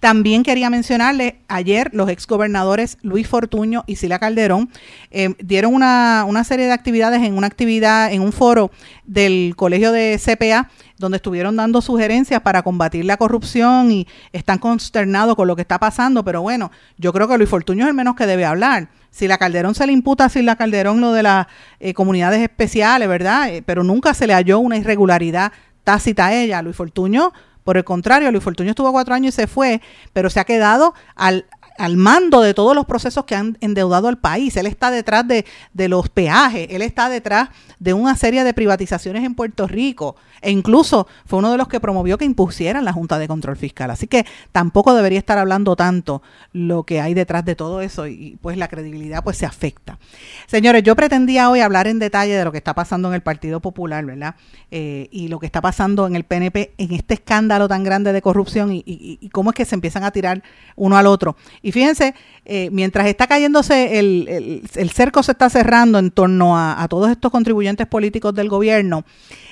También 0.00 0.42
quería 0.42 0.70
mencionarles, 0.70 1.34
ayer 1.48 1.90
los 1.92 2.08
exgobernadores 2.08 2.98
Luis 3.02 3.28
Fortuño 3.28 3.84
y 3.86 3.96
Sila 3.96 4.18
Calderón 4.18 4.70
eh, 5.10 5.34
dieron 5.38 5.74
una, 5.74 6.24
una 6.26 6.44
serie 6.44 6.66
de 6.66 6.72
actividades 6.72 7.22
en 7.22 7.36
una 7.36 7.46
actividad, 7.46 8.12
en 8.12 8.22
un 8.22 8.32
foro 8.32 8.70
del 9.04 9.54
Colegio 9.56 9.92
de 9.92 10.18
CPA, 10.18 10.70
donde 11.02 11.16
estuvieron 11.16 11.56
dando 11.56 11.82
sugerencias 11.82 12.40
para 12.40 12.62
combatir 12.62 13.04
la 13.04 13.18
corrupción 13.18 13.90
y 13.90 14.06
están 14.32 14.58
consternados 14.58 15.36
con 15.36 15.46
lo 15.46 15.56
que 15.56 15.62
está 15.62 15.78
pasando, 15.78 16.24
pero 16.24 16.40
bueno, 16.40 16.70
yo 16.96 17.12
creo 17.12 17.28
que 17.28 17.36
Luis 17.36 17.50
Fortuño 17.50 17.84
es 17.84 17.88
el 17.88 17.94
menos 17.94 18.16
que 18.16 18.24
debe 18.24 18.46
hablar 18.46 18.88
si 19.10 19.28
la 19.28 19.36
Calderón 19.36 19.74
se 19.74 19.86
le 19.86 19.92
imputa 19.92 20.30
si 20.30 20.40
la 20.42 20.56
Calderón 20.56 21.00
lo 21.00 21.12
de 21.12 21.22
las 21.22 21.46
eh, 21.80 21.92
comunidades 21.92 22.40
especiales, 22.40 23.06
¿verdad? 23.08 23.50
Eh, 23.50 23.62
pero 23.62 23.84
nunca 23.84 24.14
se 24.14 24.26
le 24.26 24.32
halló 24.32 24.58
una 24.60 24.78
irregularidad 24.78 25.52
tácita 25.84 26.26
a 26.26 26.34
ella. 26.34 26.62
Luis 26.62 26.76
Fortuño, 26.76 27.32
por 27.64 27.76
el 27.76 27.84
contrario, 27.84 28.30
Luis 28.30 28.42
Fortuño 28.42 28.70
estuvo 28.70 28.90
cuatro 28.90 29.14
años 29.14 29.34
y 29.34 29.36
se 29.36 29.46
fue, 29.46 29.82
pero 30.14 30.30
se 30.30 30.40
ha 30.40 30.44
quedado 30.44 30.94
al 31.14 31.44
al 31.78 31.96
mando 31.96 32.40
de 32.40 32.54
todos 32.54 32.74
los 32.74 32.86
procesos 32.86 33.24
que 33.24 33.34
han 33.34 33.56
endeudado 33.60 34.08
al 34.08 34.18
país. 34.18 34.56
Él 34.56 34.66
está 34.66 34.90
detrás 34.90 35.26
de, 35.26 35.44
de, 35.72 35.88
los 35.88 36.08
peajes, 36.08 36.68
él 36.70 36.82
está 36.82 37.08
detrás 37.08 37.48
de 37.78 37.94
una 37.94 38.16
serie 38.16 38.44
de 38.44 38.54
privatizaciones 38.54 39.24
en 39.24 39.34
Puerto 39.34 39.66
Rico 39.66 40.16
e 40.42 40.50
incluso 40.50 41.06
fue 41.24 41.38
uno 41.38 41.50
de 41.50 41.56
los 41.56 41.68
que 41.68 41.80
promovió 41.80 42.18
que 42.18 42.24
impusieran 42.24 42.84
la 42.84 42.92
Junta 42.92 43.18
de 43.18 43.28
Control 43.28 43.56
Fiscal. 43.56 43.90
Así 43.90 44.06
que 44.06 44.26
tampoco 44.50 44.94
debería 44.94 45.18
estar 45.18 45.38
hablando 45.38 45.76
tanto 45.76 46.22
lo 46.52 46.82
que 46.82 47.00
hay 47.00 47.14
detrás 47.14 47.44
de 47.44 47.54
todo 47.54 47.80
eso 47.80 48.06
y 48.06 48.38
pues 48.42 48.56
la 48.56 48.68
credibilidad 48.68 49.22
pues 49.22 49.36
se 49.36 49.46
afecta. 49.46 49.98
Señores, 50.46 50.82
yo 50.82 50.96
pretendía 50.96 51.48
hoy 51.48 51.60
hablar 51.60 51.86
en 51.86 51.98
detalle 51.98 52.34
de 52.34 52.44
lo 52.44 52.52
que 52.52 52.58
está 52.58 52.74
pasando 52.74 53.08
en 53.08 53.14
el 53.14 53.22
Partido 53.22 53.60
Popular, 53.60 54.04
¿verdad? 54.04 54.34
Eh, 54.70 55.08
y 55.10 55.28
lo 55.28 55.38
que 55.38 55.46
está 55.46 55.60
pasando 55.60 56.06
en 56.06 56.16
el 56.16 56.24
PNP 56.24 56.72
en 56.76 56.92
este 56.92 57.14
escándalo 57.14 57.68
tan 57.68 57.84
grande 57.84 58.12
de 58.12 58.20
corrupción 58.20 58.72
y, 58.72 58.82
y 58.86 59.28
cómo 59.30 59.50
es 59.50 59.56
que 59.56 59.64
se 59.64 59.74
empiezan 59.74 60.04
a 60.04 60.10
tirar 60.10 60.42
uno 60.76 60.96
al 60.96 61.06
otro. 61.06 61.36
Y 61.62 61.72
fíjense, 61.72 62.14
eh, 62.44 62.70
mientras 62.72 63.06
está 63.06 63.28
cayéndose 63.28 64.00
el, 64.00 64.62
el, 64.74 64.90
cerco 64.90 65.22
se 65.22 65.32
está 65.32 65.48
cerrando 65.48 66.00
en 66.00 66.10
torno 66.10 66.58
a, 66.58 66.86
todos 66.88 67.10
estos 67.10 67.30
contribuyentes 67.30 67.86
políticos 67.86 68.34
del 68.34 68.48
gobierno, 68.48 69.04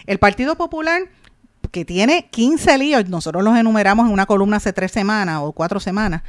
el 0.07 0.19
Partido 0.19 0.57
Popular 0.57 1.03
que 1.71 1.85
tiene 1.85 2.29
15 2.31 2.79
líos, 2.79 3.09
nosotros 3.09 3.45
los 3.45 3.57
enumeramos 3.57 4.07
en 4.07 4.13
una 4.13 4.27
columna 4.27 4.57
hace 4.57 4.73
tres 4.73 4.91
semanas 4.91 5.39
o 5.43 5.53
cuatro 5.53 5.79
semanas, 5.79 6.23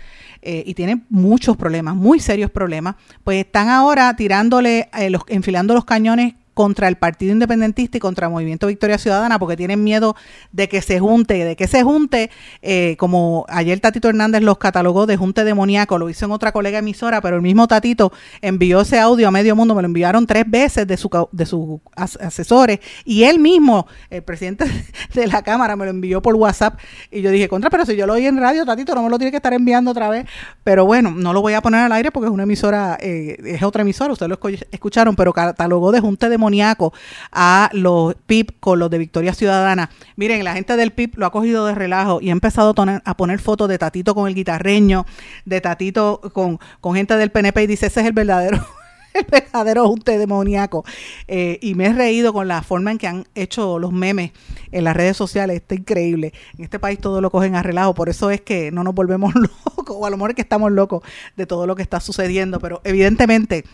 eh, 0.44 0.64
y 0.66 0.76
tiene 0.76 1.02
muchos 1.10 1.58
problemas, 1.58 1.96
muy 1.96 2.20
serios 2.20 2.52
problemas, 2.52 2.96
pues 3.24 3.44
están 3.44 3.70
ahora 3.70 4.16
tirándole, 4.16 4.90
eh, 5.00 5.10
los, 5.10 5.24
enfilando 5.30 5.74
los 5.74 5.86
cañones 5.86 6.36
contra 6.54 6.88
el 6.88 6.98
Partido 6.98 7.32
Independentista 7.32 7.98
y 7.98 8.00
contra 8.00 8.28
el 8.28 8.34
Movimiento 8.34 8.68
Victoria 8.68 8.98
Ciudadana 8.98 9.40
porque 9.40 9.56
tienen 9.56 9.84
miedo 9.84 10.16
de 10.52 10.68
que 10.68 10.82
se 10.82 11.00
junte, 11.00 11.46
de 11.46 11.56
que 11.56 11.68
se 11.68 11.84
junte, 11.84 12.30
eh, 12.62 12.96
como 12.98 13.46
ayer 13.48 13.80
Tatito 13.80 14.10
Hernández 14.10 14.42
los 14.42 14.58
catalogó 14.58 15.06
de 15.06 15.18
junte 15.18 15.44
demoníaco, 15.44 15.98
lo 15.98 16.10
hizo 16.10 16.26
en 16.26 16.32
otra 16.32 16.52
colega 16.52 16.80
emisora, 16.80 17.22
pero 17.22 17.38
el 17.38 17.42
mismo 17.42 17.68
Tatito 17.68 18.12
envió 18.42 18.82
ese 18.82 19.00
audio 19.00 19.28
a 19.28 19.32
medio 19.32 19.56
mundo, 19.56 19.76
me 19.76 19.82
lo 19.82 19.86
enviaron 19.86 20.28
tres 20.28 20.44
veces 20.48 20.86
de, 20.88 20.98
su, 20.98 21.10
de 21.32 21.46
sus 21.46 21.80
asesores 21.96 22.80
y 23.06 23.24
él 23.24 23.40
mismo, 23.40 23.88
el 24.10 24.24
presidente 24.24 24.66
de 25.14 25.28
la 25.28 25.42
Cámara, 25.44 25.76
me 25.76 25.86
lo 25.86 25.92
envió 25.92 26.22
por 26.22 26.36
WhatsApp 26.36 26.80
y 27.10 27.22
yo 27.22 27.32
dije, 27.32 27.48
contra, 27.48 27.70
pero 27.70 27.86
si 27.86 27.96
yo 27.96 28.06
lo 28.06 28.14
oí 28.14 28.26
en 28.26 28.38
radio, 28.38 28.66
Tatito 28.66 28.94
no 28.94 29.04
me 29.04 29.10
lo 29.10 29.18
tiene 29.18 29.32
que 29.32 29.38
estar 29.38 29.54
enviando 29.54 29.92
otra 29.92 30.10
vez, 30.10 30.26
pero 30.64 30.86
bueno, 30.86 31.12
no 31.12 31.32
lo 31.32 31.42
voy 31.42 31.54
a 31.54 31.62
poner 31.62 31.82
al 31.82 31.92
aire 31.94 32.12
porque 32.12 32.28
es 32.28 32.34
una 32.34 32.44
emisora, 32.44 32.98
eh, 33.00 33.38
es 33.46 33.64
otra 33.64 33.84
emisora, 33.84 34.12
ustedes 34.14 34.30
lo 34.30 34.40
escucharon, 34.72 35.16
pero 35.16 35.32
catalogó 35.32 35.92
de 35.92 36.02
junte 36.02 36.28
demoníaco 36.28 36.41
a 37.32 37.70
los 37.74 38.16
PIB 38.26 38.60
con 38.60 38.80
los 38.80 38.90
de 38.90 38.98
Victoria 38.98 39.34
Ciudadana. 39.34 39.90
Miren, 40.16 40.44
la 40.44 40.54
gente 40.54 40.76
del 40.76 40.92
PIB 40.92 41.18
lo 41.18 41.26
ha 41.26 41.32
cogido 41.32 41.66
de 41.66 41.76
relajo 41.76 42.22
y 42.22 42.30
ha 42.30 42.32
empezado 42.32 42.74
a 43.06 43.18
poner, 43.18 43.40
fotos 43.40 43.70
de 43.70 43.78
Tatito 43.78 44.16
con 44.16 44.28
el 44.28 44.36
guitarreño, 44.36 45.06
de 45.46 45.62
Tatito 45.62 46.22
con, 46.34 46.60
con 46.80 46.96
gente 46.96 47.16
del 47.18 47.32
PNP 47.32 47.64
y 47.64 47.68
dice, 47.68 47.88
ese 47.88 48.02
es 48.02 48.08
el 48.08 48.14
verdadero 48.14 48.66
el 49.14 49.26
verdadero 49.30 49.88
junte 49.88 50.18
demoníaco. 50.18 50.86
Eh, 51.28 51.60
y 51.62 51.76
me 51.76 51.88
he 51.88 51.94
reído 51.94 52.34
con 52.34 52.48
la 52.48 52.62
forma 52.62 52.92
en 52.92 52.98
que 52.98 53.08
han 53.08 53.26
hecho 53.36 53.80
los 53.80 53.92
memes 53.92 54.32
en 54.72 54.84
las 54.84 54.96
redes 54.96 55.18
sociales. 55.18 55.58
Está 55.58 55.76
increíble. 55.76 56.34
En 56.58 56.64
este 56.64 56.80
país 56.80 57.00
todo 57.00 57.22
lo 57.22 57.30
cogen 57.30 57.56
a 57.56 57.64
relajo. 57.64 57.94
Por 57.94 58.10
eso 58.10 58.30
es 58.30 58.42
que 58.42 58.72
no 58.72 58.84
nos 58.84 58.96
volvemos 58.96 59.34
locos, 59.36 59.96
o 59.98 60.06
a 60.06 60.10
lo 60.10 60.18
mejor 60.18 60.32
es 60.32 60.36
que 60.36 60.42
estamos 60.42 60.72
locos 60.72 61.04
de 61.36 61.46
todo 61.46 61.68
lo 61.68 61.76
que 61.76 61.84
está 61.84 62.00
sucediendo. 62.00 62.60
Pero 62.60 62.82
evidentemente 62.84 63.66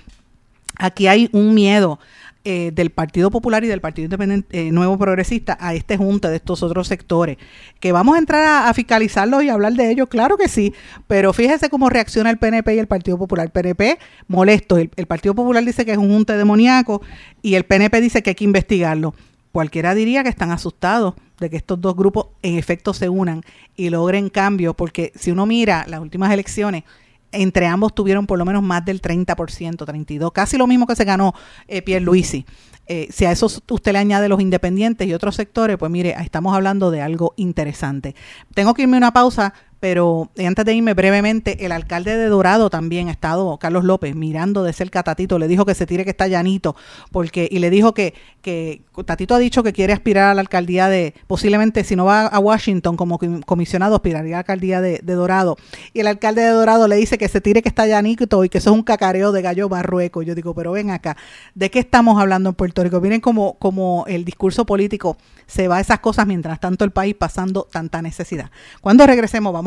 aquí 0.78 1.08
hay 1.08 1.30
un 1.32 1.54
miedo 1.54 2.00
eh, 2.44 2.72
del 2.74 2.92
Partido 2.92 3.30
Popular 3.30 3.64
y 3.64 3.68
del 3.68 3.82
Partido 3.82 4.06
Independiente 4.06 4.68
eh, 4.68 4.72
Nuevo 4.72 4.98
Progresista 4.98 5.58
a 5.60 5.74
este 5.74 5.98
junta 5.98 6.30
de 6.30 6.38
estos 6.38 6.64
otros 6.64 6.88
sectores. 6.88 7.38
Que 7.80 7.92
vamos 7.92 8.16
a 8.16 8.20
entrar 8.20 8.68
a, 8.68 8.74
fiscalizarlos 8.74 9.44
y 9.44 9.50
hablar 9.50 9.74
de 9.74 9.92
ellos, 9.92 10.08
claro 10.08 10.38
que 10.38 10.48
sí, 10.48 10.74
pero 11.08 11.34
fíjese 11.34 11.70
cómo 11.70 11.90
reacciona 11.90 12.30
el 12.30 12.38
PNP 12.38 12.76
y 12.76 12.80
el 12.80 12.88
Partido 12.88 13.18
Popular. 13.18 13.52
PNP 13.52 13.98
molesto, 14.28 14.78
el, 14.78 14.90
Partido 15.08 15.36
Popular 15.36 15.64
dice 15.66 15.86
que 15.86 15.92
es 15.92 15.98
un 15.98 16.10
junta 16.10 16.38
demoníaco 16.38 17.02
y 17.42 17.56
el 17.56 17.66
PNP 17.66 18.00
dice 18.02 18.24
que 18.24 18.32
hay 18.32 18.36
que 18.36 18.46
investigarlo. 18.46 19.14
Cualquiera 19.52 19.96
diría 19.96 20.24
que 20.24 20.30
están 20.30 20.52
asustados 20.52 21.16
de 21.40 21.50
que 21.50 21.58
estos 21.58 21.82
dos 21.82 21.96
grupos 21.96 22.28
en 22.42 22.58
efecto 22.58 22.94
se 22.94 23.10
unan 23.10 23.44
y 23.76 23.90
logren 23.90 24.30
cambios, 24.30 24.76
porque 24.76 25.12
si 25.16 25.32
uno 25.32 25.46
mira 25.46 25.86
las 25.88 26.00
últimas 26.00 26.32
elecciones, 26.32 26.84
entre 27.32 27.68
ambos 27.68 27.94
tuvieron 27.94 28.26
por 28.26 28.38
lo 28.38 28.46
menos 28.46 28.64
más 28.64 28.86
del 28.86 29.02
30%, 29.02 29.36
32%, 29.36 30.32
casi 30.32 30.58
lo 30.58 30.68
mismo 30.68 30.88
que 30.88 30.96
se 30.96 31.06
ganó 31.06 31.34
eh, 31.68 31.82
Pierre 31.82 32.04
Luisi. 32.04 32.46
Eh, 32.90 33.10
si 33.12 33.26
a 33.26 33.32
eso 33.32 33.48
usted 33.48 33.92
le 33.92 34.00
añade 34.00 34.30
los 34.30 34.40
independientes 34.40 35.08
y 35.08 35.14
otros 35.14 35.36
sectores, 35.36 35.78
pues 35.78 35.92
mire, 35.92 36.16
estamos 36.22 36.56
hablando 36.56 36.90
de 36.90 37.02
algo 37.02 37.34
interesante. 37.36 38.16
Tengo 38.54 38.74
que 38.74 38.84
irme 38.84 38.96
a 38.96 39.00
una 39.00 39.14
pausa, 39.14 39.54
pero 39.80 40.30
antes 40.46 40.66
de 40.66 40.74
irme 40.74 40.94
brevemente, 40.94 41.66
el 41.66 41.72
alcalde 41.72 42.18
de 42.18 42.28
Dorado 42.28 42.70
también 42.70 43.10
ha 43.10 43.12
estado, 43.12 43.58
Carlos 43.58 43.84
López, 43.84 44.16
mirando 44.16 44.64
de 44.64 44.74
cerca 44.74 45.00
a 45.00 45.04
Tatito, 45.04 45.40
le 45.40 45.48
dijo 45.48 45.66
que 45.66 45.76
se 45.76 45.86
tire 45.86 46.04
que 46.04 46.12
está 46.12 46.28
llanito, 46.28 46.76
porque, 47.12 47.48
y 47.52 47.60
le 47.60 47.70
dijo 47.70 47.94
que, 47.94 48.14
que 48.42 48.82
Tatito 49.06 49.36
ha 49.36 49.40
dicho 49.40 49.64
que 49.64 49.74
quiere 49.74 49.94
aspirar 49.94 50.32
a 50.32 50.34
la 50.34 50.42
alcaldía 50.42 50.90
de, 50.90 51.14
posiblemente 51.28 51.84
si 51.84 51.96
no 51.96 52.06
va 52.06 52.28
a 52.28 52.40
Washington 52.40 52.98
como 52.98 53.20
comisionado, 53.46 53.96
aspiraría 53.96 54.36
a 54.36 54.38
la 54.38 54.40
alcaldía 54.40 54.82
de, 54.82 55.02
Dorado. 55.18 55.58
Y 55.94 56.02
el 56.02 56.08
alcalde 56.08 56.42
de 56.42 56.50
Dorado 56.50 56.88
le 56.88 56.96
dice 56.96 57.18
que 57.18 57.28
se 57.28 57.42
tire 57.42 57.62
que 57.62 57.70
está 57.70 57.88
llanito 57.88 58.44
y 58.44 58.50
que 58.50 58.60
eso 58.60 58.70
es 58.70 58.76
un 58.76 58.84
cacareo 58.84 59.32
de 59.32 59.42
gallo 59.42 59.68
barrueco. 59.68 60.22
Yo 60.22 60.36
digo, 60.36 60.54
pero 60.54 60.72
ven 60.72 60.92
acá, 60.92 61.18
¿de 61.56 61.72
qué 61.72 61.80
estamos 61.80 62.20
hablando 62.22 62.50
en 62.50 62.56
Puerto 62.56 62.84
Rico? 62.84 63.02
Miren 63.02 63.20
como, 63.20 63.58
como 63.58 64.06
el 64.08 64.26
discurso 64.26 64.66
político 64.66 65.18
se 65.48 65.68
va 65.68 65.78
a 65.78 65.80
esas 65.80 66.00
cosas 66.00 66.28
mientras 66.28 66.60
tanto 66.60 66.86
el 66.86 66.92
país 66.92 67.16
pasando 67.16 67.68
tanta 67.72 68.02
necesidad. 68.02 68.52
Cuando 68.82 69.08
regresemos 69.08 69.54
vamos 69.54 69.67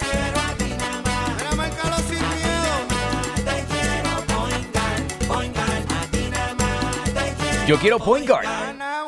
Quiero 0.00 0.48
a. 0.58 1.28
Mira, 1.36 1.56
márcalo 1.56 1.96
miedo. 2.34 2.72
Te 3.36 3.64
quiero 3.70 4.12
poingar, 5.28 5.76
yo 7.66 7.78
quiero 7.78 7.98
point 7.98 8.26
guard. 8.26 8.69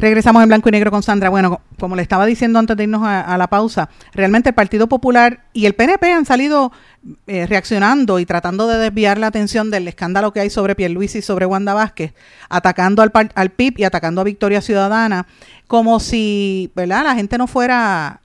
Regresamos 0.00 0.42
en 0.42 0.48
blanco 0.48 0.70
y 0.70 0.72
negro 0.72 0.90
con 0.90 1.02
Sandra. 1.02 1.28
Bueno, 1.28 1.60
como 1.78 1.94
le 1.94 2.00
estaba 2.00 2.24
diciendo 2.24 2.58
antes 2.58 2.74
de 2.74 2.84
irnos 2.84 3.02
a, 3.04 3.36
la 3.36 3.48
pausa, 3.48 3.90
realmente 4.14 4.48
el 4.48 4.54
Partido 4.54 4.88
Popular 4.88 5.44
y 5.52 5.66
el 5.66 5.74
PNP 5.74 6.10
han 6.10 6.24
salido 6.24 6.72
eh, 7.26 7.46
reaccionando 7.46 8.18
y 8.18 8.24
tratando 8.24 8.66
de 8.66 8.78
desviar 8.78 9.18
la 9.18 9.26
atención 9.26 9.70
del 9.70 9.86
escándalo 9.88 10.32
que 10.32 10.40
hay 10.40 10.48
sobre 10.48 10.74
Pierluisi 10.74 11.18
y 11.18 11.22
sobre 11.22 11.44
Wanda 11.44 11.74
Vázquez, 11.74 12.14
atacando 12.48 13.02
al, 13.02 13.12
al 13.34 13.50
PIB 13.50 13.80
y 13.80 13.84
atacando 13.84 14.22
a 14.22 14.24
Victoria 14.24 14.62
Ciudadana, 14.62 15.26
como 15.66 16.00
si, 16.00 16.72
¿verdad? 16.74 17.04
La 17.04 17.14
gente 17.14 17.36
no 17.36 17.46
fuera 17.46 18.22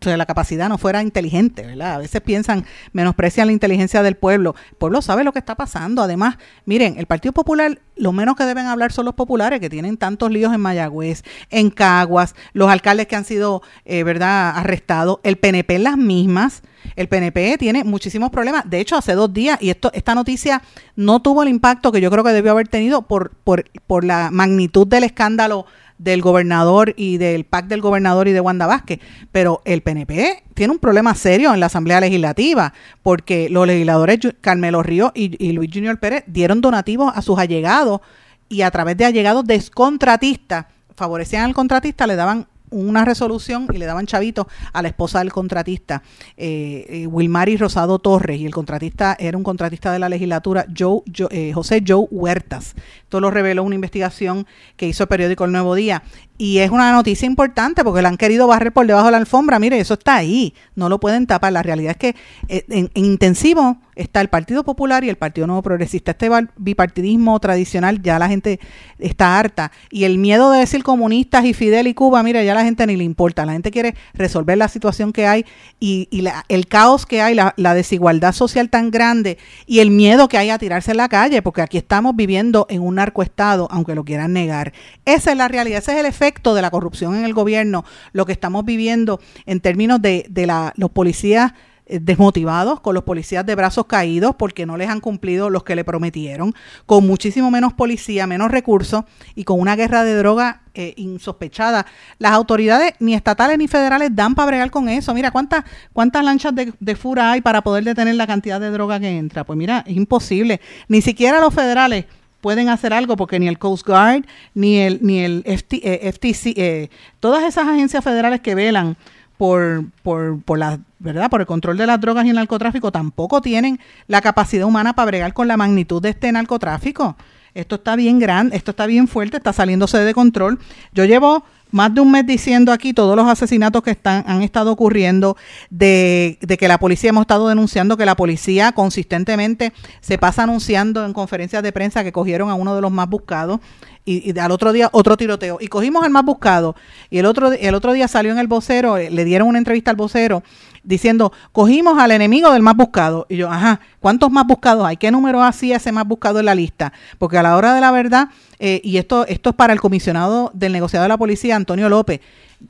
sea, 0.00 0.16
la 0.16 0.26
capacidad 0.26 0.68
no 0.68 0.78
fuera 0.78 1.02
inteligente, 1.02 1.62
¿verdad? 1.62 1.94
A 1.94 1.98
veces 1.98 2.20
piensan, 2.20 2.64
menosprecian 2.92 3.46
la 3.46 3.52
inteligencia 3.52 4.02
del 4.02 4.16
pueblo. 4.16 4.54
El 4.70 4.76
pueblo 4.76 5.02
sabe 5.02 5.24
lo 5.24 5.32
que 5.32 5.38
está 5.38 5.54
pasando. 5.54 6.02
Además, 6.02 6.36
miren, 6.64 6.98
el 6.98 7.06
Partido 7.06 7.32
Popular, 7.32 7.80
lo 7.96 8.12
menos 8.12 8.36
que 8.36 8.44
deben 8.44 8.66
hablar 8.66 8.92
son 8.92 9.04
los 9.04 9.14
populares, 9.14 9.60
que 9.60 9.70
tienen 9.70 9.96
tantos 9.96 10.30
líos 10.30 10.54
en 10.54 10.60
Mayagüez, 10.60 11.22
en 11.50 11.70
Caguas, 11.70 12.34
los 12.52 12.70
alcaldes 12.70 13.06
que 13.06 13.16
han 13.16 13.24
sido, 13.24 13.62
eh, 13.84 14.02
¿verdad?, 14.02 14.56
arrestados, 14.56 15.18
el 15.22 15.36
PNP 15.36 15.78
las 15.78 15.96
mismas. 15.96 16.62
El 16.96 17.08
PNP 17.08 17.58
tiene 17.58 17.84
muchísimos 17.84 18.30
problemas. 18.30 18.68
De 18.68 18.80
hecho, 18.80 18.96
hace 18.96 19.14
dos 19.14 19.32
días, 19.32 19.58
y 19.60 19.70
esto, 19.70 19.90
esta 19.94 20.14
noticia 20.14 20.62
no 20.96 21.22
tuvo 21.22 21.42
el 21.42 21.48
impacto 21.48 21.92
que 21.92 22.00
yo 22.00 22.10
creo 22.10 22.24
que 22.24 22.32
debió 22.32 22.52
haber 22.52 22.68
tenido 22.68 23.02
por, 23.02 23.30
por, 23.44 23.64
por 23.86 24.04
la 24.04 24.30
magnitud 24.30 24.86
del 24.86 25.04
escándalo 25.04 25.66
del 26.02 26.20
gobernador 26.20 26.94
y 26.96 27.18
del 27.18 27.44
PAC 27.44 27.66
del 27.66 27.80
gobernador 27.80 28.26
y 28.28 28.32
de 28.32 28.40
Wanda 28.40 28.66
Vázquez, 28.66 28.98
pero 29.30 29.62
el 29.64 29.82
PNP 29.82 30.42
tiene 30.54 30.72
un 30.72 30.78
problema 30.78 31.14
serio 31.14 31.54
en 31.54 31.60
la 31.60 31.66
Asamblea 31.66 32.00
Legislativa, 32.00 32.72
porque 33.02 33.48
los 33.48 33.66
legisladores 33.66 34.18
Carmelo 34.40 34.82
Río 34.82 35.12
y, 35.14 35.44
y 35.44 35.52
Luis 35.52 35.70
Junior 35.72 35.98
Pérez 35.98 36.24
dieron 36.26 36.60
donativos 36.60 37.12
a 37.14 37.22
sus 37.22 37.38
allegados 37.38 38.00
y 38.48 38.62
a 38.62 38.70
través 38.70 38.96
de 38.96 39.04
allegados 39.04 39.44
descontratistas, 39.44 40.66
favorecían 40.94 41.44
al 41.44 41.54
contratista, 41.54 42.06
le 42.06 42.16
daban 42.16 42.46
una 42.72 43.04
resolución 43.04 43.68
y 43.72 43.78
le 43.78 43.86
daban 43.86 44.06
chavitos 44.06 44.46
a 44.72 44.82
la 44.82 44.88
esposa 44.88 45.20
del 45.20 45.32
contratista, 45.32 46.02
eh, 46.36 46.86
eh, 46.88 47.06
Wilmary 47.06 47.56
Rosado 47.56 47.98
Torres, 47.98 48.40
y 48.40 48.46
el 48.46 48.52
contratista 48.52 49.16
era 49.18 49.36
un 49.38 49.44
contratista 49.44 49.92
de 49.92 49.98
la 49.98 50.08
legislatura, 50.08 50.66
Joe, 50.76 51.02
Joe- 51.16 51.28
eh, 51.30 51.52
José 51.52 51.82
Joe 51.86 52.06
Huertas. 52.10 52.74
Esto 53.02 53.20
lo 53.20 53.30
reveló 53.30 53.62
una 53.62 53.74
investigación 53.74 54.46
que 54.76 54.88
hizo 54.88 55.04
el 55.04 55.08
periódico 55.08 55.44
El 55.44 55.52
Nuevo 55.52 55.74
Día. 55.74 56.02
Y 56.42 56.58
es 56.58 56.72
una 56.72 56.90
noticia 56.90 57.24
importante 57.24 57.84
porque 57.84 58.02
la 58.02 58.08
han 58.08 58.16
querido 58.16 58.48
barrer 58.48 58.72
por 58.72 58.84
debajo 58.84 59.06
de 59.06 59.12
la 59.12 59.18
alfombra. 59.18 59.60
Mire, 59.60 59.78
eso 59.78 59.94
está 59.94 60.16
ahí, 60.16 60.54
no 60.74 60.88
lo 60.88 60.98
pueden 60.98 61.28
tapar. 61.28 61.52
La 61.52 61.62
realidad 61.62 61.92
es 61.92 61.96
que 61.98 62.16
eh, 62.48 62.64
en, 62.68 62.90
en 62.94 63.04
intensivo 63.04 63.76
está 63.94 64.20
el 64.22 64.28
Partido 64.28 64.64
Popular 64.64 65.04
y 65.04 65.08
el 65.08 65.14
Partido 65.16 65.46
Nuevo 65.46 65.62
Progresista. 65.62 66.10
Este 66.10 66.28
bipartidismo 66.56 67.38
tradicional 67.38 68.02
ya 68.02 68.18
la 68.18 68.26
gente 68.26 68.58
está 68.98 69.38
harta. 69.38 69.70
Y 69.88 70.02
el 70.02 70.18
miedo 70.18 70.50
de 70.50 70.58
decir 70.58 70.82
comunistas 70.82 71.44
y 71.44 71.54
Fidel 71.54 71.86
y 71.86 71.94
Cuba, 71.94 72.24
mira, 72.24 72.42
ya 72.42 72.54
la 72.54 72.64
gente 72.64 72.88
ni 72.88 72.96
le 72.96 73.04
importa. 73.04 73.46
La 73.46 73.52
gente 73.52 73.70
quiere 73.70 73.94
resolver 74.12 74.58
la 74.58 74.66
situación 74.66 75.12
que 75.12 75.28
hay 75.28 75.44
y, 75.78 76.08
y 76.10 76.22
la- 76.22 76.44
el 76.48 76.66
caos 76.66 77.06
que 77.06 77.22
hay, 77.22 77.36
la, 77.36 77.54
la 77.56 77.74
desigualdad 77.74 78.32
social 78.32 78.68
tan 78.68 78.90
grande 78.90 79.38
y 79.66 79.78
el 79.78 79.92
miedo 79.92 80.26
que 80.26 80.38
hay 80.38 80.50
a 80.50 80.58
tirarse 80.58 80.90
en 80.90 80.96
la 80.96 81.08
calle, 81.08 81.40
porque 81.40 81.62
aquí 81.62 81.78
estamos 81.78 82.16
viviendo 82.16 82.66
en 82.68 82.80
un 82.82 82.96
narcoestado, 82.96 83.68
aunque 83.70 83.94
lo 83.94 84.04
quieran 84.04 84.32
negar. 84.32 84.72
Esa 85.04 85.30
es 85.30 85.36
la 85.36 85.46
realidad, 85.46 85.78
ese 85.78 85.92
es 85.92 85.98
el 85.98 86.06
efecto 86.06 86.31
de 86.32 86.62
la 86.62 86.70
corrupción 86.70 87.14
en 87.14 87.24
el 87.24 87.34
gobierno, 87.34 87.84
lo 88.12 88.26
que 88.26 88.32
estamos 88.32 88.64
viviendo 88.64 89.20
en 89.46 89.60
términos 89.60 90.00
de, 90.00 90.26
de 90.28 90.46
la, 90.46 90.72
los 90.76 90.90
policías 90.90 91.52
eh, 91.84 91.98
desmotivados, 92.00 92.80
con 92.80 92.94
los 92.94 93.02
policías 93.02 93.44
de 93.44 93.56
brazos 93.56 93.86
caídos 93.86 94.36
porque 94.36 94.66
no 94.66 94.76
les 94.76 94.88
han 94.88 95.00
cumplido 95.00 95.50
los 95.50 95.64
que 95.64 95.74
le 95.74 95.84
prometieron, 95.84 96.54
con 96.86 97.04
muchísimo 97.04 97.50
menos 97.50 97.72
policía, 97.72 98.26
menos 98.26 98.52
recursos 98.52 99.04
y 99.34 99.42
con 99.42 99.60
una 99.60 99.74
guerra 99.74 100.04
de 100.04 100.14
droga 100.14 100.62
eh, 100.74 100.94
insospechada. 100.96 101.84
Las 102.18 102.32
autoridades 102.32 102.94
ni 103.00 103.14
estatales 103.14 103.58
ni 103.58 103.66
federales 103.66 104.10
dan 104.14 104.36
para 104.36 104.46
bregar 104.46 104.70
con 104.70 104.88
eso. 104.88 105.12
Mira, 105.12 105.32
¿cuántas, 105.32 105.64
cuántas 105.92 106.24
lanchas 106.24 106.54
de, 106.54 106.72
de 106.78 106.96
fura 106.96 107.32
hay 107.32 107.40
para 107.40 107.62
poder 107.62 107.82
detener 107.82 108.14
la 108.14 108.28
cantidad 108.28 108.60
de 108.60 108.70
droga 108.70 109.00
que 109.00 109.18
entra? 109.18 109.44
Pues 109.44 109.56
mira, 109.56 109.82
es 109.86 109.96
imposible. 109.96 110.60
Ni 110.86 111.02
siquiera 111.02 111.40
los 111.40 111.52
federales 111.52 112.06
pueden 112.42 112.68
hacer 112.68 112.92
algo 112.92 113.16
porque 113.16 113.38
ni 113.38 113.48
el 113.48 113.58
Coast 113.58 113.86
Guard 113.86 114.26
ni 114.52 114.78
el 114.78 114.98
ni 115.00 115.20
el 115.20 115.42
FT, 115.46 115.80
eh, 115.82 116.12
FTC 116.12 116.58
eh, 116.58 116.90
todas 117.20 117.44
esas 117.44 117.66
agencias 117.66 118.04
federales 118.04 118.40
que 118.40 118.54
velan 118.54 118.96
por 119.38 119.84
por 120.02 120.42
por 120.42 120.58
la 120.58 120.80
verdad 120.98 121.30
por 121.30 121.40
el 121.40 121.46
control 121.46 121.78
de 121.78 121.86
las 121.86 122.00
drogas 122.00 122.26
y 122.26 122.30
el 122.30 122.36
narcotráfico 122.36 122.92
tampoco 122.92 123.40
tienen 123.40 123.78
la 124.08 124.20
capacidad 124.20 124.66
humana 124.66 124.92
para 124.92 125.06
bregar 125.06 125.32
con 125.32 125.48
la 125.48 125.56
magnitud 125.56 126.02
de 126.02 126.10
este 126.10 126.30
narcotráfico. 126.30 127.16
Esto 127.54 127.76
está 127.76 127.96
bien 127.96 128.18
grande 128.18 128.56
esto 128.56 128.72
está 128.72 128.86
bien 128.86 129.08
fuerte 129.08 129.36
está 129.38 129.52
saliéndose 129.52 129.98
de 129.98 130.12
control. 130.12 130.58
Yo 130.92 131.04
llevo 131.04 131.44
más 131.72 131.92
de 131.92 132.00
un 132.00 132.12
mes 132.12 132.26
diciendo 132.26 132.70
aquí 132.70 132.92
todos 132.92 133.16
los 133.16 133.26
asesinatos 133.26 133.82
que 133.82 133.90
están 133.90 134.24
han 134.26 134.42
estado 134.42 134.70
ocurriendo 134.70 135.36
de, 135.70 136.38
de 136.40 136.56
que 136.56 136.68
la 136.68 136.78
policía 136.78 137.10
hemos 137.10 137.22
estado 137.22 137.48
denunciando 137.48 137.96
que 137.96 138.06
la 138.06 138.14
policía 138.14 138.72
consistentemente 138.72 139.72
se 140.00 140.18
pasa 140.18 140.44
anunciando 140.44 141.04
en 141.04 141.12
conferencias 141.12 141.62
de 141.62 141.72
prensa 141.72 142.04
que 142.04 142.12
cogieron 142.12 142.50
a 142.50 142.54
uno 142.54 142.76
de 142.76 142.80
los 142.80 142.92
más 142.92 143.08
buscados 143.08 143.60
y, 144.04 144.38
al 144.38 144.50
otro 144.50 144.72
día 144.72 144.88
otro 144.92 145.16
tiroteo. 145.16 145.58
Y 145.60 145.68
cogimos 145.68 146.04
al 146.04 146.10
más 146.10 146.24
buscado. 146.24 146.74
Y 147.10 147.18
el 147.18 147.26
otro 147.26 147.52
el 147.52 147.74
otro 147.74 147.92
día 147.92 148.08
salió 148.08 148.32
en 148.32 148.38
el 148.38 148.46
vocero 148.46 148.96
eh, 148.96 149.10
le 149.10 149.24
dieron 149.24 149.48
una 149.48 149.58
entrevista 149.58 149.90
al 149.90 149.96
vocero 149.96 150.42
diciendo 150.82 151.32
cogimos 151.52 151.98
al 151.98 152.10
enemigo 152.10 152.50
del 152.52 152.62
más 152.62 152.76
buscado 152.76 153.26
y 153.28 153.36
yo 153.36 153.48
ajá 153.48 153.80
cuántos 154.00 154.32
más 154.32 154.46
buscados 154.46 154.84
hay 154.84 154.96
qué 154.96 155.12
número 155.12 155.42
hacía 155.42 155.76
ese 155.76 155.92
más 155.92 156.06
buscado 156.06 156.40
en 156.40 156.46
la 156.46 156.56
lista 156.56 156.92
porque 157.18 157.38
a 157.38 157.42
la 157.42 157.56
hora 157.56 157.72
de 157.74 157.80
la 157.80 157.92
verdad 157.92 158.28
eh, 158.58 158.80
y 158.82 158.96
esto 158.96 159.24
esto 159.28 159.50
es 159.50 159.56
para 159.56 159.72
el 159.72 159.80
comisionado 159.80 160.50
del 160.54 160.72
negociado 160.72 161.04
de 161.04 161.08
la 161.08 161.18
policía 161.18 161.54
Antonio 161.54 161.88
López 161.88 162.20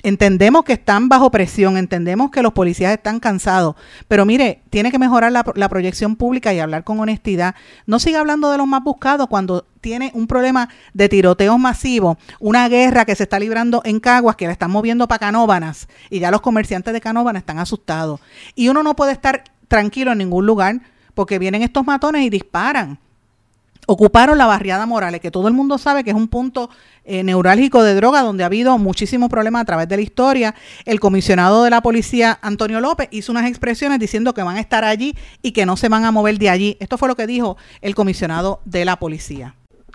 entendemos 0.03 0.65
que 0.65 0.75
están 0.75 1.09
bajo 1.09 1.31
presión, 1.31 1.77
entendemos 1.77 2.31
que 2.31 2.43
los 2.43 2.53
policías 2.53 2.93
están 2.93 3.21
cansados, 3.21 3.77
pero 4.09 4.25
mire, 4.25 4.63
tiene 4.71 4.91
que 4.91 4.99
mejorar 4.99 5.33
la, 5.33 5.69
proyección 5.69 6.17
pública 6.17 6.53
y 6.53 6.61
hablar 6.61 6.85
con 6.85 7.01
honestidad. 7.01 7.55
No 7.87 7.99
siga 7.99 8.21
hablando 8.21 8.51
de 8.51 8.59
los 8.59 8.67
más 8.67 8.83
buscados 8.83 9.29
cuando 9.29 9.67
tiene 9.81 10.11
un 10.15 10.27
problema 10.27 10.69
de 10.95 11.09
tiroteos 11.09 11.59
masivos, 11.59 12.17
una 12.41 12.69
guerra 12.69 13.05
que 13.05 13.15
se 13.15 13.25
está 13.25 13.39
librando 13.39 13.83
en 13.85 14.01
Caguas, 14.01 14.37
que 14.37 14.47
la 14.47 14.53
están 14.53 14.71
moviendo 14.71 15.09
para 15.09 15.19
Canóbanas, 15.19 15.89
y 16.11 16.21
ya 16.21 16.31
los 16.31 16.41
comerciantes 16.41 16.93
de 16.93 17.01
Canóbanas 17.01 17.43
están 17.43 17.59
asustados. 17.59 18.21
Y 18.55 18.69
uno 18.69 18.83
no 18.83 18.95
puede 18.95 19.13
estar 19.13 19.45
tranquilo 19.69 20.13
en 20.13 20.19
ningún 20.19 20.47
lugar 20.47 20.81
porque 21.15 21.39
vienen 21.39 21.63
estos 21.63 21.85
matones 21.87 22.23
y 22.23 22.31
disparan 22.31 22.99
ocuparon 23.87 24.39
la 24.39 24.47
barriada 24.47 24.87
Morales, 24.87 25.21
que 25.21 25.31
todo 25.31 25.49
el 25.49 25.55
mundo 25.55 25.79
sabe 25.79 26.05
que 26.05 26.11
es 26.11 26.17
un 26.17 26.29
punto 26.29 26.71
eh, 27.05 27.23
neurálgico 27.23 27.83
de 27.83 27.95
droga 27.95 28.23
donde 28.23 28.43
ha 28.45 28.47
habido 28.47 28.79
muchísimos 28.79 29.29
problemas 29.31 29.63
a 29.63 29.65
través 29.65 29.89
de 29.89 29.97
la 29.97 30.03
historia. 30.03 30.55
El 30.85 31.01
comisionado 31.01 31.65
de 31.65 31.71
la 31.71 31.81
policía, 31.81 32.39
Antonio 32.43 32.81
López, 32.81 33.09
hizo 33.11 33.33
unas 33.33 33.49
expresiones 33.49 33.99
diciendo 33.99 34.35
que 34.35 34.43
van 34.43 34.57
a 34.57 34.61
estar 34.61 34.85
allí 34.85 35.17
y 35.43 35.53
que 35.53 35.67
no 35.67 35.77
se 35.77 35.89
van 35.89 36.05
a 36.05 36.11
mover 36.11 36.39
de 36.39 36.51
allí. 36.51 36.77
Esto 36.81 36.99
fue 36.99 37.09
lo 37.09 37.17
que 37.17 37.27
dijo 37.27 37.57
el 37.81 37.95
comisionado 37.95 38.61
de 38.65 38.85
la 38.85 38.97
policía. 38.99 39.55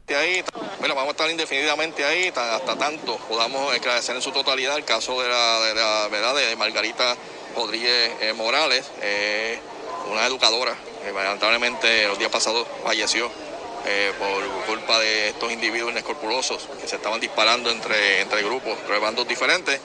ahí, 0.09 0.43
bueno, 0.79 0.95
vamos 0.95 1.09
a 1.09 1.11
estar 1.11 1.29
indefinidamente 1.29 2.03
ahí 2.03 2.31
ta- 2.31 2.55
hasta 2.55 2.77
tanto 2.77 3.17
podamos 3.29 3.73
esclarecer 3.73 4.15
en 4.15 4.21
su 4.21 4.31
totalidad 4.31 4.77
el 4.77 4.85
caso 4.85 5.21
de 5.21 5.27
la, 5.29 6.07
verdad 6.09 6.35
de 6.35 6.55
Margarita 6.55 7.15
Rodríguez 7.55 8.11
eh, 8.21 8.33
Morales, 8.33 8.89
eh, 9.01 9.59
una 10.11 10.25
educadora 10.25 10.73
lamentablemente 11.13 12.07
los 12.07 12.19
días 12.19 12.29
pasados 12.31 12.67
falleció 12.83 13.29
eh, 13.87 14.11
por 14.19 14.65
culpa 14.65 14.99
de 14.99 15.29
estos 15.29 15.51
individuos 15.51 15.91
inescrupulosos 15.91 16.67
que 16.81 16.87
se 16.87 16.97
estaban 16.97 17.19
disparando 17.19 17.69
entre, 17.71 18.21
entre 18.21 18.43
grupos, 18.43 18.77
entre 18.79 18.99
bandos 18.99 19.27
diferentes. 19.27 19.79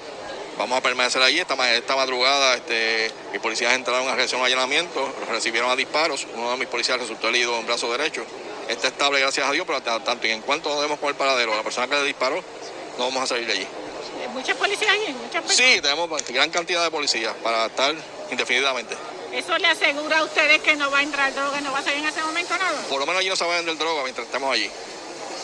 Vamos 0.59 0.76
a 0.78 0.82
permanecer 0.82 1.22
allí. 1.22 1.40
Esta, 1.40 1.74
esta 1.74 1.96
madrugada 1.96 2.55
este, 2.57 3.11
mis 3.32 3.40
policías 3.40 3.72
entraron 3.74 4.07
a 4.09 4.14
reacción 4.14 4.42
a 4.42 4.46
allanamiento, 4.46 5.12
recibieron 5.30 5.70
a 5.70 5.76
disparos. 5.76 6.26
Uno 6.34 6.50
de 6.53 6.57
mis 6.59 6.68
policías 6.68 6.98
resultó 6.98 7.28
herido 7.28 7.57
en 7.59 7.66
brazo 7.66 7.90
derecho. 7.90 8.24
Está 8.68 8.88
estable, 8.88 9.20
gracias 9.20 9.46
a 9.46 9.53
Dios, 9.53 9.66
pero 9.66 9.80
ta- 9.82 10.03
tanto 10.05 10.26
y 10.26 10.30
en 10.30 10.42
cuanto 10.42 10.68
no 10.68 10.80
demos 10.82 10.98
con 10.98 11.09
el 11.09 11.14
paradero, 11.14 11.55
la 11.55 11.62
persona 11.62 11.88
que 11.88 11.94
le 11.96 12.05
disparó, 12.05 12.36
no 12.98 13.05
vamos 13.07 13.22
a 13.22 13.26
salir 13.26 13.46
de 13.46 13.53
allí. 13.55 13.66
Muchas 14.34 14.57
policías 14.57 14.90
ahí, 14.90 15.14
muchas 15.22 15.44
Sí, 15.55 15.80
tenemos 15.82 16.09
gran 16.28 16.48
cantidad 16.50 16.82
de 16.84 16.90
policías 16.90 17.34
para 17.42 17.66
estar 17.66 17.94
indefinidamente. 18.30 18.94
¿Eso 19.33 19.57
le 19.57 19.66
asegura 19.66 20.18
a 20.18 20.24
ustedes 20.24 20.61
que 20.61 20.76
no 20.76 20.91
va 20.91 20.99
a 20.99 21.03
entrar 21.03 21.33
droga, 21.35 21.61
no 21.62 21.72
va 21.72 21.78
a 21.78 21.83
salir 21.83 22.01
en 22.01 22.07
ese 22.07 22.22
momento 22.22 22.55
nada? 22.57 22.83
Por 22.89 23.01
lo 23.01 23.07
menos 23.07 23.20
allí 23.20 23.30
no 23.30 23.37
se 23.37 23.47
va 23.47 23.55
a 23.55 23.57
vender 23.57 23.78
droga 23.78 24.03
mientras 24.03 24.26
estemos 24.26 24.53
allí. 24.53 24.70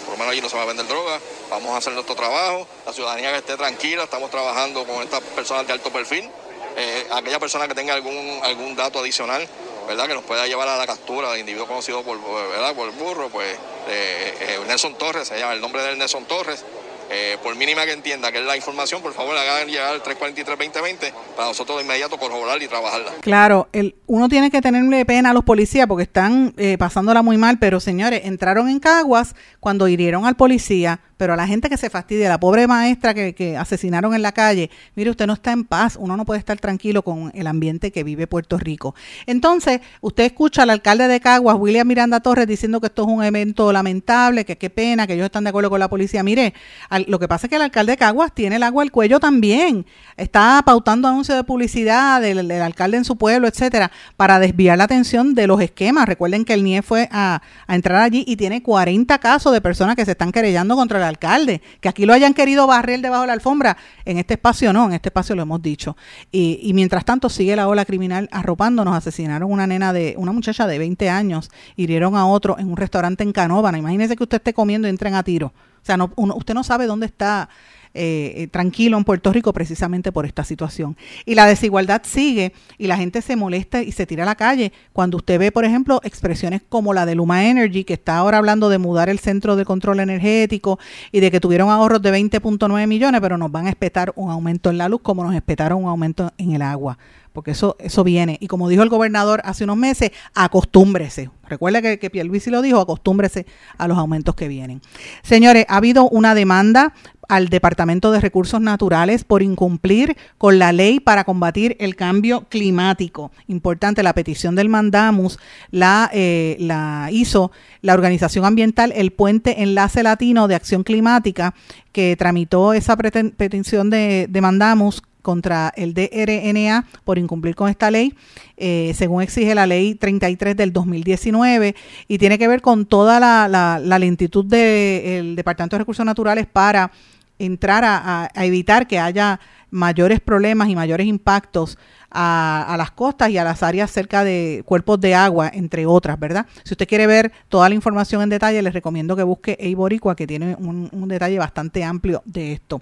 Por 0.04 0.12
lo 0.12 0.18
menos 0.18 0.32
allí 0.32 0.42
no 0.42 0.48
se 0.50 0.56
va 0.56 0.62
a 0.62 0.66
vender 0.66 0.86
droga. 0.86 1.18
Vamos 1.48 1.72
a 1.72 1.78
hacer 1.78 1.94
nuestro 1.94 2.14
trabajo. 2.14 2.66
La 2.84 2.92
ciudadanía 2.92 3.30
que 3.32 3.38
esté 3.38 3.56
tranquila. 3.56 4.04
Estamos 4.04 4.30
trabajando 4.30 4.84
con 4.84 5.02
estas 5.02 5.22
personas 5.22 5.66
de 5.66 5.72
alto 5.72 5.90
perfil. 5.90 6.28
Eh, 6.76 7.06
aquella 7.10 7.40
persona 7.40 7.66
que 7.66 7.74
tenga 7.74 7.94
algún, 7.94 8.40
algún 8.42 8.76
dato 8.76 9.00
adicional, 9.00 9.48
¿verdad? 9.88 10.06
Que 10.06 10.14
nos 10.14 10.24
pueda 10.24 10.46
llevar 10.46 10.68
a 10.68 10.76
la 10.76 10.86
captura 10.86 11.32
de 11.32 11.40
individuo 11.40 11.66
conocido 11.66 12.02
por, 12.02 12.16
el 12.16 12.90
burro, 12.92 13.30
pues 13.30 13.56
eh, 13.88 14.36
eh, 14.40 14.60
Nelson 14.66 14.96
Torres, 14.96 15.26
se 15.28 15.38
llama 15.38 15.54
el 15.54 15.60
nombre 15.60 15.82
de 15.82 15.96
Nelson 15.96 16.26
Torres. 16.26 16.62
Eh, 17.10 17.38
por 17.42 17.56
mínima 17.56 17.84
que 17.86 17.92
entienda 17.92 18.30
que 18.30 18.38
es 18.38 18.44
la 18.44 18.56
información, 18.56 19.00
por 19.00 19.14
favor 19.14 19.36
hagan 19.36 19.68
llegar 19.68 19.92
al 19.92 20.02
343-2020 20.02 21.12
para 21.36 21.48
nosotros 21.48 21.78
de 21.78 21.84
inmediato 21.84 22.18
corroborar 22.18 22.62
y 22.62 22.68
trabajarla. 22.68 23.12
Claro, 23.20 23.68
el, 23.72 23.96
uno 24.06 24.28
tiene 24.28 24.50
que 24.50 24.60
tenerle 24.60 25.04
pena 25.04 25.30
a 25.30 25.32
los 25.32 25.44
policías 25.44 25.86
porque 25.86 26.02
están 26.02 26.54
eh, 26.58 26.76
pasándola 26.78 27.22
muy 27.22 27.38
mal, 27.38 27.58
pero 27.58 27.80
señores, 27.80 28.22
entraron 28.24 28.68
en 28.68 28.78
Caguas 28.78 29.34
cuando 29.60 29.88
hirieron 29.88 30.26
al 30.26 30.36
policía, 30.36 31.00
pero 31.18 31.34
a 31.34 31.36
la 31.36 31.46
gente 31.46 31.68
que 31.68 31.76
se 31.76 31.90
fastidia, 31.90 32.28
la 32.30 32.40
pobre 32.40 32.66
maestra 32.66 33.12
que, 33.12 33.56
asesinaron 33.58 34.14
en 34.14 34.22
la 34.22 34.32
calle, 34.32 34.70
mire, 34.94 35.10
usted 35.10 35.26
no 35.26 35.34
está 35.34 35.52
en 35.52 35.64
paz, 35.64 35.96
uno 36.00 36.16
no 36.16 36.24
puede 36.24 36.38
estar 36.38 36.58
tranquilo 36.58 37.02
con 37.02 37.30
el 37.34 37.46
ambiente 37.46 37.90
que 37.92 38.04
vive 38.04 38.26
Puerto 38.26 38.56
Rico. 38.56 38.94
Entonces, 39.26 39.80
usted 40.00 40.24
escucha 40.24 40.62
al 40.62 40.70
alcalde 40.70 41.08
de 41.08 41.20
Caguas, 41.20 41.56
William 41.58 41.86
Miranda 41.86 42.20
Torres, 42.20 42.46
diciendo 42.46 42.80
que 42.80 42.86
esto 42.86 43.02
es 43.02 43.08
un 43.08 43.22
evento 43.22 43.72
lamentable, 43.72 44.44
que 44.44 44.56
qué 44.56 44.70
pena, 44.70 45.06
que 45.06 45.14
ellos 45.14 45.26
están 45.26 45.44
de 45.44 45.50
acuerdo 45.50 45.70
con 45.70 45.80
la 45.80 45.88
policía. 45.88 46.22
Mire, 46.22 46.54
al- 46.88 47.04
lo 47.08 47.18
que 47.18 47.28
pasa 47.28 47.46
es 47.46 47.50
que 47.50 47.56
el 47.56 47.62
alcalde 47.62 47.92
de 47.92 47.98
Caguas 47.98 48.32
tiene 48.32 48.56
el 48.56 48.62
agua 48.62 48.82
al 48.84 48.92
cuello 48.92 49.18
también. 49.18 49.84
Está 50.16 50.62
pautando 50.64 51.08
anuncios 51.08 51.36
de 51.36 51.44
publicidad 51.44 52.20
del, 52.20 52.50
alcalde 52.50 52.96
en 52.96 53.04
su 53.04 53.16
pueblo, 53.16 53.48
etcétera, 53.48 53.90
para 54.16 54.38
desviar 54.38 54.78
la 54.78 54.84
atención 54.84 55.34
de 55.34 55.46
los 55.48 55.60
esquemas. 55.60 56.06
Recuerden 56.06 56.44
que 56.44 56.54
el 56.54 56.62
NIE 56.62 56.82
fue 56.82 57.08
a, 57.10 57.42
a 57.66 57.74
entrar 57.74 58.00
allí 58.02 58.24
y 58.26 58.36
tiene 58.36 58.62
40 58.62 59.18
casos 59.18 59.52
de 59.52 59.60
personas 59.60 59.96
que 59.96 60.04
se 60.04 60.12
están 60.12 60.30
querellando 60.32 60.76
contra 60.76 60.98
el 60.98 61.04
alcalde. 61.08 61.60
Que 61.80 61.88
aquí 61.88 62.06
lo 62.06 62.12
hayan 62.12 62.34
querido 62.34 62.66
barrer 62.66 63.00
debajo 63.00 63.22
de 63.22 63.26
la 63.28 63.32
alfombra. 63.32 63.76
En 64.04 64.18
este 64.18 64.34
espacio 64.34 64.72
no, 64.72 64.86
en 64.86 64.92
este 64.92 65.08
espacio 65.08 65.34
lo 65.34 65.42
hemos 65.42 65.60
dicho. 65.62 65.96
Y, 66.30 66.60
y 66.62 66.72
mientras 66.74 67.04
tanto 67.04 67.28
sigue 67.28 67.56
la 67.56 67.68
ola 67.68 67.84
criminal 67.84 68.28
arropándonos. 68.32 68.94
Asesinaron 68.94 69.50
una 69.50 69.66
nena 69.66 69.92
de, 69.92 70.14
una 70.16 70.32
muchacha 70.32 70.66
de 70.66 70.78
20 70.78 71.08
años, 71.10 71.50
hirieron 71.76 72.16
a 72.16 72.26
otro 72.26 72.58
en 72.58 72.68
un 72.70 72.76
restaurante 72.76 73.24
en 73.24 73.32
Canóvana. 73.32 73.78
Imagínese 73.78 74.16
que 74.16 74.22
usted 74.22 74.36
esté 74.38 74.54
comiendo 74.54 74.86
y 74.88 74.90
entren 74.90 75.14
a 75.14 75.22
tiro. 75.22 75.52
O 75.82 75.84
sea, 75.88 75.96
no, 75.96 76.12
uno- 76.16 76.34
usted 76.36 76.54
no 76.54 76.64
sabe 76.64 76.86
dónde 76.86 77.06
está 77.06 77.48
eh, 77.94 78.34
eh, 78.36 78.46
tranquilo 78.48 78.98
en 78.98 79.04
Puerto 79.04 79.32
Rico 79.32 79.52
precisamente 79.52 80.12
por 80.12 80.26
esta 80.26 80.44
situación. 80.44 80.96
Y 81.24 81.34
la 81.34 81.46
desigualdad 81.46 82.02
sigue 82.04 82.52
y 82.76 82.86
la 82.86 82.96
gente 82.96 83.22
se 83.22 83.36
molesta 83.36 83.82
y 83.82 83.92
se 83.92 84.06
tira 84.06 84.24
a 84.24 84.26
la 84.26 84.34
calle 84.34 84.72
cuando 84.92 85.16
usted 85.16 85.38
ve, 85.38 85.52
por 85.52 85.64
ejemplo, 85.64 86.00
expresiones 86.04 86.62
como 86.68 86.94
la 86.94 87.06
de 87.06 87.14
Luma 87.14 87.46
Energy, 87.46 87.84
que 87.84 87.94
está 87.94 88.18
ahora 88.18 88.38
hablando 88.38 88.68
de 88.68 88.78
mudar 88.78 89.08
el 89.08 89.18
centro 89.18 89.56
de 89.56 89.64
control 89.64 90.00
energético 90.00 90.78
y 91.12 91.20
de 91.20 91.30
que 91.30 91.40
tuvieron 91.40 91.70
ahorros 91.70 92.02
de 92.02 92.12
20.9 92.12 92.86
millones, 92.86 93.20
pero 93.20 93.38
nos 93.38 93.50
van 93.50 93.66
a 93.66 93.70
espetar 93.70 94.12
un 94.16 94.30
aumento 94.30 94.70
en 94.70 94.78
la 94.78 94.88
luz 94.88 95.00
como 95.02 95.24
nos 95.24 95.34
espetaron 95.34 95.84
un 95.84 95.88
aumento 95.88 96.32
en 96.38 96.52
el 96.52 96.62
agua. 96.62 96.98
Porque 97.32 97.52
eso, 97.52 97.76
eso 97.78 98.02
viene. 98.04 98.36
Y 98.40 98.48
como 98.48 98.68
dijo 98.68 98.82
el 98.82 98.88
gobernador 98.88 99.40
hace 99.44 99.64
unos 99.64 99.76
meses, 99.76 100.10
acostúmbrese. 100.34 101.30
Recuerda 101.46 101.80
que, 101.80 101.98
que 101.98 102.10
Pierluisi 102.10 102.50
lo 102.50 102.62
dijo, 102.62 102.80
acostúmbrese 102.80 103.46
a 103.76 103.86
los 103.86 103.96
aumentos 103.96 104.34
que 104.34 104.48
vienen. 104.48 104.80
Señores, 105.22 105.64
ha 105.68 105.76
habido 105.76 106.08
una 106.08 106.34
demanda 106.34 106.94
al 107.28 107.48
Departamento 107.50 108.10
de 108.10 108.20
Recursos 108.20 108.60
Naturales 108.60 109.22
por 109.22 109.42
incumplir 109.42 110.16
con 110.38 110.58
la 110.58 110.72
ley 110.72 110.98
para 110.98 111.24
combatir 111.24 111.76
el 111.78 111.94
cambio 111.94 112.46
climático. 112.48 113.30
Importante, 113.46 114.02
la 114.02 114.14
petición 114.14 114.54
del 114.54 114.68
mandamus 114.70 115.38
la, 115.70 116.10
eh, 116.12 116.56
la 116.58 117.08
hizo 117.12 117.52
la 117.82 117.94
organización 117.94 118.44
ambiental 118.46 118.92
El 118.96 119.12
Puente 119.12 119.62
Enlace 119.62 120.02
Latino 120.02 120.48
de 120.48 120.54
Acción 120.54 120.82
Climática, 120.84 121.54
que 121.92 122.16
tramitó 122.16 122.72
esa 122.72 122.96
petición 122.96 123.90
de, 123.90 124.26
de 124.28 124.40
mandamus 124.40 125.02
contra 125.20 125.70
el 125.76 125.92
DRNA 125.92 126.86
por 127.04 127.18
incumplir 127.18 127.54
con 127.54 127.68
esta 127.68 127.90
ley, 127.90 128.14
eh, 128.56 128.92
según 128.96 129.20
exige 129.20 129.54
la 129.54 129.66
ley 129.66 129.94
33 129.94 130.56
del 130.56 130.72
2019, 130.72 131.74
y 132.06 132.16
tiene 132.16 132.38
que 132.38 132.48
ver 132.48 132.62
con 132.62 132.86
toda 132.86 133.20
la- 133.20 133.78
la 133.78 133.98
lentitud 133.98 134.46
del 134.46 135.36
Departamento 135.36 135.76
de 135.76 135.80
Recursos 135.80 136.06
Naturales 136.06 136.46
para 136.46 136.90
entrar 137.38 137.84
a, 137.84 137.96
a- 138.24 138.28
a 138.34 138.44
evitar 138.44 138.86
que 138.86 138.98
haya 138.98 139.40
mayores 139.70 140.20
problemas 140.20 140.68
y 140.68 140.74
mayores 140.76 141.06
impactos 141.06 141.78
a, 142.10 142.74
las 142.78 142.90
costas 142.90 143.30
y 143.30 143.38
a 143.38 143.44
las 143.44 143.62
áreas 143.62 143.90
cerca 143.90 144.24
de 144.24 144.62
cuerpos 144.64 145.00
de 145.00 145.14
agua, 145.14 145.50
entre 145.52 145.86
otras, 145.86 146.18
¿verdad? 146.18 146.46
Si 146.64 146.74
usted 146.74 146.88
quiere 146.88 147.06
ver 147.06 147.32
toda 147.48 147.68
la 147.68 147.74
información 147.74 148.22
en 148.22 148.28
detalle, 148.28 148.62
les 148.62 148.72
recomiendo 148.72 149.16
que 149.16 149.22
busque 149.22 149.56
Eiboricua, 149.60 150.16
que 150.16 150.26
tiene 150.26 150.56
un, 150.58 150.88
un 150.90 151.08
detalle 151.08 151.38
bastante 151.38 151.84
amplio 151.84 152.22
de 152.24 152.52
esto. 152.52 152.80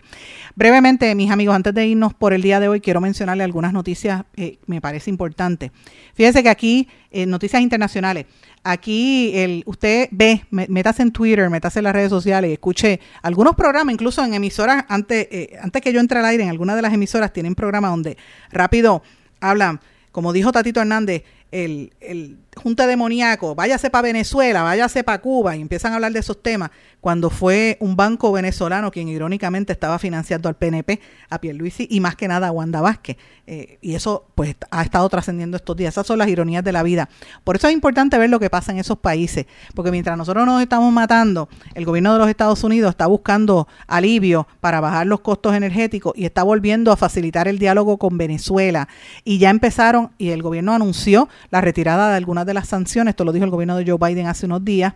Brevemente, 0.55 1.15
mis 1.15 1.31
amigos, 1.31 1.55
antes 1.55 1.75
de 1.75 1.87
irnos 1.87 2.15
por 2.15 2.33
el 2.33 2.43
día 2.43 2.61
de 2.61 2.69
hoy, 2.69 2.81
quiero 2.81 3.01
mencionarle 3.01 3.45
algunas 3.45 3.73
noticias 3.73 4.25
que 4.35 4.59
me 4.67 4.81
parece 4.81 5.11
importante. 5.11 5.73
Fíjese 6.15 6.43
que 6.43 6.49
aquí, 6.49 6.89
eh, 7.11 7.27
noticias 7.27 7.63
internacionales, 7.63 8.27
aquí 8.67 9.33
el, 9.35 9.63
usted 9.67 10.09
ve, 10.11 10.45
métase 10.51 11.03
en 11.03 11.13
Twitter, 11.13 11.49
métase 11.51 11.79
en 11.79 11.85
las 11.85 11.93
redes 11.93 12.11
sociales, 12.11 12.51
escuche 12.51 13.01
algunos 13.23 13.55
programas, 13.55 13.93
incluso 13.93 14.25
en 14.25 14.35
emisoras, 14.35 14.85
antes, 14.89 15.29
eh, 15.31 15.57
antes 15.63 15.83
que 15.83 15.93
yo 15.93 16.01
entre 16.01 16.19
al 16.19 16.25
aire, 16.27 16.43
en 16.43 16.51
algunas 16.51 16.77
de 16.77 16.83
las 16.83 16.93
emisoras 16.93 17.33
tienen 17.33 17.55
programas 17.55 17.91
donde 17.91 18.17
rápido 18.51 19.03
hablan, 19.41 19.81
como 20.13 20.33
dijo 20.33 20.53
Tatito 20.53 20.81
Hernández, 20.81 21.25
el, 21.51 21.93
el 22.01 22.39
junta 22.57 22.87
demoníaco, 22.87 23.55
váyase 23.55 23.91
para 23.91 24.03
Venezuela, 24.03 24.63
váyase 24.63 25.05
para 25.05 25.21
Cuba, 25.21 25.57
y 25.57 25.61
empiezan 25.61 25.93
a 25.93 25.97
hablar 25.97 26.13
de 26.13 26.21
esos 26.21 26.43
temas, 26.43 26.71
cuando 27.01 27.31
fue 27.31 27.77
un 27.81 27.95
banco 27.95 28.33
venezolano 28.33 28.91
quien 28.91 29.09
irónicamente 29.09 29.73
estaba 29.73 29.99
financiando 29.99 30.49
al 30.49 30.57
PNP, 30.57 31.01
a 31.31 31.41
Pierluisi 31.41 31.87
y 31.91 32.01
más 32.01 32.17
que 32.17 32.27
nada 32.27 32.49
a 32.49 32.51
Wanda 32.51 32.81
Vázquez. 32.81 33.17
Eh, 33.47 33.79
y 33.81 33.95
eso 33.95 34.27
pues 34.35 34.57
ha 34.73 34.83
estado 34.83 35.09
trascendiendo 35.09 35.57
estos 35.57 35.77
días. 35.77 35.95
Esas 35.95 36.07
son 36.07 36.19
las 36.19 36.27
ironías 36.27 36.65
de 36.65 36.73
la 36.73 36.83
vida. 36.83 37.09
Por 37.45 37.55
eso 37.55 37.69
es 37.69 37.75
importante 37.75 38.19
ver 38.19 38.29
lo 38.29 38.41
que 38.41 38.51
pasa 38.51 38.73
en 38.73 38.79
esos 38.79 38.99
países, 38.99 39.47
porque 39.75 39.93
mientras 39.93 40.19
nosotros 40.19 40.45
nos 40.47 40.61
estamos 40.61 40.93
matando, 40.93 41.49
el 41.75 41.85
gobierno 41.85 42.13
de 42.13 42.19
los 42.19 42.29
Estados 42.29 42.65
Unidos 42.65 42.91
está 42.91 43.07
buscando 43.07 43.69
alivio 43.87 44.49
para 44.61 44.81
bajar 44.81 45.07
los 45.07 45.21
costos 45.21 45.55
energéticos 45.55 46.13
y 46.17 46.25
está 46.25 46.43
volviendo 46.43 46.91
a 46.91 46.97
facilitar 46.97 47.47
el 47.47 47.61
diálogo 47.61 47.99
con 47.99 48.19
Venezuela. 48.19 48.89
Y 49.23 49.39
ya 49.39 49.51
empezaron, 49.51 50.11
y 50.19 50.31
el 50.31 50.43
gobierno 50.43 50.73
anunció 50.73 51.29
la 51.51 51.61
retirada 51.61 52.11
de 52.11 52.17
algunas 52.17 52.46
de 52.47 52.55
las 52.55 52.69
sanciones, 52.69 53.13
esto 53.13 53.25
lo 53.25 53.33
dijo 53.33 53.45
el 53.45 53.51
gobierno 53.51 53.77
de 53.77 53.85
Joe 53.85 53.99
Biden 53.99 54.27
hace 54.27 54.47
unos 54.47 54.65
días, 54.65 54.95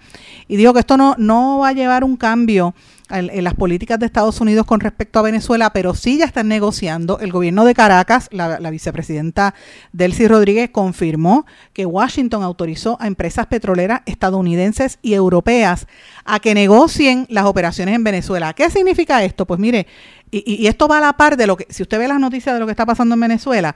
y 0.48 0.56
dijo 0.56 0.72
que 0.72 0.80
esto 0.80 0.96
no, 0.96 1.14
no 1.18 1.58
va 1.58 1.68
a 1.68 1.72
llevar 1.72 2.04
un 2.04 2.16
cambio 2.16 2.74
en, 3.10 3.44
las 3.44 3.54
políticas 3.54 3.98
de 3.98 4.06
Estados 4.06 4.40
Unidos 4.40 4.66
con 4.66 4.80
respecto 4.80 5.18
a 5.18 5.22
Venezuela, 5.22 5.72
pero 5.72 5.94
sí 5.94 6.18
ya 6.18 6.24
están 6.24 6.48
negociando. 6.48 7.18
El 7.18 7.32
gobierno 7.32 7.64
de 7.64 7.74
Caracas, 7.74 8.28
la, 8.30 8.58
vicepresidenta 8.70 9.54
Delcy 9.92 10.28
Rodríguez, 10.28 10.70
confirmó 10.70 11.46
que 11.72 11.86
Washington 11.86 12.42
autorizó 12.42 12.96
a 13.00 13.06
empresas 13.06 13.46
petroleras 13.46 14.02
estadounidenses 14.06 14.98
y 15.02 15.14
europeas 15.14 15.86
a 16.24 16.40
que 16.40 16.54
negocien 16.54 17.26
las 17.28 17.46
operaciones 17.46 17.94
en 17.94 18.04
Venezuela. 18.04 18.52
¿Qué 18.52 18.70
significa 18.70 19.22
esto? 19.24 19.46
Pues 19.46 19.58
mire, 19.58 19.86
y, 20.30 20.66
esto 20.66 20.86
va 20.86 20.98
a 20.98 21.00
la 21.00 21.12
par 21.14 21.36
de 21.36 21.46
lo 21.46 21.56
que, 21.56 21.66
si 21.70 21.82
usted 21.82 21.98
ve 21.98 22.08
las 22.08 22.20
noticias 22.20 22.54
de 22.54 22.60
lo 22.60 22.66
que 22.66 22.72
está 22.72 22.86
pasando 22.86 23.14
en 23.14 23.20
Venezuela, 23.20 23.74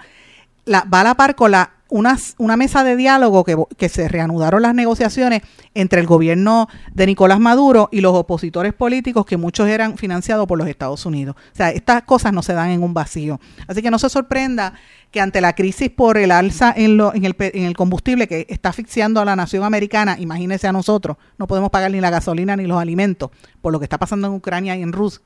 la, 0.65 0.83
va 0.83 1.01
a 1.01 1.05
la 1.05 1.15
par 1.15 1.35
con 1.35 1.51
la, 1.51 1.73
unas- 1.91 2.35
una 2.39 2.57
mesa 2.57 2.83
de 2.85 2.97
diálogo 2.97 3.45
que, 3.45 3.57
que 3.77 3.89
se 3.89 4.09
reanudaron 4.09 4.63
las 4.63 4.75
negociaciones 4.75 5.43
entre 5.75 6.01
el 6.01 6.07
gobierno 6.07 6.69
de 6.93 7.07
Nicolás 7.07 7.39
Maduro 7.41 7.89
y 7.93 8.01
los 8.01 8.15
opositores 8.15 8.73
políticos 8.73 9.27
que 9.27 9.37
muchos 9.37 9.69
eran 9.69 9.97
financiados 9.99 10.47
por 10.47 10.59
los 10.59 10.69
Estados 10.69 11.05
Unidos. 11.07 11.37
O 11.53 11.57
sea, 11.57 11.71
estas 11.71 12.03
cosas 12.03 12.33
no 12.33 12.43
se 12.43 12.55
dan 12.55 12.71
en 12.71 12.83
un 12.83 12.95
vacío. 12.95 13.39
Así 13.69 13.83
que 13.83 13.91
no 13.91 13.99
se 13.99 14.09
sorprenda 14.09 14.75
que 15.11 15.21
ante 15.21 15.41
la 15.41 15.55
crisis 15.55 15.91
por 15.91 16.17
el 16.19 16.33
alza 16.33 16.75
en, 16.77 16.97
lo, 16.97 17.15
en, 17.15 17.25
el, 17.25 17.37
en 17.39 17.65
el 17.65 17.77
combustible 17.77 18.27
que 18.27 18.47
está 18.49 18.71
asfixiando 18.71 19.21
a 19.21 19.25
la 19.25 19.37
nación 19.37 19.63
americana, 19.63 20.17
imagínese 20.19 20.67
a 20.67 20.73
nosotros, 20.73 21.17
no 21.39 21.47
podemos 21.47 21.71
pagar 21.71 21.93
ni 21.93 22.01
la 22.01 22.11
gasolina 22.11 22.57
ni 22.57 22.67
los 22.67 22.81
alimentos 22.81 23.31
por 23.63 23.73
lo 23.73 23.79
que 23.79 23.85
está 23.85 23.99
pasando 23.99 24.27
en 24.27 24.33
Ucrania 24.33 24.77
y 24.77 24.83
en 24.83 24.93
Rusia 24.93 25.21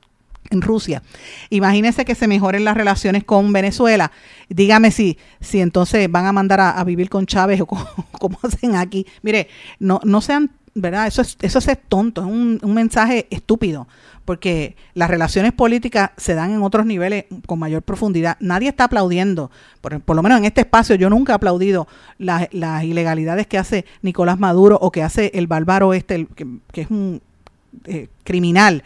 en 0.49 0.61
Rusia. 0.61 1.03
Imagínense 1.49 2.05
que 2.05 2.15
se 2.15 2.27
mejoren 2.27 2.65
las 2.65 2.75
relaciones 2.75 3.23
con 3.23 3.51
Venezuela. 3.53 4.11
Dígame 4.49 4.91
si, 4.91 5.17
si 5.39 5.61
entonces 5.61 6.09
van 6.11 6.25
a 6.25 6.33
mandar 6.33 6.59
a, 6.59 6.83
vivir 6.83 7.09
con 7.09 7.25
Chávez 7.25 7.61
o 7.61 7.65
como, 7.65 7.85
como 8.19 8.39
hacen 8.43 8.75
aquí. 8.75 9.05
Mire, 9.21 9.47
no, 9.79 9.99
no 10.03 10.21
sean, 10.21 10.51
¿verdad? 10.73 11.07
Eso 11.07 11.21
es, 11.21 11.37
eso 11.41 11.59
es 11.59 11.77
tonto, 11.87 12.21
es 12.21 12.27
un, 12.27 12.59
un 12.61 12.73
mensaje 12.73 13.27
estúpido, 13.29 13.87
porque 14.25 14.75
las 14.93 15.09
relaciones 15.09 15.53
políticas 15.53 16.11
se 16.17 16.35
dan 16.35 16.51
en 16.51 16.61
otros 16.63 16.85
niveles 16.85 17.25
con 17.45 17.59
mayor 17.59 17.83
profundidad. 17.83 18.37
Nadie 18.39 18.69
está 18.69 18.85
aplaudiendo, 18.85 19.51
por, 19.81 19.99
por 20.01 20.15
lo 20.15 20.23
menos 20.23 20.39
en 20.39 20.45
este 20.45 20.61
espacio 20.61 20.95
yo 20.95 21.09
nunca 21.09 21.33
he 21.33 21.35
aplaudido 21.35 21.87
las, 22.17 22.47
las 22.51 22.83
ilegalidades 22.83 23.47
que 23.47 23.57
hace 23.57 23.85
Nicolás 24.01 24.39
Maduro 24.39 24.77
o 24.81 24.91
que 24.91 25.03
hace 25.03 25.31
el 25.33 25.47
bárbaro 25.47 25.93
este, 25.93 26.27
que, 26.35 26.47
que 26.71 26.81
es 26.81 26.89
un 26.89 27.21
eh, 27.85 28.07
criminal 28.23 28.83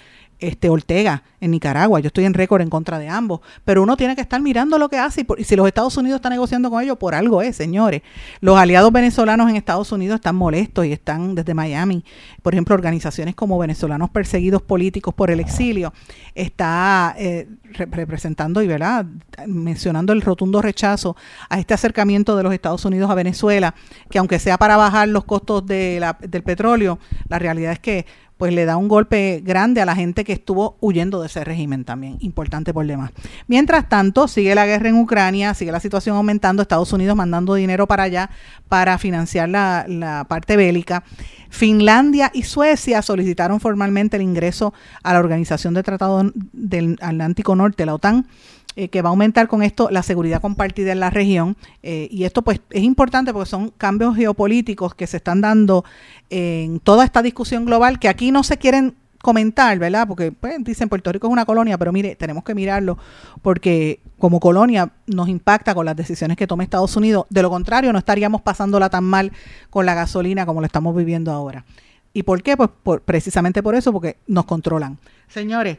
este 0.47 0.69
Ortega 0.69 1.23
en 1.39 1.51
Nicaragua. 1.51 1.99
Yo 1.99 2.07
estoy 2.07 2.25
en 2.25 2.33
récord 2.33 2.61
en 2.61 2.69
contra 2.69 2.99
de 2.99 3.09
ambos, 3.09 3.41
pero 3.65 3.83
uno 3.83 3.97
tiene 3.97 4.15
que 4.15 4.21
estar 4.21 4.41
mirando 4.41 4.77
lo 4.77 4.89
que 4.89 4.97
hace 4.97 5.21
y, 5.21 5.23
por- 5.23 5.43
si 5.43 5.55
los 5.55 5.67
Estados 5.67 5.95
Unidos 5.97 6.17
están 6.17 6.31
negociando 6.31 6.69
con 6.69 6.81
ellos, 6.83 6.97
por 6.97 7.15
algo 7.15 7.41
es, 7.41 7.55
señores. 7.55 8.01
Los 8.41 8.57
aliados 8.57 8.91
venezolanos 8.91 9.49
en 9.49 9.55
Estados 9.55 9.91
Unidos 9.91 10.15
están 10.15 10.35
molestos 10.35 10.85
y 10.85 10.91
están 10.93 11.35
desde 11.35 11.53
Miami, 11.53 12.03
por 12.41 12.53
ejemplo, 12.53 12.75
organizaciones 12.75 13.35
como 13.35 13.57
venezolanos 13.57 14.09
perseguidos 14.09 14.61
políticos 14.61 15.13
por 15.13 15.31
el 15.31 15.39
exilio, 15.39 15.93
está 16.35 17.15
eh, 17.17 17.47
re- 17.63 17.85
representando 17.85 18.61
y 18.61 18.67
verdad 18.67 19.05
mencionando 19.47 20.13
el 20.13 20.21
rotundo 20.21 20.61
rechazo 20.61 21.15
a 21.49 21.59
este 21.59 21.73
acercamiento 21.73 22.35
de 22.35 22.43
los 22.43 22.53
Estados 22.53 22.85
Unidos 22.85 23.09
a 23.09 23.15
Venezuela, 23.15 23.75
que 24.09 24.19
aunque 24.19 24.39
sea 24.39 24.57
para 24.57 24.77
bajar 24.77 25.07
los 25.07 25.23
costos 25.23 25.65
de 25.65 25.99
la- 25.99 26.17
del 26.21 26.43
petróleo, 26.43 26.99
la 27.27 27.39
realidad 27.39 27.73
es 27.73 27.79
que 27.79 28.05
pues 28.43 28.53
le 28.53 28.65
da 28.65 28.75
un 28.75 28.89
golpe 28.89 29.41
grande 29.41 29.79
a 29.79 29.85
la 29.85 29.95
gente 29.95 30.25
que 30.25 30.33
estuvo 30.33 30.75
huyendo 30.81 31.21
de 31.21 31.27
ese 31.27 31.45
régimen 31.45 31.85
también, 31.85 32.17
importante 32.19 32.73
por 32.73 32.85
demás. 32.85 33.11
Mientras 33.47 33.87
tanto, 33.87 34.27
sigue 34.27 34.53
la 34.53 34.65
guerra 34.65 34.89
en 34.89 34.97
Ucrania, 34.97 35.53
sigue 35.53 35.71
la 35.71 35.79
situación 35.79 36.17
aumentando, 36.17 36.61
Estados 36.61 36.91
Unidos 36.91 37.15
mandando 37.15 37.53
dinero 37.53 37.87
para 37.87 38.03
allá 38.03 38.29
para 38.67 38.97
financiar 38.97 39.47
la, 39.47 40.25
parte 40.27 40.57
bélica. 40.57 41.05
Finlandia 41.49 42.31
y 42.33 42.43
Suecia 42.43 43.01
solicitaron 43.01 43.61
formalmente 43.61 44.17
el 44.17 44.23
ingreso 44.23 44.73
a 45.03 45.13
la 45.13 45.19
Organización 45.19 45.73
de 45.73 45.83
Tratado 45.83 46.29
del 46.51 46.97
Atlántico 46.99 47.55
Norte, 47.55 47.85
la 47.85 47.95
OTAN, 47.95 48.27
eh, 48.75 48.89
que 48.89 49.01
va 49.01 49.09
a 49.09 49.11
aumentar 49.11 49.47
con 49.47 49.63
esto 49.63 49.89
la 49.91 50.03
seguridad 50.03 50.41
compartida 50.41 50.91
en 50.91 50.99
la 50.99 51.09
región. 51.09 51.55
Eh, 51.83 52.07
y 52.11 52.23
esto 52.23 52.41
pues 52.41 52.61
es 52.69 52.83
importante 52.83 53.33
porque 53.33 53.49
son 53.49 53.69
cambios 53.69 54.15
geopolíticos 54.15 54.95
que 54.95 55.07
se 55.07 55.17
están 55.17 55.41
dando 55.41 55.85
en 56.29 56.79
toda 56.79 57.05
esta 57.05 57.21
discusión 57.21 57.65
global 57.65 57.99
que 57.99 58.09
aquí 58.09 58.31
no 58.31 58.43
se 58.43 58.57
quieren 58.57 58.95
comentar, 59.23 59.79
¿verdad? 59.79 60.05
Porque 60.05 60.33
pues, 60.33 60.55
dicen 60.63 60.89
Puerto 60.89 61.09
Rico 61.11 61.27
es 61.27 61.31
una 61.31 61.45
colonia, 61.45 61.77
pero 61.77 61.93
mire, 61.93 62.15
tenemos 62.15 62.43
que 62.43 62.53
mirarlo 62.53 62.97
porque 63.41 64.01
como 64.19 64.41
colonia 64.41 64.91
nos 65.07 65.29
impacta 65.29 65.73
con 65.73 65.85
las 65.85 65.95
decisiones 65.95 66.35
que 66.35 66.45
toma 66.45 66.63
Estados 66.63 66.97
Unidos. 66.97 67.25
De 67.29 67.41
lo 67.41 67.49
contrario, 67.49 67.93
no 67.93 67.99
estaríamos 67.99 68.41
pasándola 68.41 68.89
tan 68.89 69.05
mal 69.05 69.31
con 69.69 69.85
la 69.85 69.93
gasolina 69.93 70.45
como 70.45 70.59
lo 70.59 70.65
estamos 70.65 70.93
viviendo 70.93 71.31
ahora. 71.31 71.63
¿Y 72.11 72.23
por 72.23 72.43
qué? 72.43 72.57
Pues 72.57 73.01
precisamente 73.05 73.63
por 73.63 73.75
eso, 73.75 73.93
porque 73.93 74.17
nos 74.27 74.43
controlan. 74.45 74.99
Señores, 75.29 75.77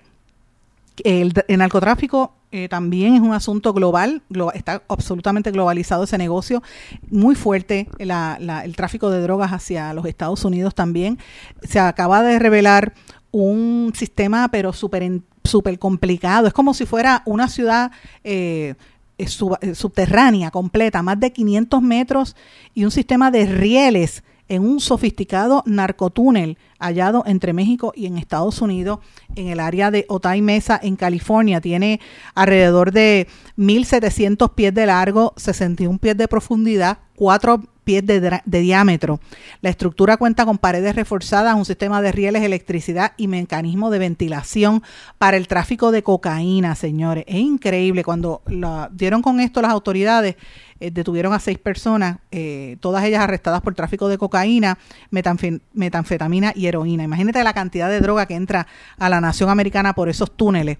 el, 1.02 1.32
narcotráfico 1.48 2.34
eh, 2.52 2.68
también 2.68 3.14
es 3.14 3.20
un 3.20 3.32
asunto 3.32 3.72
global, 3.72 4.22
está 4.54 4.82
absolutamente 4.88 5.50
globalizado 5.50 6.04
ese 6.04 6.18
negocio, 6.18 6.62
muy 7.10 7.34
fuerte 7.34 7.88
el 7.98 8.76
tráfico 8.76 9.10
de 9.10 9.20
drogas 9.20 9.52
hacia 9.52 9.92
los 9.92 10.06
Estados 10.06 10.44
Unidos 10.44 10.74
también. 10.74 11.18
Se 11.62 11.80
acaba 11.80 12.22
de 12.22 12.38
revelar 12.38 12.94
un 13.32 13.92
sistema 13.96 14.48
pero 14.48 14.72
súper 14.72 15.20
super 15.42 15.78
complicado, 15.78 16.46
es 16.46 16.52
como 16.52 16.74
si 16.74 16.86
fuera 16.86 17.22
una 17.26 17.48
ciudad... 17.48 17.90
Eh, 18.22 18.74
eh, 19.16 19.28
subterránea 19.28 20.50
completa, 20.50 21.00
más 21.00 21.20
de 21.20 21.32
500 21.32 21.80
metros 21.80 22.34
y 22.74 22.84
un 22.84 22.90
sistema 22.90 23.30
de 23.30 23.46
rieles 23.46 24.24
en 24.48 24.62
un 24.62 24.80
sofisticado 24.80 25.62
narcotúnel 25.66 26.58
hallado 26.84 27.24
entre 27.26 27.52
México 27.52 27.92
y 27.94 28.06
en 28.06 28.18
Estados 28.18 28.60
Unidos, 28.60 29.00
en 29.36 29.48
el 29.48 29.60
área 29.60 29.90
de 29.90 30.04
Otay 30.08 30.42
Mesa, 30.42 30.78
en 30.82 30.96
California. 30.96 31.60
Tiene 31.60 32.00
alrededor 32.34 32.92
de 32.92 33.26
1.700 33.56 34.54
pies 34.54 34.74
de 34.74 34.86
largo, 34.86 35.32
61 35.36 35.98
pies 35.98 36.16
de 36.16 36.28
profundidad, 36.28 36.98
4 37.16 37.62
pies 37.84 38.04
de, 38.04 38.40
diámetro. 38.44 39.20
La 39.60 39.70
estructura 39.70 40.16
cuenta 40.16 40.44
con 40.44 40.58
paredes 40.58 40.96
reforzadas, 40.96 41.54
un 41.54 41.64
sistema 41.64 42.02
de 42.02 42.12
rieles, 42.12 42.42
electricidad 42.42 43.12
y 43.16 43.28
mecanismo 43.28 43.90
de 43.90 43.98
ventilación 43.98 44.82
para 45.18 45.36
el 45.36 45.46
tráfico 45.46 45.92
de 45.92 46.02
cocaína, 46.02 46.74
señores. 46.74 47.24
Es 47.28 47.36
increíble. 47.36 48.02
Cuando 48.02 48.42
la 48.46 48.90
dieron 48.92 49.22
con 49.22 49.38
esto 49.38 49.62
las 49.62 49.70
autoridades, 49.70 50.36
eh, 50.80 50.90
detuvieron 50.90 51.32
a 51.32 51.38
seis 51.38 51.58
personas, 51.58 52.18
eh, 52.30 52.76
todas 52.80 53.04
ellas 53.04 53.22
arrestadas 53.22 53.60
por 53.60 53.74
tráfico 53.74 54.08
de 54.08 54.18
cocaína, 54.18 54.78
metanfetamina 55.10 56.52
y 56.56 56.66
heroína. 56.66 56.73
Imagínate 56.82 57.44
la 57.44 57.52
cantidad 57.52 57.88
de 57.88 58.00
droga 58.00 58.26
que 58.26 58.34
entra 58.34 58.66
a 58.98 59.08
la 59.08 59.20
nación 59.20 59.50
americana 59.50 59.94
por 59.94 60.08
esos 60.08 60.36
túneles. 60.36 60.78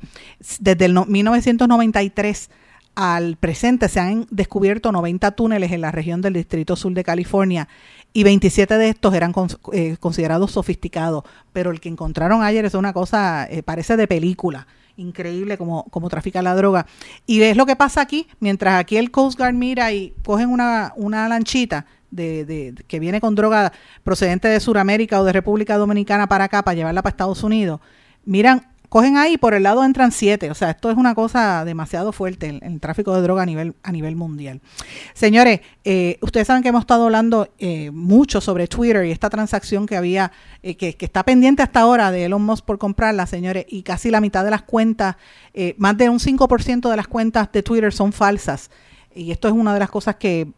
Desde 0.59 0.87
el 0.87 0.95
1993 1.07 2.51
al 2.95 3.37
presente 3.37 3.89
se 3.89 4.01
han 4.01 4.27
descubierto 4.31 4.93
90 4.93 5.33
túneles 5.33 5.73
en 5.73 5.81
la 5.81 5.91
región 5.91 6.21
del 6.21 6.35
Distrito 6.35 6.77
Sur 6.77 6.93
de 6.93 7.03
California 7.03 7.69
y 8.13 8.23
27 8.23 8.79
de 8.79 8.89
estos 8.91 9.15
eran 9.15 9.33
eh, 9.73 9.97
considerados 9.99 10.53
sofisticados, 10.53 11.25
pero 11.53 11.71
el 11.71 11.81
que 11.81 11.89
encontraron 11.89 12.43
ayer 12.43 12.65
es 12.65 12.75
una 12.75 12.93
cosa, 12.93 13.47
eh, 13.51 13.65
parece 13.65 13.97
de 13.97 14.07
película, 14.07 14.69
increíble 14.97 15.59
como, 15.59 15.85
como 15.91 16.09
trafica 16.09 16.41
la 16.41 16.55
droga. 16.55 16.87
Y 17.27 17.43
es 17.43 17.57
lo 17.57 17.67
que 17.67 17.75
pasa 17.75 18.01
aquí, 18.01 18.29
mientras 18.39 18.79
aquí 18.79 18.97
el 18.97 19.11
Coast 19.11 19.37
Guard 19.37 19.55
mira 19.55 19.93
y 19.93 20.15
cogen 20.25 20.51
una, 20.51 20.93
una 20.95 21.29
lanchita 21.29 21.87
de, 22.15 22.45
de, 22.45 22.75
que 22.87 23.01
viene 23.01 23.21
con 23.21 23.35
droga 23.35 23.73
procedente 24.03 24.49
de 24.49 24.61
Sudamérica 24.61 25.21
o 25.21 25.25
de 25.25 25.33
República 25.33 25.77
Dominicana 25.77 26.29
para 26.29 26.45
acá, 26.45 26.63
para 26.63 26.75
llevarla 26.75 27.03
para 27.03 27.11
Estados 27.11 27.43
Unidos, 27.43 27.81
miran 28.25 28.63
cogen 28.95 29.17
ahí 29.17 29.37
por 29.39 29.55
el 29.55 29.65
lado 29.65 29.83
entran 29.83 30.13
siete. 30.13 30.53
O 30.53 30.55
sea, 30.55 30.71
esto 30.71 30.89
es 30.89 30.97
una 30.97 31.17
cosa 31.17 31.65
demasiado 31.65 32.13
fuerte, 32.13 32.49
el, 32.49 32.61
el 32.63 32.79
tráfico 32.79 33.13
de 33.13 33.23
droga 33.23 33.43
a 33.43 33.47
nivel, 33.47 33.75
a 33.83 33.91
nivel 33.91 34.15
mundial. 34.15 34.61
Señores, 35.15 35.63
eh, 35.83 36.17
ustedes 36.21 36.47
saben 36.47 36.63
que 36.63 36.69
hemos 36.69 36.83
estado 36.83 37.07
hablando 37.07 37.49
eh, 37.59 37.91
mucho 37.91 38.41
sobre 38.41 38.69
Twitter 38.69 39.05
y 39.05 39.11
esta 39.11 39.31
transacción 39.31 39.87
que 39.87 39.97
había, 39.97 40.31
eh, 40.63 40.77
que, 40.77 40.95
que, 40.95 41.07
está 41.07 41.25
pendiente 41.25 41.61
hasta 41.61 41.81
ahora 41.81 42.13
de 42.13 42.27
Elon 42.27 42.43
Musk 42.43 42.65
por 42.65 42.79
comprarla, 42.79 43.27
señores, 43.27 43.67
y 43.69 43.83
casi 43.83 44.13
la 44.13 44.21
mitad 44.21 44.45
de 44.45 44.53
las 44.53 44.63
cuentas, 44.63 45.17
más 45.77 45.97
de 45.97 46.09
un 46.09 46.21
5% 46.21 46.89
de 46.89 46.97
las 46.97 47.09
cuentas 47.09 47.51
de 47.51 47.65
Twitter 47.65 47.93
son 47.93 48.13
falsas. 48.13 48.71
Y 49.15 49.31
esto 49.31 49.49
es 49.49 49.55
una 49.55 49.73
de 49.73 49.81
las 49.81 49.91
cosas 49.91 50.17
que 50.17 50.49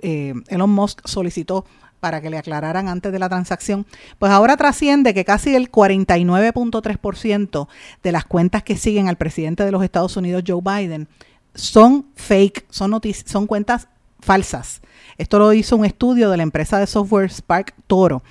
Elon 0.48 0.70
Musk 0.70 1.06
solicitó 1.06 1.64
para 2.00 2.20
que 2.20 2.30
le 2.30 2.38
aclararan 2.38 2.88
antes 2.88 3.10
de 3.12 3.18
la 3.18 3.28
transacción, 3.28 3.84
pues 4.18 4.30
ahora 4.30 4.56
trasciende 4.56 5.12
que 5.14 5.24
casi 5.24 5.54
el 5.54 5.70
49.3% 5.72 7.68
de 8.02 8.12
las 8.12 8.24
cuentas 8.24 8.62
que 8.62 8.76
siguen 8.76 9.08
al 9.08 9.16
presidente 9.16 9.64
de 9.64 9.72
los 9.72 9.82
Estados 9.82 10.16
Unidos, 10.16 10.44
Joe 10.46 10.60
Biden, 10.62 11.08
son 11.54 12.06
fake, 12.14 12.66
son, 12.70 13.00
son 13.24 13.46
cuentas 13.46 13.88
falsas. 14.20 14.82
Esto 15.18 15.38
lo 15.38 15.52
hizo 15.52 15.76
un 15.76 15.84
estudio 15.84 16.30
de 16.30 16.36
la 16.36 16.42
empresa 16.42 16.78
de 16.78 16.86
software 16.86 17.30
Spark 17.30 17.74
Toro. 17.86 18.22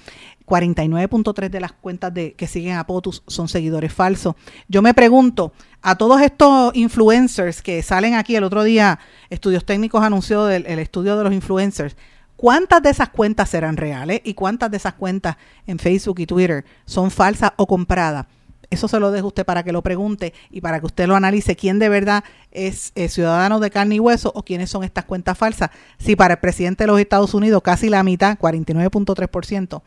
49.3 0.46 1.50
de 1.50 1.60
las 1.60 1.72
cuentas 1.72 2.14
de, 2.14 2.34
que 2.34 2.48
siguen 2.48 2.78
a 2.78 2.86
POTUS 2.86 3.24
son 3.28 3.48
seguidores 3.48 3.94
falsos. 3.94 4.36
Yo 4.68 4.82
me 4.82 4.94
pregunto, 4.94 5.54
a 5.82 5.96
todos 5.96 6.22
estos 6.22 6.76
influencers 6.76 7.62
que 7.62 7.82
salen 7.84 8.14
aquí 8.14 8.36
el 8.36 8.44
otro 8.44 8.64
día, 8.64 9.00
Estudios 9.30 9.66
Técnicos 9.66 10.04
anunció 10.04 10.50
el 10.50 10.80
estudio 10.80 11.18
de 11.18 11.24
los 11.24 11.34
influencers, 11.34 11.96
¿Cuántas 12.36 12.84
de 12.84 12.90
esas 12.90 13.10
cuentas 13.10 13.50
serán 13.50 13.78
reales 13.78 14.22
y 14.24 14.34
cuántas 14.34 14.70
de 14.70 14.78
esas 14.78 14.94
cuentas 14.94 15.38
en 15.68 15.80
Facebook 15.80 16.20
y 16.20 16.26
Twitter 16.26 16.66
son 16.86 17.10
falsas 17.10 17.54
o 17.56 17.66
compradas? 17.66 18.26
Eso 18.70 18.88
se 18.88 19.00
lo 19.00 19.12
dejo 19.12 19.28
usted 19.28 19.46
para 19.46 19.64
que 19.64 19.72
lo 19.72 19.82
pregunte 19.82 20.34
y 20.50 20.60
para 20.60 20.80
que 20.80 20.88
usted 20.88 21.08
lo 21.08 21.16
analice 21.16 21.56
quién 21.56 21.80
de 21.80 21.88
verdad 21.88 22.24
es, 22.52 22.92
ciudadano 23.08 23.60
de 23.60 23.70
carne 23.70 23.96
y 23.96 24.00
hueso 24.00 24.32
o 24.36 24.44
quiénes 24.44 24.70
son 24.70 24.84
estas 24.84 25.06
cuentas 25.06 25.38
falsas. 25.38 25.70
Si 25.98 26.16
para 26.16 26.34
el 26.34 26.40
presidente 26.40 26.84
de 26.84 26.88
los 26.88 27.00
Estados 27.00 27.34
Unidos 27.34 27.62
casi 27.64 27.90
la 27.90 28.04
mitad, 28.04 28.38
49.3%, 28.38 29.82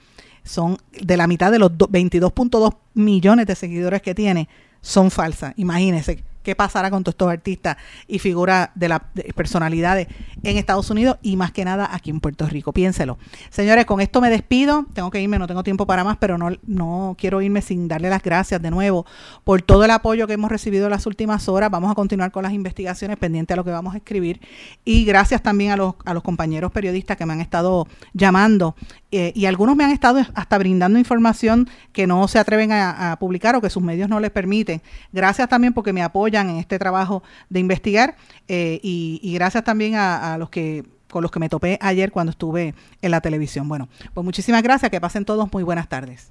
son 0.45 0.79
de 0.93 1.17
la 1.17 1.27
mitad 1.27 1.51
de 1.53 1.59
los 1.59 1.73
22.2 1.73 2.77
millones 2.95 3.47
de 3.47 3.55
seguidores 3.55 4.03
que 4.03 4.15
tiene, 4.15 4.49
son 4.81 5.11
falsas. 5.11 5.55
Imagínese 5.57 6.25
qué 6.49 6.57
pasará 6.57 6.91
con 6.91 7.05
todos 7.05 7.13
estos 7.13 7.31
artistas 7.31 7.77
y 8.07 8.21
figuras 8.21 8.71
de 8.75 8.89
las 8.89 9.03
personalidades 9.35 10.09
en 10.43 10.57
Estados 10.57 10.89
Unidos 10.89 11.19
y 11.21 11.37
más 11.37 11.53
que 11.53 11.63
nada 11.63 11.91
aquí 11.93 12.09
en 12.09 12.21
Puerto 12.21 12.47
Rico. 12.47 12.73
Piénselo. 12.73 13.19
Señores, 13.51 13.85
con 13.85 14.01
esto 14.01 14.23
me 14.23 14.31
despido. 14.31 14.87
Tengo 14.95 15.11
que 15.11 15.21
irme, 15.21 15.39
no 15.39 15.47
tengo 15.47 15.63
tiempo 15.63 15.87
para 15.87 16.05
más, 16.05 16.17
pero 16.17 16.39
no, 16.39 16.49
no 16.67 17.17
quiero 17.19 17.43
irme 17.43 17.61
sin 17.61 17.87
darle 17.87 18.09
las 18.09 18.23
gracias 18.23 18.63
de 18.63 18.71
nuevo 18.71 19.05
por 19.45 19.61
todo 19.61 19.85
el 19.85 19.91
apoyo 19.91 20.27
que 20.27 20.33
hemos 20.33 20.51
recibido 20.51 20.87
en 20.87 20.93
las 20.93 21.05
últimas 21.05 21.51
horas. 21.51 21.71
Vamos 21.71 21.91
a 21.91 21.95
continuar 21.95 22.31
con 22.31 22.45
las 22.45 22.55
investigaciones 22.55 23.19
pendientes 23.19 23.53
a 23.53 23.57
lo 23.57 23.65
que 23.65 23.71
vamos 23.71 23.93
a 23.93 23.99
escribir. 23.99 24.41
Y 24.87 25.05
gracias 25.05 25.43
también 25.43 25.73
a 25.73 25.77
los, 25.77 25.97
a 26.07 26.15
los 26.15 26.23
compañeros 26.23 26.73
periodistas 26.73 27.19
que 27.19 27.27
me 27.27 27.35
han 27.35 27.43
estado 27.43 27.87
llamando 28.15 28.75
eh, 29.11 29.33
y 29.35 29.47
algunos 29.47 29.75
me 29.75 29.85
han 29.85 29.91
estado 29.91 30.21
hasta 30.35 30.59
brindando 30.59 30.99
información 30.99 31.67
que 31.93 32.07
no 32.07 32.29
se 32.29 32.39
atreven 32.39 32.73
a, 32.73 33.17
publicar 33.19 33.57
o 33.57 33.63
que 33.63 33.71
sus 33.71 33.83
medios 33.83 34.09
no 34.09 34.21
les 34.21 34.31
permiten. 34.31 34.83
Gracias 35.13 35.49
también 35.49 35.73
porque 35.73 35.95
me 35.95 36.03
apoyan 36.03 36.38
en 36.47 36.57
este 36.57 36.79
trabajo 36.79 37.23
de 37.49 37.61
investigar 37.61 38.17
eh, 38.47 38.81
y, 38.83 39.33
gracias 39.35 39.65
también 39.65 39.95
a, 39.95 40.35
a 40.35 40.39
los 40.39 40.51
que 40.51 40.85
con 41.11 41.23
los 41.23 41.31
que 41.31 41.41
me 41.41 41.49
topé 41.49 41.79
ayer 41.81 42.13
cuando 42.13 42.31
estuve 42.31 42.75
en 43.01 43.11
la 43.11 43.21
televisión. 43.21 43.67
Bueno, 43.67 43.89
pues 44.13 44.25
muchísimas 44.25 44.63
gracias, 44.63 44.91
que 44.91 45.01
pasen 45.01 45.25
todos 45.25 45.51
muy 45.53 45.63
buenas 45.63 45.89
tardes. 45.89 46.31